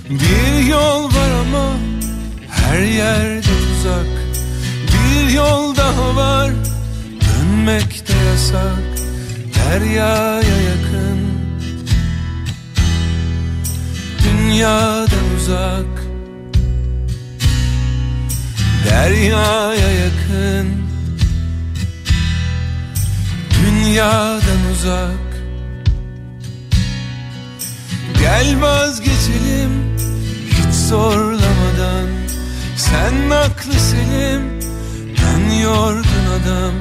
Bir 0.09 0.67
yol 0.67 1.03
var 1.03 1.31
ama 1.41 1.73
her 2.49 2.79
yerde 2.79 3.41
tuzak. 3.41 4.07
Bir 4.87 5.33
yol 5.33 5.75
daha 5.75 6.15
var 6.15 6.51
dönmek 7.11 8.07
de 8.07 8.13
yasak. 8.29 8.83
Deryaya 9.55 10.57
yakın. 10.61 11.19
Dünyadan 14.23 15.35
uzak. 15.37 16.03
Deryaya 18.89 19.91
yakın. 19.91 20.67
Dünyadan 23.51 24.71
uzak 24.73 25.36
Gel 28.19 28.61
vazgeçelim 28.61 29.97
hiç 30.49 30.75
zorlamadan. 30.75 32.07
Sen 32.77 33.29
aklı 33.29 33.73
selim 33.73 34.59
ben 35.17 35.55
yorgun 35.55 36.25
adam. 36.41 36.73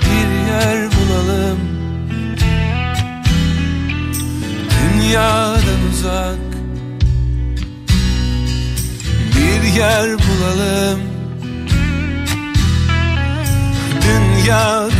Bir 0.00 0.50
yer 0.50 0.88
bulalım. 0.92 1.58
Dünyadan 4.70 5.80
uzak. 5.92 6.38
Bir 9.36 9.62
yer 9.78 10.08
bulalım. 10.18 11.00
Dünyadan 14.02 14.99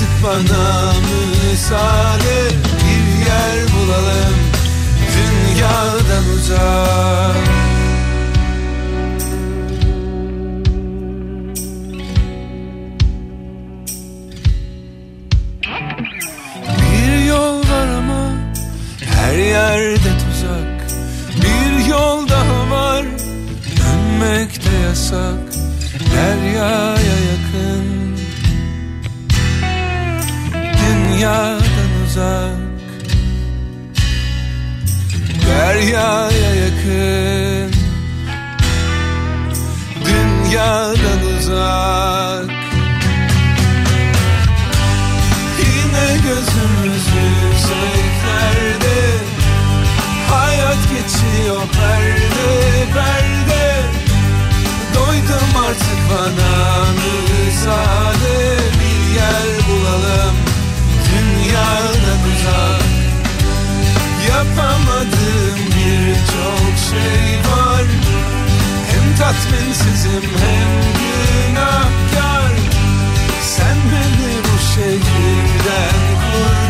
artık 0.00 0.24
bana 0.24 0.92
müsaade 1.50 2.50
Bir 2.84 3.26
yer 3.26 3.66
bulalım 3.72 4.34
dünyadan 5.16 6.24
uzak. 6.34 7.36
Bir 16.82 17.24
yol 17.24 17.58
var 17.58 17.86
ama 17.98 18.32
her 19.14 19.38
yerde 19.38 19.98
tuzak. 19.98 20.90
Bir 21.36 21.86
yol 21.86 22.28
daha 22.28 22.70
var 22.70 23.04
dönmek 23.76 24.64
de 24.64 24.86
yasak 24.86 25.39
Dünyadan 31.20 31.90
uzak. 32.06 32.56
Deryaya 35.46 36.54
yakın. 36.54 37.74
Dünyadan 40.04 41.20
uzak. 41.38 42.50
Yine 45.58 46.16
gözümüz 46.16 47.06
yükseklerde 47.42 49.00
Hayat 50.30 50.82
geçiyor 50.90 51.62
perde 51.72 52.84
perde. 52.94 53.82
Doydum 54.94 55.64
artık 55.68 56.00
bana 56.10 56.84
müsaade. 56.92 58.58
Bir 58.80 59.14
yer 59.14 59.68
bulalım 59.68 60.49
dünyadan 61.60 62.20
uzak 62.32 62.80
Yapamadığım 64.28 65.58
birçok 65.66 66.74
şey 66.90 67.52
var. 67.52 67.84
Hem 68.90 69.16
tatminsizim 69.16 70.30
hem 70.40 70.70
günahkar. 71.00 72.52
Sen 73.42 73.76
beni 73.92 74.32
bu 74.44 74.58
şehirden 74.74 76.00
kurtar 76.20 76.69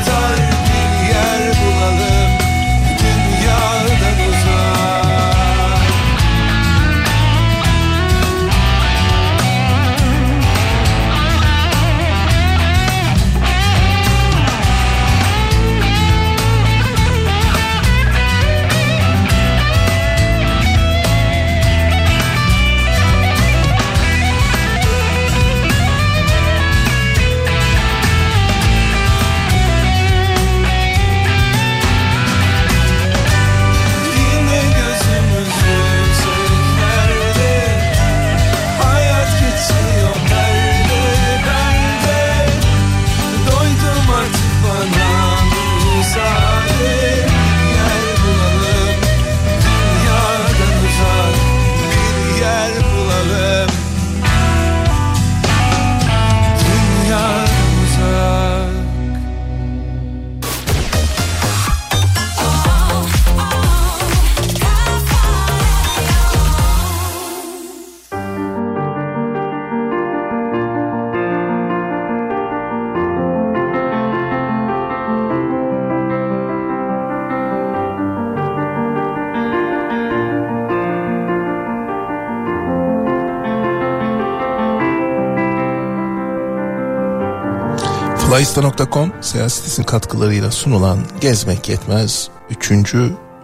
Layista.com 88.41 89.12
seyahat 89.20 89.86
katkılarıyla 89.86 90.51
sunulan 90.51 91.07
Gezmek 91.20 91.68
Yetmez 91.68 92.28
3. 92.51 92.95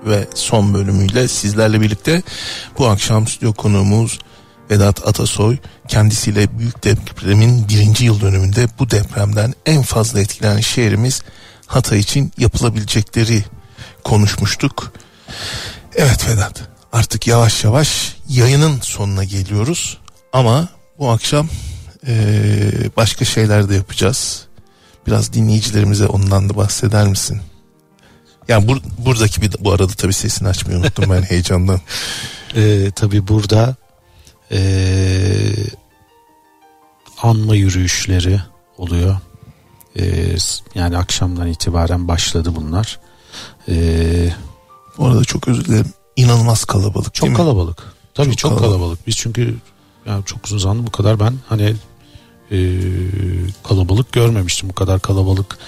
ve 0.07 0.29
son 0.35 0.75
bölümüyle 0.75 1.29
sizlerle 1.29 1.81
birlikte 1.81 2.23
bu 2.79 2.87
akşam 2.87 3.27
stüdyo 3.27 3.53
konuğumuz 3.53 4.19
Vedat 4.71 5.09
Atasoy 5.09 5.57
kendisiyle 5.89 6.59
büyük 6.59 6.85
depremin 6.85 7.69
birinci 7.69 8.05
yıl 8.05 8.21
dönümünde 8.21 8.69
bu 8.79 8.91
depremden 8.91 9.55
en 9.67 9.83
fazla 9.83 10.21
etkilenen 10.21 10.61
şehrimiz 10.61 11.23
Hatay 11.67 11.99
için 11.99 12.33
yapılabilecekleri 12.39 13.45
konuşmuştuk. 14.05 14.93
Evet 15.95 16.29
Vedat 16.29 16.63
artık 16.93 17.27
yavaş 17.27 17.65
yavaş 17.65 18.17
yayının 18.29 18.81
sonuna 18.81 19.25
geliyoruz 19.25 19.99
ama 20.33 20.69
bu 20.99 21.11
akşam 21.11 21.49
ee, 22.07 22.71
başka 22.97 23.25
şeyler 23.25 23.69
de 23.69 23.75
yapacağız. 23.75 24.46
Biraz 25.07 25.33
dinleyicilerimize 25.33 26.07
ondan 26.07 26.49
da 26.49 26.57
bahseder 26.57 27.09
misin? 27.09 27.41
Yani 28.49 28.69
bur, 28.69 28.77
buradaki 28.99 29.43
bir 29.43 29.53
bu 29.61 29.73
arada 29.73 29.87
tabii 29.87 30.13
sesini 30.13 30.49
açmayı 30.49 30.79
unuttum 30.79 31.05
ben 31.11 31.23
heyecandan. 31.29 31.81
Ee, 32.57 32.91
tabii 32.97 33.29
burada 33.29 33.77
ee, 34.53 35.53
anma 37.23 37.55
yürüyüşleri 37.55 38.41
oluyor. 38.79 39.17
Ee, 39.99 40.37
yani 40.75 40.99
akşamdan 40.99 41.47
itibaren 41.49 42.09
başladı 42.09 42.53
bunlar. 42.57 43.01
Ee, 43.69 44.31
bu 44.99 45.07
arada 45.07 45.25
çok 45.25 45.49
özür 45.49 45.65
dilerim. 45.65 45.93
İnanılmaz 46.17 46.65
kalabalık 46.65 47.15
Çok 47.15 47.37
kalabalık. 47.37 47.83
Tabii 48.15 48.31
çok, 48.31 48.39
çok 48.39 48.51
kalabalık. 48.51 48.79
kalabalık. 48.79 49.07
Biz 49.07 49.17
çünkü 49.17 49.57
yani 50.07 50.25
çok 50.25 50.47
uzun 50.47 50.59
zaman 50.59 50.87
bu 50.87 50.91
kadar 50.91 51.21
ben 51.21 51.35
hani 51.49 51.75
e, 52.53 52.59
kalabalık 53.65 54.13
görmemiştim. 54.13 54.69
Bu 54.69 54.75
kadar 54.75 55.01
kalabalık 55.01 55.59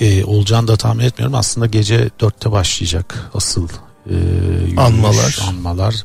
e, 0.00 0.24
olacağını 0.24 0.68
da 0.68 0.76
tahmin 0.76 1.04
etmiyorum. 1.04 1.34
Aslında 1.34 1.66
gece 1.66 2.10
dörtte 2.20 2.52
başlayacak 2.52 3.30
asıl 3.34 3.68
e, 4.10 4.14
yürüyüş, 4.14 4.78
anmalar. 4.78 5.38
anmalar 5.48 6.04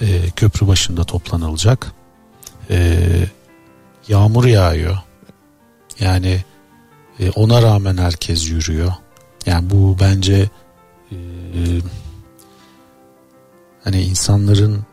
e, 0.00 0.30
köprü 0.36 0.66
başında 0.66 1.04
toplanılacak. 1.04 1.92
E, 2.70 2.98
yağmur 4.08 4.44
yağıyor. 4.44 4.98
Yani 6.00 6.44
e, 7.20 7.30
ona 7.30 7.62
rağmen 7.62 7.96
herkes 7.96 8.50
yürüyor. 8.50 8.92
Yani 9.46 9.70
bu 9.70 9.96
bence 10.00 10.50
e, 11.12 11.16
hani 13.84 14.02
insanların 14.02 14.84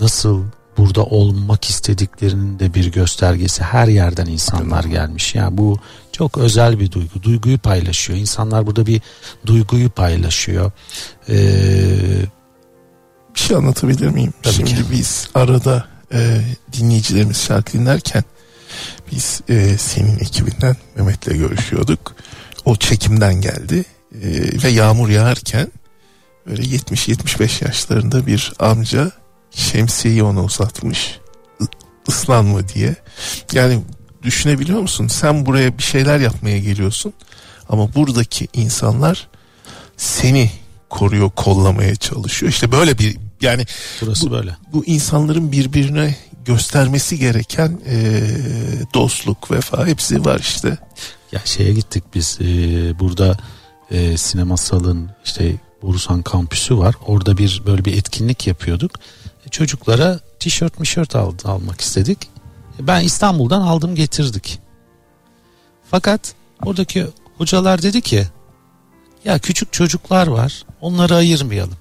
nasıl 0.00 0.44
burada 0.76 1.04
olmak 1.04 1.64
istediklerinin 1.70 2.58
de 2.58 2.74
bir 2.74 2.92
göstergesi. 2.92 3.62
Her 3.62 3.88
yerden 3.88 4.26
insanlar 4.26 4.84
gelmiş. 4.84 5.34
Yani 5.34 5.58
bu 5.58 5.78
çok 6.12 6.38
özel 6.38 6.80
bir 6.80 6.90
duygu. 6.90 7.22
Duyguyu 7.22 7.58
paylaşıyor. 7.58 8.18
İnsanlar 8.18 8.66
burada 8.66 8.86
bir 8.86 9.00
duyguyu 9.46 9.90
paylaşıyor. 9.90 10.72
Ee, 11.28 11.36
bir 13.34 13.40
şey 13.40 13.56
anlatabilir 13.56 14.08
miyim? 14.08 14.32
Tabii 14.42 14.54
Şimdi 14.54 14.74
ki. 14.74 14.84
biz 14.92 15.28
arada 15.34 15.88
e, 16.12 16.40
dinleyicilerimiz 16.72 17.42
şarkı 17.42 17.72
dinlerken 17.72 18.24
biz 19.12 19.40
e, 19.48 19.78
senin 19.78 20.18
ekibinden 20.18 20.76
Mehmet'le 20.96 21.26
görüşüyorduk. 21.26 22.14
O 22.64 22.76
çekimden 22.76 23.34
geldi 23.40 23.84
e, 24.22 24.62
ve 24.62 24.68
yağmur 24.68 25.08
yağarken 25.08 25.68
böyle 26.46 26.62
70-75 26.62 27.64
yaşlarında 27.64 28.26
bir 28.26 28.52
amca 28.58 29.12
şemsiyeyi 29.56 30.22
ona 30.22 30.44
uzatmış 30.44 31.18
ıslanma 32.08 32.68
diye. 32.68 32.96
Yani 33.52 33.82
düşünebiliyor 34.22 34.80
musun? 34.80 35.06
Sen 35.06 35.46
buraya 35.46 35.78
bir 35.78 35.82
şeyler 35.82 36.20
yapmaya 36.20 36.58
geliyorsun 36.58 37.12
ama 37.68 37.94
buradaki 37.94 38.48
insanlar 38.52 39.28
seni 39.96 40.50
koruyor, 40.90 41.30
kollamaya 41.30 41.96
çalışıyor. 41.96 42.52
İşte 42.52 42.72
böyle 42.72 42.98
bir 42.98 43.16
yani 43.40 43.66
burası 44.02 44.26
bu, 44.26 44.30
böyle. 44.30 44.56
Bu 44.72 44.84
insanların 44.84 45.52
birbirine 45.52 46.16
göstermesi 46.44 47.18
gereken 47.18 47.80
e, 47.86 48.20
dostluk, 48.94 49.50
vefa 49.50 49.86
hepsi 49.86 50.24
var 50.24 50.38
işte. 50.40 50.78
Ya 51.32 51.40
şeye 51.44 51.72
gittik 51.72 52.04
biz 52.14 52.38
e, 52.40 52.44
burada 52.98 53.38
e, 53.90 54.16
sinema 54.16 54.56
salın 54.56 55.10
işte 55.24 55.52
Borusan 55.82 56.22
kampüsü 56.22 56.78
var. 56.78 56.94
Orada 57.06 57.38
bir 57.38 57.62
böyle 57.66 57.84
bir 57.84 57.98
etkinlik 57.98 58.46
yapıyorduk 58.46 58.92
çocuklara 59.50 60.20
tişört 60.38 60.80
mişört 60.80 61.16
al, 61.16 61.32
almak 61.44 61.80
istedik. 61.80 62.18
Ben 62.80 63.00
İstanbul'dan 63.00 63.60
aldım 63.60 63.94
getirdik. 63.94 64.58
Fakat 65.90 66.34
oradaki 66.64 67.06
hocalar 67.38 67.82
dedi 67.82 68.00
ki 68.00 68.26
ya 69.24 69.38
küçük 69.38 69.72
çocuklar 69.72 70.26
var 70.26 70.64
onları 70.80 71.14
ayırmayalım. 71.14 71.76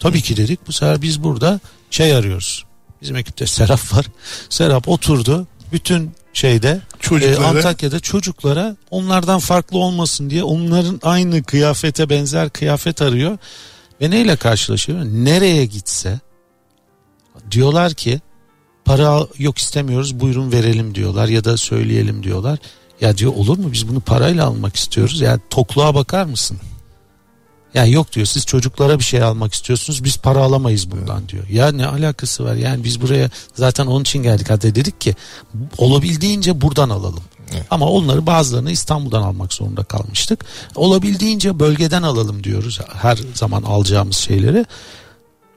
Tabii 0.00 0.22
ki 0.22 0.36
dedik 0.36 0.66
bu 0.66 0.72
sefer 0.72 1.02
biz 1.02 1.22
burada 1.22 1.60
şey 1.90 2.14
arıyoruz. 2.14 2.64
Bizim 3.02 3.16
ekipte 3.16 3.46
Serap 3.46 3.94
var. 3.94 4.06
Serap 4.48 4.88
oturdu 4.88 5.46
bütün 5.72 6.12
şeyde 6.32 6.80
e, 7.10 7.36
Antakya'da 7.36 8.00
çocuklara 8.00 8.76
onlardan 8.90 9.38
farklı 9.38 9.78
olmasın 9.78 10.30
diye 10.30 10.44
onların 10.44 11.00
aynı 11.02 11.42
kıyafete 11.42 12.10
benzer 12.10 12.50
kıyafet 12.50 13.02
arıyor. 13.02 13.38
Ve 14.00 14.10
neyle 14.10 14.36
karşılaşıyor? 14.36 15.04
Nereye 15.04 15.66
gitse 15.66 16.20
diyorlar 17.50 17.94
ki 17.94 18.20
para 18.84 19.26
yok 19.38 19.58
istemiyoruz 19.58 20.20
buyurun 20.20 20.52
verelim 20.52 20.94
diyorlar 20.94 21.28
ya 21.28 21.44
da 21.44 21.56
söyleyelim 21.56 22.22
diyorlar. 22.22 22.58
Ya 23.00 23.18
diyor 23.18 23.32
olur 23.34 23.58
mu 23.58 23.72
biz 23.72 23.88
bunu 23.88 24.00
parayla 24.00 24.46
almak 24.46 24.76
istiyoruz 24.76 25.20
ya 25.20 25.38
tokluğa 25.50 25.94
bakar 25.94 26.24
mısın? 26.24 26.58
Ya 27.74 27.86
yok 27.86 28.12
diyor 28.12 28.26
siz 28.26 28.46
çocuklara 28.46 28.98
bir 28.98 29.04
şey 29.04 29.22
almak 29.22 29.54
istiyorsunuz 29.54 30.04
biz 30.04 30.16
para 30.16 30.38
alamayız 30.38 30.90
bundan 30.90 31.28
diyor. 31.28 31.48
Ya 31.48 31.72
ne 31.72 31.86
alakası 31.86 32.44
var 32.44 32.54
yani 32.54 32.84
biz 32.84 33.00
buraya 33.00 33.30
zaten 33.54 33.86
onun 33.86 34.02
için 34.02 34.22
geldik 34.22 34.50
hatta 34.50 34.74
dedik 34.74 35.00
ki 35.00 35.14
olabildiğince 35.78 36.60
buradan 36.60 36.90
alalım. 36.90 37.22
Evet. 37.54 37.66
Ama 37.70 37.86
onları 37.86 38.26
bazılarını 38.26 38.70
İstanbul'dan 38.70 39.22
almak 39.22 39.52
zorunda 39.52 39.84
kalmıştık. 39.84 40.44
Olabildiğince 40.74 41.60
bölgeden 41.60 42.02
alalım 42.02 42.44
diyoruz 42.44 42.80
her 42.92 43.18
zaman 43.34 43.62
alacağımız 43.62 44.16
şeyleri. 44.16 44.64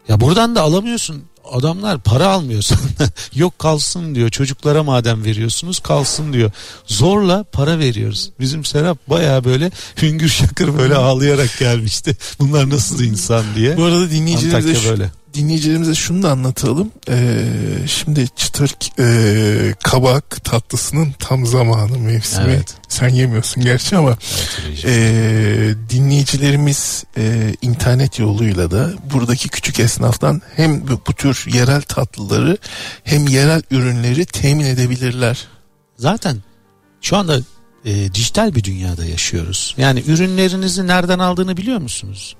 Ya 0.08 0.22
buradan 0.22 0.56
da 0.56 0.62
alamıyorsun 0.62 1.24
adamlar 1.52 2.00
para 2.00 2.28
almıyor 2.28 2.64
Yok 3.36 3.60
kalsın 3.60 4.16
diyor. 4.16 4.30
Çocuklara 4.30 4.84
madem 4.84 5.26
veriyorsunuz 5.26 5.80
kalsın 5.80 6.34
diyor. 6.34 6.52
Zorla 6.86 7.44
para 7.44 7.80
veriyoruz. 7.80 8.32
Bizim 8.39 8.66
Serap 8.66 8.98
baya 9.08 9.44
böyle 9.44 9.72
hüngür 10.02 10.30
şakır 10.30 10.78
böyle 10.78 10.96
ağlayarak 10.96 11.58
gelmişti. 11.60 12.18
Bunlar 12.39 12.70
nasıl 12.70 13.04
insan 13.04 13.44
diye. 13.56 13.78
Bu 13.78 13.84
arada 13.84 14.10
dinleyicilerimize 14.10 14.89
böyle 14.89 15.12
dinleyicilerimize 15.34 15.96
şunu 15.96 16.24
da 16.24 16.32
anlatalım. 16.32 16.92
Ee, 17.10 17.46
şimdi 17.88 18.28
çıtır 18.36 18.76
e, 19.00 19.74
kabak 19.84 20.44
tatlısının 20.44 21.12
tam 21.20 21.46
zamanı 21.46 22.00
mevsimi. 22.00 22.50
Evet. 22.50 22.76
Sen 22.88 23.10
yemiyorsun 23.10 23.64
gerçi 23.64 23.98
ama 23.98 24.18
evet, 24.68 24.86
e, 24.86 25.76
dinleyicilerimiz 25.90 27.04
e, 27.18 27.54
internet 27.62 28.20
yoluyla 28.20 28.72
da 28.72 28.94
buradaki 29.14 29.50
küçük 29.50 29.80
esnaftan 29.80 30.42
hem 30.56 30.88
bu, 30.88 31.02
bu 31.08 31.14
tür 31.14 31.46
yerel 31.54 31.82
tatlıları 31.82 32.58
hem 33.04 33.28
yerel 33.28 33.62
ürünleri 33.72 34.26
temin 34.26 34.66
edebilirler. 34.66 35.48
Zaten 35.98 36.38
şu 37.02 37.18
anda 37.18 37.40
e, 37.86 38.14
dijital 38.14 38.56
bir 38.56 38.64
dünyada 38.64 39.06
yaşıyoruz. 39.06 39.76
Yani 39.78 40.04
ürünlerinizi 40.08 40.88
nereden 40.88 41.20
aldığını 41.20 41.58
biliyor 41.58 41.80
musunuz? 41.80 42.36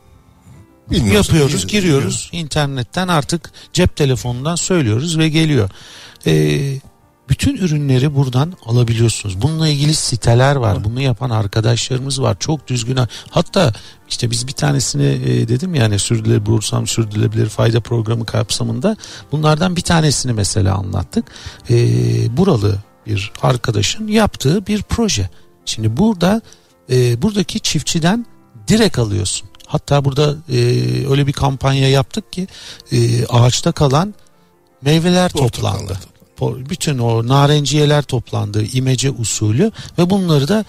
Bilmiyoruz, 0.92 1.28
yapıyoruz, 1.30 1.68
giriyoruz 1.68 2.30
biliyor. 2.32 2.44
internetten 2.46 3.08
artık 3.08 3.52
cep 3.74 3.96
telefonundan 3.96 4.56
söylüyoruz 4.56 5.18
ve 5.18 5.30
geliyor. 5.30 5.70
Ee, 6.28 6.80
bütün 7.30 7.58
ürünleri 7.58 8.16
buradan 8.16 8.54
alabiliyorsunuz. 8.66 9.42
Bununla 9.42 9.68
ilgili 9.68 9.94
siteler 9.94 10.56
var. 10.56 10.84
Bunu 10.84 11.02
yapan 11.02 11.30
arkadaşlarımız 11.30 12.22
var. 12.22 12.38
Çok 12.40 12.68
düzgün. 12.68 12.98
Hatta 13.30 13.74
işte 14.10 14.32
biz 14.32 14.48
bir 14.48 14.52
tanesini 14.52 15.06
e, 15.06 15.48
dedim 15.48 15.76
yani 15.76 16.00
sürdürülebilir 16.00 16.46
Bursam 16.46 16.88
sürdürülebilir 16.88 17.50
fayda 17.50 17.80
programı 17.80 18.26
kapsamında 18.26 18.98
bunlardan 19.32 19.76
bir 19.76 19.82
tanesini 19.82 20.34
mesela 20.34 20.76
anlattık. 20.76 21.26
E, 21.70 21.78
buralı 22.38 22.78
bir 23.08 23.32
arkadaşın 23.42 24.08
yaptığı 24.08 24.68
bir 24.68 24.82
proje. 24.82 25.30
Şimdi 25.66 25.98
burada 25.98 26.42
e, 26.92 27.22
buradaki 27.22 27.60
çiftçiden 27.60 28.26
direkt 28.68 29.00
alıyorsun. 29.00 29.50
Hatta 29.74 30.06
burada 30.06 30.36
e, 30.50 30.58
öyle 31.10 31.28
bir 31.28 31.34
kampanya 31.34 31.90
yaptık 31.90 32.34
ki 32.34 32.48
e, 32.92 33.26
ağaçta 33.26 33.72
kalan 33.72 34.14
meyveler 34.82 35.32
toplandı. 35.32 36.00
Bütün 36.42 36.98
o 36.98 37.28
narenciyeler 37.28 38.04
toplandı 38.04 38.64
imece 38.64 39.12
usulü 39.12 39.72
ve 39.98 40.10
bunları 40.10 40.48
da 40.48 40.66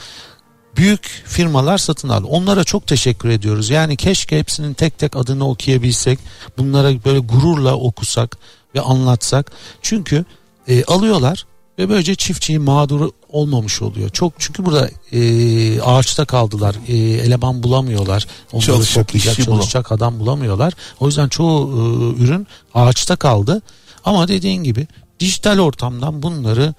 büyük 0.76 1.22
firmalar 1.26 1.78
satın 1.78 2.08
aldı. 2.08 2.26
Onlara 2.26 2.64
çok 2.64 2.86
teşekkür 2.86 3.28
ediyoruz. 3.28 3.70
Yani 3.70 3.96
keşke 3.96 4.38
hepsinin 4.38 4.74
tek 4.74 4.98
tek 4.98 5.16
adını 5.16 5.48
okuyabilsek. 5.48 6.18
Bunlara 6.58 7.04
böyle 7.04 7.18
gururla 7.18 7.74
okusak 7.76 8.38
ve 8.74 8.80
anlatsak. 8.80 9.52
Çünkü 9.82 10.24
e, 10.68 10.84
alıyorlar 10.84 11.46
Ve 11.78 11.88
böylece 11.88 12.14
çiftçiyi 12.14 12.58
mağdur 12.58 13.10
olmamış 13.28 13.82
oluyor. 13.82 14.08
Çok 14.10 14.32
çünkü 14.38 14.64
burada 14.64 14.90
e, 15.12 15.80
ağaçta 15.80 16.24
kaldılar. 16.24 16.76
E, 16.88 16.96
eleman 16.96 17.62
bulamıyorlar. 17.62 18.26
Onları 18.52 18.66
Çalışacak, 18.66 19.06
toplayacak, 19.06 19.38
işçi 19.38 19.50
bulam- 19.50 19.56
çalışacak 19.56 19.92
adam 19.92 20.20
bulamıyorlar. 20.20 20.72
O 21.00 21.06
yüzden 21.06 21.28
çoğu 21.28 21.70
e, 21.70 22.22
ürün 22.22 22.46
ağaçta 22.74 23.16
kaldı. 23.16 23.62
Ama 24.04 24.28
dediğin 24.28 24.62
gibi 24.62 24.86
dijital 25.20 25.58
ortamdan 25.58 26.22
bunları 26.22 26.74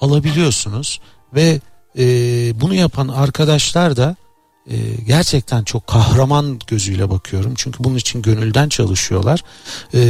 alabiliyorsunuz 0.00 1.00
ve 1.34 1.60
e, 1.98 2.04
bunu 2.60 2.74
yapan 2.74 3.08
arkadaşlar 3.08 3.96
da 3.96 4.16
e, 4.70 4.76
gerçekten 5.06 5.64
çok 5.64 5.86
kahraman 5.86 6.58
gözüyle 6.66 7.10
bakıyorum. 7.10 7.54
Çünkü 7.56 7.84
bunun 7.84 7.96
için 7.96 8.22
gönülden 8.22 8.68
çalışıyorlar. 8.68 9.40
E, 9.94 10.00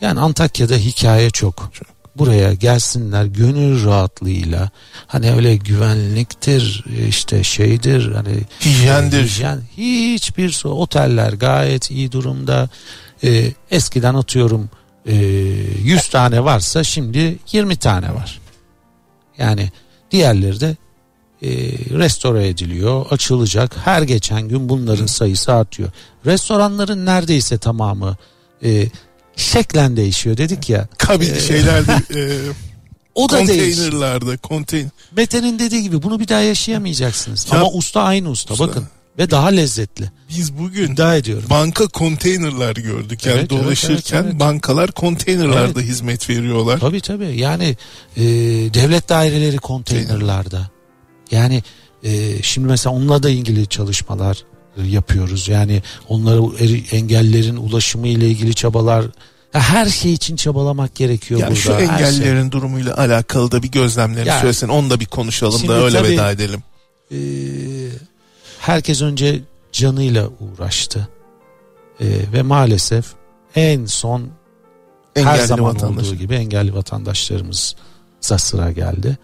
yani 0.00 0.20
Antakya'da 0.20 0.74
hikaye 0.74 1.30
çok. 1.30 1.70
Buraya 2.16 2.54
gelsinler 2.54 3.24
gönül 3.24 3.84
rahatlığıyla. 3.84 4.70
Hani 5.06 5.32
öyle 5.32 5.56
güvenliktir 5.56 6.84
işte 7.08 7.44
şeydir 7.44 8.12
hani 8.14 8.40
Hijyendir. 8.64 9.22
hijyen 9.22 9.60
hiçbir 9.76 10.48
so- 10.50 10.68
oteller 10.68 11.32
gayet 11.32 11.90
iyi 11.90 12.12
durumda. 12.12 12.68
Ee, 13.24 13.52
eskiden 13.70 14.14
atıyorum 14.14 14.70
e, 15.06 15.14
100 15.14 16.08
tane 16.08 16.44
varsa 16.44 16.84
şimdi 16.84 17.38
20 17.52 17.76
tane 17.76 18.14
var. 18.14 18.40
Yani 19.38 19.70
diğerleri 20.10 20.60
de 20.60 20.76
e, 21.42 21.48
restore 21.98 22.48
ediliyor 22.48 23.06
açılacak. 23.10 23.76
Her 23.84 24.02
geçen 24.02 24.42
gün 24.48 24.68
bunların 24.68 25.06
sayısı 25.06 25.52
artıyor. 25.52 25.88
Restoranların 26.26 27.06
neredeyse 27.06 27.58
tamamı 27.58 28.16
e, 28.64 28.86
şeklen 29.36 29.96
değişiyor 29.96 30.36
dedik 30.36 30.70
ya 30.70 30.88
Kabin 30.98 31.34
şeylerde 31.38 31.92
e, 32.20 32.38
o 33.14 33.28
da 33.28 33.38
konteynerlarda 33.38 34.36
konteyner. 34.36 34.90
Mete'nin 35.16 35.58
dediği 35.58 35.82
gibi 35.82 36.02
bunu 36.02 36.20
bir 36.20 36.28
daha 36.28 36.40
yaşayamayacaksınız. 36.40 37.46
Ya- 37.52 37.58
Ama 37.58 37.70
usta 37.70 38.02
aynı 38.02 38.28
usta, 38.30 38.54
Usta. 38.54 38.68
bakın. 38.68 38.88
Ve 39.18 39.30
daha 39.30 39.48
lezzetli. 39.48 40.10
Biz 40.30 40.58
bugün 40.58 40.92
İddia 40.92 41.16
ediyorum. 41.16 41.46
banka 41.50 41.86
konteynerlar 41.88 42.76
gördük. 42.76 43.26
Yani 43.26 43.38
Evet, 43.38 43.52
evet, 43.52 43.62
dolaşırken 43.64 44.16
evet, 44.16 44.26
evet. 44.30 44.40
bankalar 44.40 44.92
konteynerlarda 44.92 45.80
hizmet 45.80 46.30
veriyorlar. 46.30 46.78
Tabii 46.80 47.00
tabii. 47.00 47.36
Yani 47.40 47.76
e, 48.16 48.22
devlet 48.74 49.08
daireleri 49.08 49.56
konteynerlarda. 49.58 50.70
Yani 51.30 51.62
e, 52.02 52.42
şimdi 52.42 52.68
mesela 52.68 52.94
onunla 52.94 53.22
da 53.22 53.30
ilgili 53.30 53.66
çalışmalar 53.66 54.44
yapıyoruz. 54.82 55.48
Yani 55.48 55.82
onlara 56.08 56.40
eri- 56.64 56.96
engellerin 56.96 57.56
ulaşımı 57.56 58.08
ile 58.08 58.28
ilgili 58.28 58.54
çabalar 58.54 59.04
her 59.52 59.86
şey 59.86 60.12
için 60.12 60.36
çabalamak 60.36 60.94
gerekiyor 60.94 61.40
Ya 61.40 61.46
burada. 61.46 61.60
şu 61.60 61.72
her 61.74 61.78
şey. 61.78 61.86
engellilerin 61.88 62.50
durumuyla 62.50 62.96
alakalı 62.98 63.50
da 63.52 63.62
bir 63.62 63.70
gözlemlerini 63.70 64.28
Yani- 64.28 64.40
söylesen 64.40 64.68
onu 64.68 64.90
da 64.90 65.00
bir 65.00 65.06
konuşalım 65.06 65.68
da 65.68 65.72
öyle 65.84 65.98
tabii- 65.98 66.08
veda 66.08 66.30
edelim. 66.30 66.62
Ee, 67.12 67.16
herkes 68.60 69.02
önce 69.02 69.40
canıyla 69.72 70.28
uğraştı. 70.40 71.08
Ee, 72.00 72.06
ve 72.32 72.42
maalesef 72.42 73.04
en 73.56 73.84
son 73.86 74.28
her 75.16 75.22
Engelli 75.22 75.46
zaman 75.46 75.74
vatandaş. 75.74 76.06
olduğu 76.06 76.14
gibi 76.14 76.34
engelli 76.34 76.74
vatandaşlarımıza 76.74 78.38
sıra 78.38 78.72
geldi. 78.72 79.18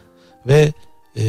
Ve 0.46 0.72
e, 1.16 1.24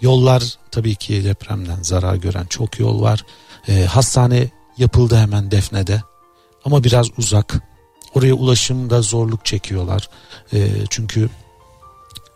yollar 0.00 0.42
tabii 0.70 0.94
ki 0.94 1.24
depremden 1.24 1.82
zarar 1.82 2.14
gören 2.14 2.46
çok 2.46 2.78
yol 2.78 3.00
var. 3.02 3.24
E, 3.68 3.84
hastane 3.84 4.50
yapıldı 4.78 5.16
hemen 5.16 5.50
Defne'de 5.50 6.02
ama 6.64 6.84
biraz 6.84 7.06
uzak. 7.18 7.62
Oraya 8.14 8.34
ulaşımda 8.34 9.02
zorluk 9.02 9.44
çekiyorlar. 9.44 10.08
E, 10.52 10.68
çünkü 10.90 11.30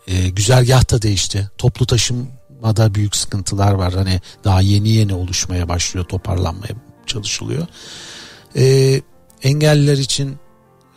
e, 0.07 0.29
güzergah 0.29 0.91
da 0.91 1.01
değişti. 1.01 1.49
Toplu 1.57 1.85
taşımada 1.85 2.95
büyük 2.95 3.15
sıkıntılar 3.15 3.71
var. 3.71 3.93
Hani 3.93 4.21
daha 4.43 4.61
yeni 4.61 4.89
yeni 4.89 5.13
oluşmaya 5.13 5.69
başlıyor, 5.69 6.05
toparlanmaya 6.05 6.73
çalışılıyor. 7.05 7.67
E, 8.55 9.01
engelliler 9.43 9.97
için 9.97 10.37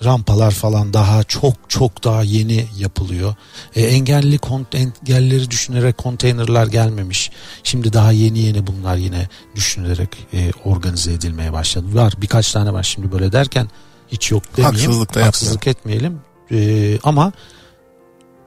rampalar 0.05 0.51
falan 0.51 0.93
daha 0.93 1.25
çok 1.25 1.55
çok 1.69 2.05
daha 2.05 2.23
yeni 2.23 2.67
yapılıyor. 2.79 3.35
E, 3.77 3.83
engelli 3.83 4.39
engelleri 4.73 5.51
düşünerek 5.51 5.99
konteynerlar 5.99 6.67
gelmemiş. 6.67 7.31
Şimdi 7.63 7.93
daha 7.93 8.13
yeni 8.13 8.39
yeni 8.39 8.67
bunlar 8.67 8.97
yine 8.97 9.29
düşünülerek 9.55 10.27
e, 10.33 10.51
organize 10.65 11.13
edilmeye 11.13 11.53
başladı. 11.53 11.87
Var 11.95 12.13
birkaç 12.17 12.53
tane 12.53 12.73
var 12.73 12.83
şimdi 12.83 13.13
böyle 13.13 13.33
derken 13.33 13.69
hiç 14.09 14.31
yok 14.31 14.43
demeyeyim. 14.57 14.81
Haksızlık 14.81 15.15
da 15.15 15.27
Haksızlık 15.27 15.67
etmeyelim. 15.67 16.21
E, 16.51 16.99
ama 17.03 17.33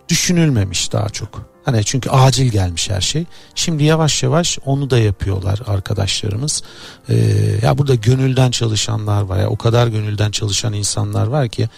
düşünülmemiş 0.09 0.91
daha 0.91 1.09
çok. 1.09 1.50
Hani 1.65 1.83
çünkü 1.85 2.09
acil 2.09 2.51
gelmiş 2.51 2.89
her 2.89 3.01
şey. 3.01 3.25
Şimdi 3.55 3.83
yavaş 3.83 4.23
yavaş 4.23 4.59
onu 4.65 4.89
da 4.89 4.99
yapıyorlar 4.99 5.59
arkadaşlarımız. 5.67 6.63
Ee, 7.09 7.15
ya 7.61 7.77
burada 7.77 7.95
gönülden 7.95 8.51
çalışanlar 8.51 9.21
var 9.21 9.39
ya 9.39 9.49
o 9.49 9.57
kadar 9.57 9.87
gönülden 9.87 10.31
çalışan 10.31 10.73
insanlar 10.73 11.27
var 11.27 11.49
ki 11.49 11.69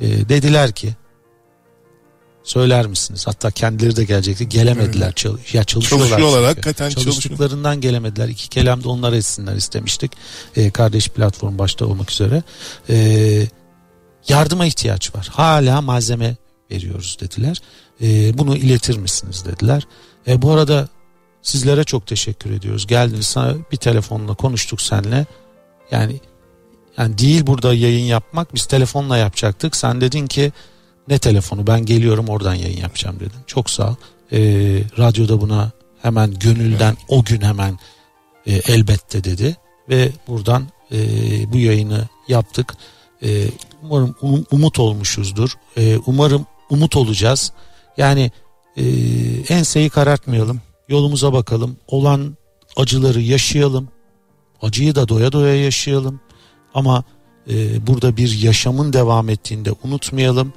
e, 0.00 0.28
dediler 0.28 0.72
ki 0.72 0.94
söyler 2.42 2.86
misiniz? 2.86 3.26
Hatta 3.26 3.50
kendileri 3.50 3.96
de 3.96 4.04
gelecekti. 4.04 4.48
Gelemediler. 4.48 5.12
Çal- 5.12 5.38
ya 5.52 5.64
çalışıyorlar. 5.64 6.08
Çalışıyorlar, 6.08 6.38
çünkü. 6.38 6.46
hakikaten 6.46 6.90
çalışıyor. 6.90 7.12
Çalıştıklarından 7.12 7.80
gelemediler. 7.80 8.28
İki 8.28 8.48
kelam 8.48 8.84
da 8.84 8.88
onlar 8.88 9.12
etsinler 9.12 9.56
istemiştik. 9.56 10.12
Ee, 10.56 10.70
kardeş 10.70 11.08
platform 11.08 11.58
başta 11.58 11.86
olmak 11.86 12.10
üzere. 12.10 12.42
Ee, 12.90 13.46
yardıma 14.28 14.66
ihtiyaç 14.66 15.14
var. 15.14 15.28
Hala 15.32 15.82
malzeme 15.82 16.36
veriyoruz 16.70 17.16
dediler. 17.20 17.62
Ee, 18.02 18.38
bunu 18.38 18.56
iletir 18.56 18.98
misiniz 18.98 19.44
dediler. 19.44 19.86
E, 20.26 20.42
bu 20.42 20.52
arada 20.52 20.88
sizlere 21.42 21.84
çok 21.84 22.06
teşekkür 22.06 22.50
ediyoruz. 22.50 22.86
Geldiniz 22.86 23.26
sana 23.26 23.54
bir 23.72 23.76
telefonla 23.76 24.34
konuştuk 24.34 24.80
seninle. 24.80 25.26
Yani 25.90 26.20
yani 26.98 27.18
değil 27.18 27.46
burada 27.46 27.74
yayın 27.74 28.04
yapmak 28.04 28.54
biz 28.54 28.66
telefonla 28.66 29.16
yapacaktık. 29.16 29.76
Sen 29.76 30.00
dedin 30.00 30.26
ki 30.26 30.52
ne 31.08 31.18
telefonu 31.18 31.66
ben 31.66 31.86
geliyorum 31.86 32.28
oradan 32.28 32.54
yayın 32.54 32.80
yapacağım 32.80 33.20
dedin. 33.20 33.40
Çok 33.46 33.70
sağ 33.70 33.88
ol. 33.90 33.94
Ee, 34.32 34.38
radyoda 34.98 35.40
buna 35.40 35.70
hemen 36.02 36.38
gönülden 36.38 36.96
o 37.08 37.24
gün 37.24 37.40
hemen 37.40 37.78
e, 38.46 38.54
elbette 38.54 39.24
dedi 39.24 39.56
ve 39.88 40.12
buradan 40.28 40.66
e, 40.92 40.98
bu 41.52 41.58
yayını 41.58 42.08
yaptık. 42.28 42.74
E, 43.22 43.44
umarım 43.82 44.14
um- 44.22 44.44
umut 44.50 44.78
olmuşuzdur. 44.78 45.50
E, 45.76 45.98
umarım 46.06 46.46
umut 46.70 46.96
olacağız. 46.96 47.52
Yani 47.98 48.30
e, 48.76 48.84
enseyi 49.48 49.90
karartmayalım. 49.90 50.60
Yolumuza 50.88 51.32
bakalım. 51.32 51.76
Olan 51.88 52.36
acıları 52.76 53.20
yaşayalım. 53.20 53.88
Acıyı 54.62 54.94
da 54.94 55.08
doya 55.08 55.32
doya 55.32 55.54
yaşayalım. 55.54 56.20
Ama 56.74 57.04
e, 57.50 57.86
burada 57.86 58.16
bir 58.16 58.38
yaşamın 58.42 58.92
devam 58.92 59.28
ettiğinde 59.28 59.70
unutmayalım. 59.84 60.52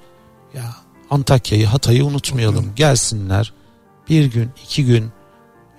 Ya 0.53 0.75
Antakya'yı, 1.09 1.65
Hatay'ı 1.65 2.05
unutmayalım. 2.05 2.75
Gelsinler. 2.75 3.53
Bir 4.09 4.25
gün, 4.25 4.49
iki 4.63 4.85
gün 4.85 5.11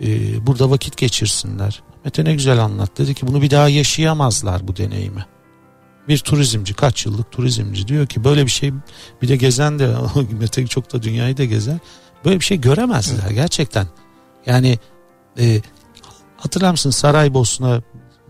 e, 0.01 0.07
burada 0.47 0.71
vakit 0.71 0.97
geçirsinler. 0.97 1.83
Mete 2.05 2.25
ne 2.25 2.35
güzel 2.35 2.59
anlat. 2.59 2.99
Dedi 2.99 3.15
ki 3.15 3.27
bunu 3.27 3.43
bir 3.43 3.51
daha 3.51 3.69
yaşayamazlar 3.69 4.69
bu 4.69 4.77
deneyimi. 4.77 5.27
Bir 6.09 6.19
turizmci 6.19 6.75
kaç 6.75 7.07
yıllık 7.07 7.33
turizmci 7.33 7.89
diyor 7.89 8.07
ki 8.07 8.25
böyle 8.25 8.47
bir 8.47 8.51
şey 8.51 8.73
bir 9.23 9.29
de 9.29 9.37
gezen 9.37 9.79
de 9.79 9.95
Mete 10.41 10.67
çok 10.67 10.93
da 10.93 11.03
dünyayı 11.03 11.37
da 11.37 11.45
gezer. 11.45 11.79
Böyle 12.25 12.41
bir 12.41 12.45
şey 12.45 12.61
göremezler 12.61 13.31
gerçekten. 13.31 13.87
Yani 14.47 14.79
e, 15.39 15.61
hatırlar 16.37 16.71
mısın 16.71 16.91
Saraybosna 16.91 17.83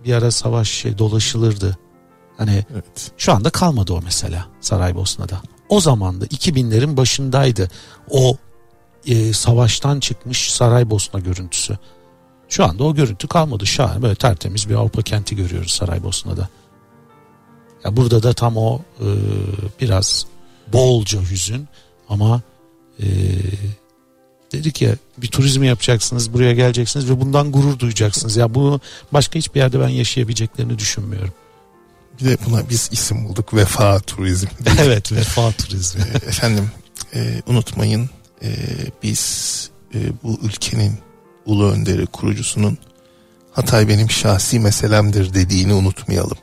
bir 0.04 0.14
ara 0.14 0.30
savaş 0.30 0.68
şey 0.70 0.98
dolaşılırdı. 0.98 1.78
Hani 2.36 2.64
Evet. 2.72 3.12
şu 3.16 3.32
anda 3.32 3.50
kalmadı 3.50 3.92
o 3.92 4.00
mesela 4.02 4.46
Saraybosna'da. 4.60 5.42
O 5.68 5.80
zaman 5.80 6.20
da 6.20 6.26
2000'lerin 6.26 6.96
başındaydı 6.96 7.68
o 8.10 8.36
e, 9.06 9.32
savaştan 9.32 10.00
çıkmış 10.00 10.52
Saraybosna 10.52 11.20
görüntüsü. 11.20 11.78
Şu 12.48 12.64
anda 12.64 12.84
o 12.84 12.94
görüntü 12.94 13.28
kalmadı. 13.28 13.66
Şahane 13.66 14.02
böyle 14.02 14.14
tertemiz 14.14 14.68
bir 14.68 14.74
Avrupa 14.74 15.02
kenti 15.02 15.36
görüyoruz 15.36 15.72
Saraybosna'da. 15.72 16.48
Ya 17.84 17.96
burada 17.96 18.22
da 18.22 18.32
tam 18.32 18.56
o 18.56 18.80
e, 19.00 19.08
biraz 19.80 20.26
bolca 20.72 21.20
hüzün 21.30 21.68
ama 22.08 22.42
e, 23.00 23.06
dedik 24.52 24.82
ya 24.82 24.96
bir 25.18 25.26
turizmi 25.28 25.66
yapacaksınız 25.66 26.32
buraya 26.32 26.52
geleceksiniz 26.52 27.10
ve 27.10 27.20
bundan 27.20 27.52
gurur 27.52 27.78
duyacaksınız. 27.78 28.36
Ya 28.36 28.54
bunu 28.54 28.80
başka 29.12 29.38
hiçbir 29.38 29.60
yerde 29.60 29.80
ben 29.80 29.88
yaşayabileceklerini 29.88 30.78
düşünmüyorum. 30.78 31.32
Bir 32.20 32.24
de 32.24 32.38
buna 32.46 32.68
biz 32.70 32.88
isim 32.92 33.28
bulduk 33.28 33.54
vefa 33.54 34.00
turizm. 34.00 34.46
evet 34.80 35.12
vefa 35.12 35.52
turizmi. 35.52 36.02
E, 36.02 36.28
Efendim 36.28 36.70
e, 37.14 37.42
unutmayın 37.46 38.10
e, 38.42 38.48
biz 39.02 39.70
e, 39.94 39.98
bu 40.22 40.38
ülkenin 40.42 40.92
ulu 41.46 41.70
önderi 41.70 42.06
kurucusunun 42.06 42.78
Hatay 43.52 43.88
benim 43.88 44.10
şahsi 44.10 44.60
meselemdir 44.60 45.34
dediğini 45.34 45.74
unutmayalım. 45.74 46.38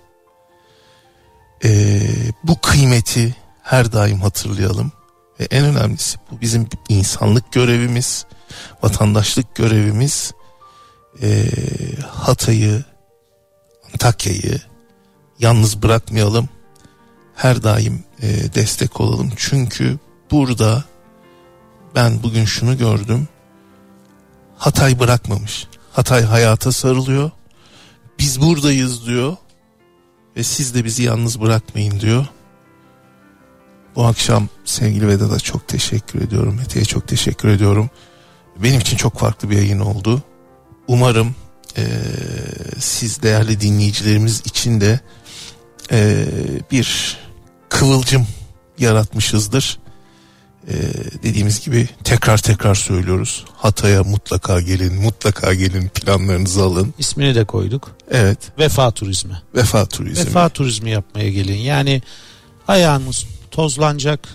E, 1.64 2.02
bu 2.44 2.62
kıymeti 2.62 3.36
her 3.64 3.92
daim 3.92 4.22
hatırlayalım 4.22 4.92
Ve 5.40 5.48
en 5.52 5.66
önemlisi 5.66 6.18
bu 6.32 6.42
bizim 6.42 6.68
insanlık 6.90 7.52
görevimiz, 7.52 8.26
vatandaşlık 8.84 9.56
görevimiz. 9.56 10.34
Ee, 11.22 11.46
Hatay'ı, 12.08 12.84
Antakya'yı 13.94 14.62
yalnız 15.40 15.84
bırakmayalım. 15.84 16.50
Her 17.36 17.64
daim 17.64 18.04
e, 18.22 18.54
destek 18.54 19.02
olalım. 19.02 19.32
Çünkü 19.36 20.00
burada 20.32 20.84
ben 21.96 22.24
bugün 22.24 22.46
şunu 22.46 22.78
gördüm. 22.78 23.28
Hatay 24.58 25.00
bırakmamış. 25.00 25.68
Hatay 25.92 26.24
hayata 26.24 26.72
sarılıyor. 26.72 27.32
Biz 28.20 28.42
buradayız 28.42 29.06
diyor. 29.06 29.38
Ve 30.40 30.44
siz 30.44 30.76
de 30.76 30.86
bizi 30.86 31.04
yalnız 31.04 31.42
bırakmayın 31.42 32.00
diyor. 32.00 32.26
Bu 33.96 34.06
akşam 34.06 34.50
sevgili 34.66 35.08
Vedat'a 35.08 35.40
çok 35.40 35.68
teşekkür 35.68 36.22
ediyorum. 36.22 36.56
Mete'ye 36.56 36.86
çok 36.86 37.08
teşekkür 37.08 37.48
ediyorum. 37.48 37.90
Benim 38.58 38.80
için 38.80 38.98
çok 38.98 39.20
farklı 39.20 39.50
bir 39.50 39.56
yayın 39.56 39.80
oldu. 39.80 40.24
Umarım 40.88 41.36
e, 41.78 41.84
siz 42.80 43.22
değerli 43.22 43.62
dinleyicilerimiz 43.62 44.42
için 44.46 44.82
de 44.82 45.00
e, 45.92 46.26
bir 46.72 47.18
kıvılcım 47.70 48.28
yaratmışızdır. 48.78 49.80
Ee, 50.70 50.74
dediğimiz 51.24 51.66
gibi 51.66 51.90
tekrar 52.04 52.38
tekrar 52.38 52.76
söylüyoruz. 52.76 53.46
Hatay'a 53.58 54.04
mutlaka 54.04 54.62
gelin, 54.62 54.94
mutlaka 54.94 55.54
gelin 55.54 55.90
planlarınızı 55.90 56.64
alın. 56.64 56.94
İsmini 57.00 57.36
de 57.36 57.46
koyduk. 57.46 57.92
Evet. 58.12 58.38
Vefa 58.60 58.92
turizmi. 58.92 59.42
Vefa 59.56 59.86
turizmi. 59.86 60.26
Vefa 60.26 60.50
turizmi 60.50 60.90
yapmaya 60.90 61.30
gelin. 61.30 61.58
Yani 61.58 62.02
ayağınız 62.68 63.26
tozlanacak, 63.52 64.28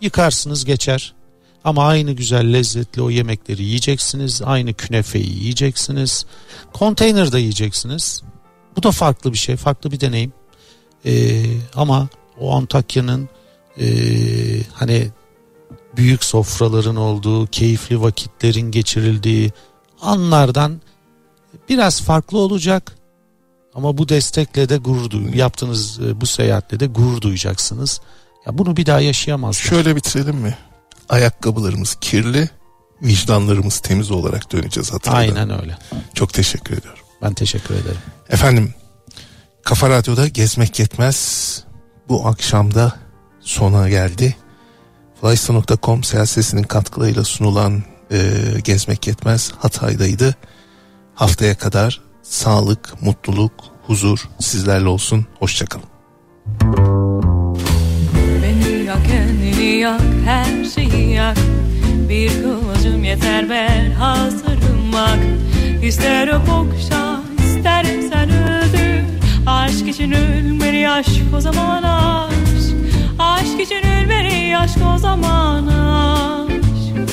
yıkarsınız 0.00 0.64
geçer. 0.64 1.14
Ama 1.64 1.86
aynı 1.86 2.12
güzel 2.12 2.52
lezzetli 2.52 3.02
o 3.02 3.10
yemekleri 3.10 3.62
yiyeceksiniz. 3.62 4.42
Aynı 4.44 4.74
künefeyi 4.74 5.38
yiyeceksiniz. 5.38 6.26
Konteynerde 6.72 7.38
yiyeceksiniz. 7.38 8.22
Bu 8.76 8.82
da 8.82 8.90
farklı 8.90 9.32
bir 9.32 9.38
şey, 9.38 9.56
farklı 9.56 9.90
bir 9.90 10.00
deneyim. 10.00 10.32
Ee, 11.06 11.44
ama 11.74 12.08
o 12.40 12.56
Antakya'nın 12.56 13.28
e, 13.80 13.86
hani 14.72 15.10
büyük 15.96 16.24
sofraların 16.24 16.96
olduğu, 16.96 17.46
keyifli 17.46 18.00
vakitlerin 18.00 18.70
geçirildiği 18.70 19.52
anlardan 20.00 20.80
biraz 21.68 22.02
farklı 22.02 22.38
olacak. 22.38 22.92
Ama 23.74 23.98
bu 23.98 24.08
destekle 24.08 24.68
de 24.68 24.76
gurur 24.76 25.10
duy, 25.10 25.38
yaptığınız 25.38 26.00
e, 26.00 26.20
bu 26.20 26.26
seyahatle 26.26 26.80
de 26.80 26.86
gurur 26.86 27.20
duyacaksınız. 27.20 28.00
Ya 28.46 28.58
bunu 28.58 28.76
bir 28.76 28.86
daha 28.86 29.00
yaşayamazsınız. 29.00 29.68
Şöyle 29.68 29.96
bitirelim 29.96 30.36
mi? 30.36 30.58
Ayakkabılarımız 31.08 31.94
kirli, 32.00 32.48
vicdanlarımız 33.02 33.78
temiz 33.78 34.10
olarak 34.10 34.52
döneceğiz 34.52 34.92
Hatay'da. 34.92 35.40
Aynen 35.40 35.60
öyle. 35.60 35.78
Çok 36.14 36.32
teşekkür 36.32 36.78
ediyorum. 36.78 37.02
Ben 37.22 37.34
teşekkür 37.34 37.74
ederim. 37.74 38.00
Efendim 38.28 38.74
Kafa 39.62 39.90
Radyo'da 39.90 40.28
gezmek 40.28 40.78
yetmez. 40.78 41.64
Bu 42.08 42.26
akşamda 42.26 42.94
sona 43.40 43.88
geldi. 43.88 44.36
Flysta.com 45.20 46.04
siyasesinin 46.04 46.62
katkılarıyla 46.62 47.24
sunulan 47.24 47.82
e, 48.12 48.18
gezmek 48.64 49.06
yetmez 49.06 49.52
Hatay'daydı. 49.58 50.34
Haftaya 51.14 51.58
kadar 51.58 52.00
sağlık, 52.22 53.02
mutluluk, 53.02 53.52
huzur 53.86 54.28
sizlerle 54.38 54.88
olsun. 54.88 55.26
Hoşçakalın. 55.38 55.84
Kendini 59.08 59.64
yak 59.64 60.00
her 60.24 60.64
şeyi 60.64 61.12
yak 61.12 61.36
Bir 62.08 62.42
kıvılcım 62.42 63.04
yeter 63.04 63.50
ben 63.50 63.90
hazırım 63.90 64.92
bak 64.92 65.18
İster 65.82 66.28
okşa 66.28 67.20
ister 67.46 67.84
sen 67.84 68.30
öldür 68.30 69.04
Aşk 69.46 69.88
için 69.88 70.12
ölmeli 70.12 70.90
aşk 70.90 71.34
o 71.36 71.40
zaman 71.40 71.82
aşk 71.82 72.49
Aşk 73.18 73.60
için 73.60 73.82
ölmeli 73.86 74.56
aşk 74.58 74.78
o 74.94 74.98
zaman 74.98 75.66
aşk. 75.66 77.10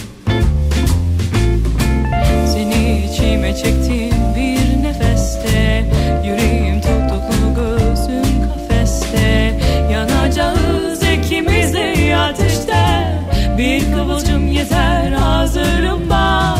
Seni 2.54 3.06
içime 3.06 3.56
çektim 3.56 4.36
bir 4.36 4.84
nefeste 4.84 5.86
Yüreğim 6.26 6.82
tutuklu 6.82 7.56
gözüm 7.56 8.50
kafeste. 8.54 9.60
Yanacağız 9.92 11.04
ikimiz 11.04 11.74
de 11.74 12.16
ateşte 12.18 13.18
Bir 13.58 13.94
kıvılcım 13.94 14.48
yeter 14.48 15.12
hazırım 15.12 16.10
bak. 16.10 16.58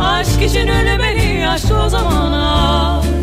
Aşk 0.00 0.42
için 0.42 0.68
ölemeli 0.68 1.48
aşk 1.48 1.66
o 1.86 1.88
zaman 1.88 2.32
aşk 2.32 3.15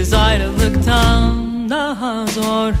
Sevgisiz 0.00 0.14
ayrılıktan 0.14 1.70
daha 1.70 2.26
zor 2.26 2.72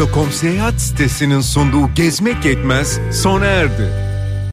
Playista.com 0.00 0.32
seyahat 0.32 0.80
sitesinin 0.80 1.40
sunduğu 1.40 1.94
Gezmek 1.94 2.44
Yetmez 2.44 3.00
sona 3.12 3.46
erdi. 3.46 4.09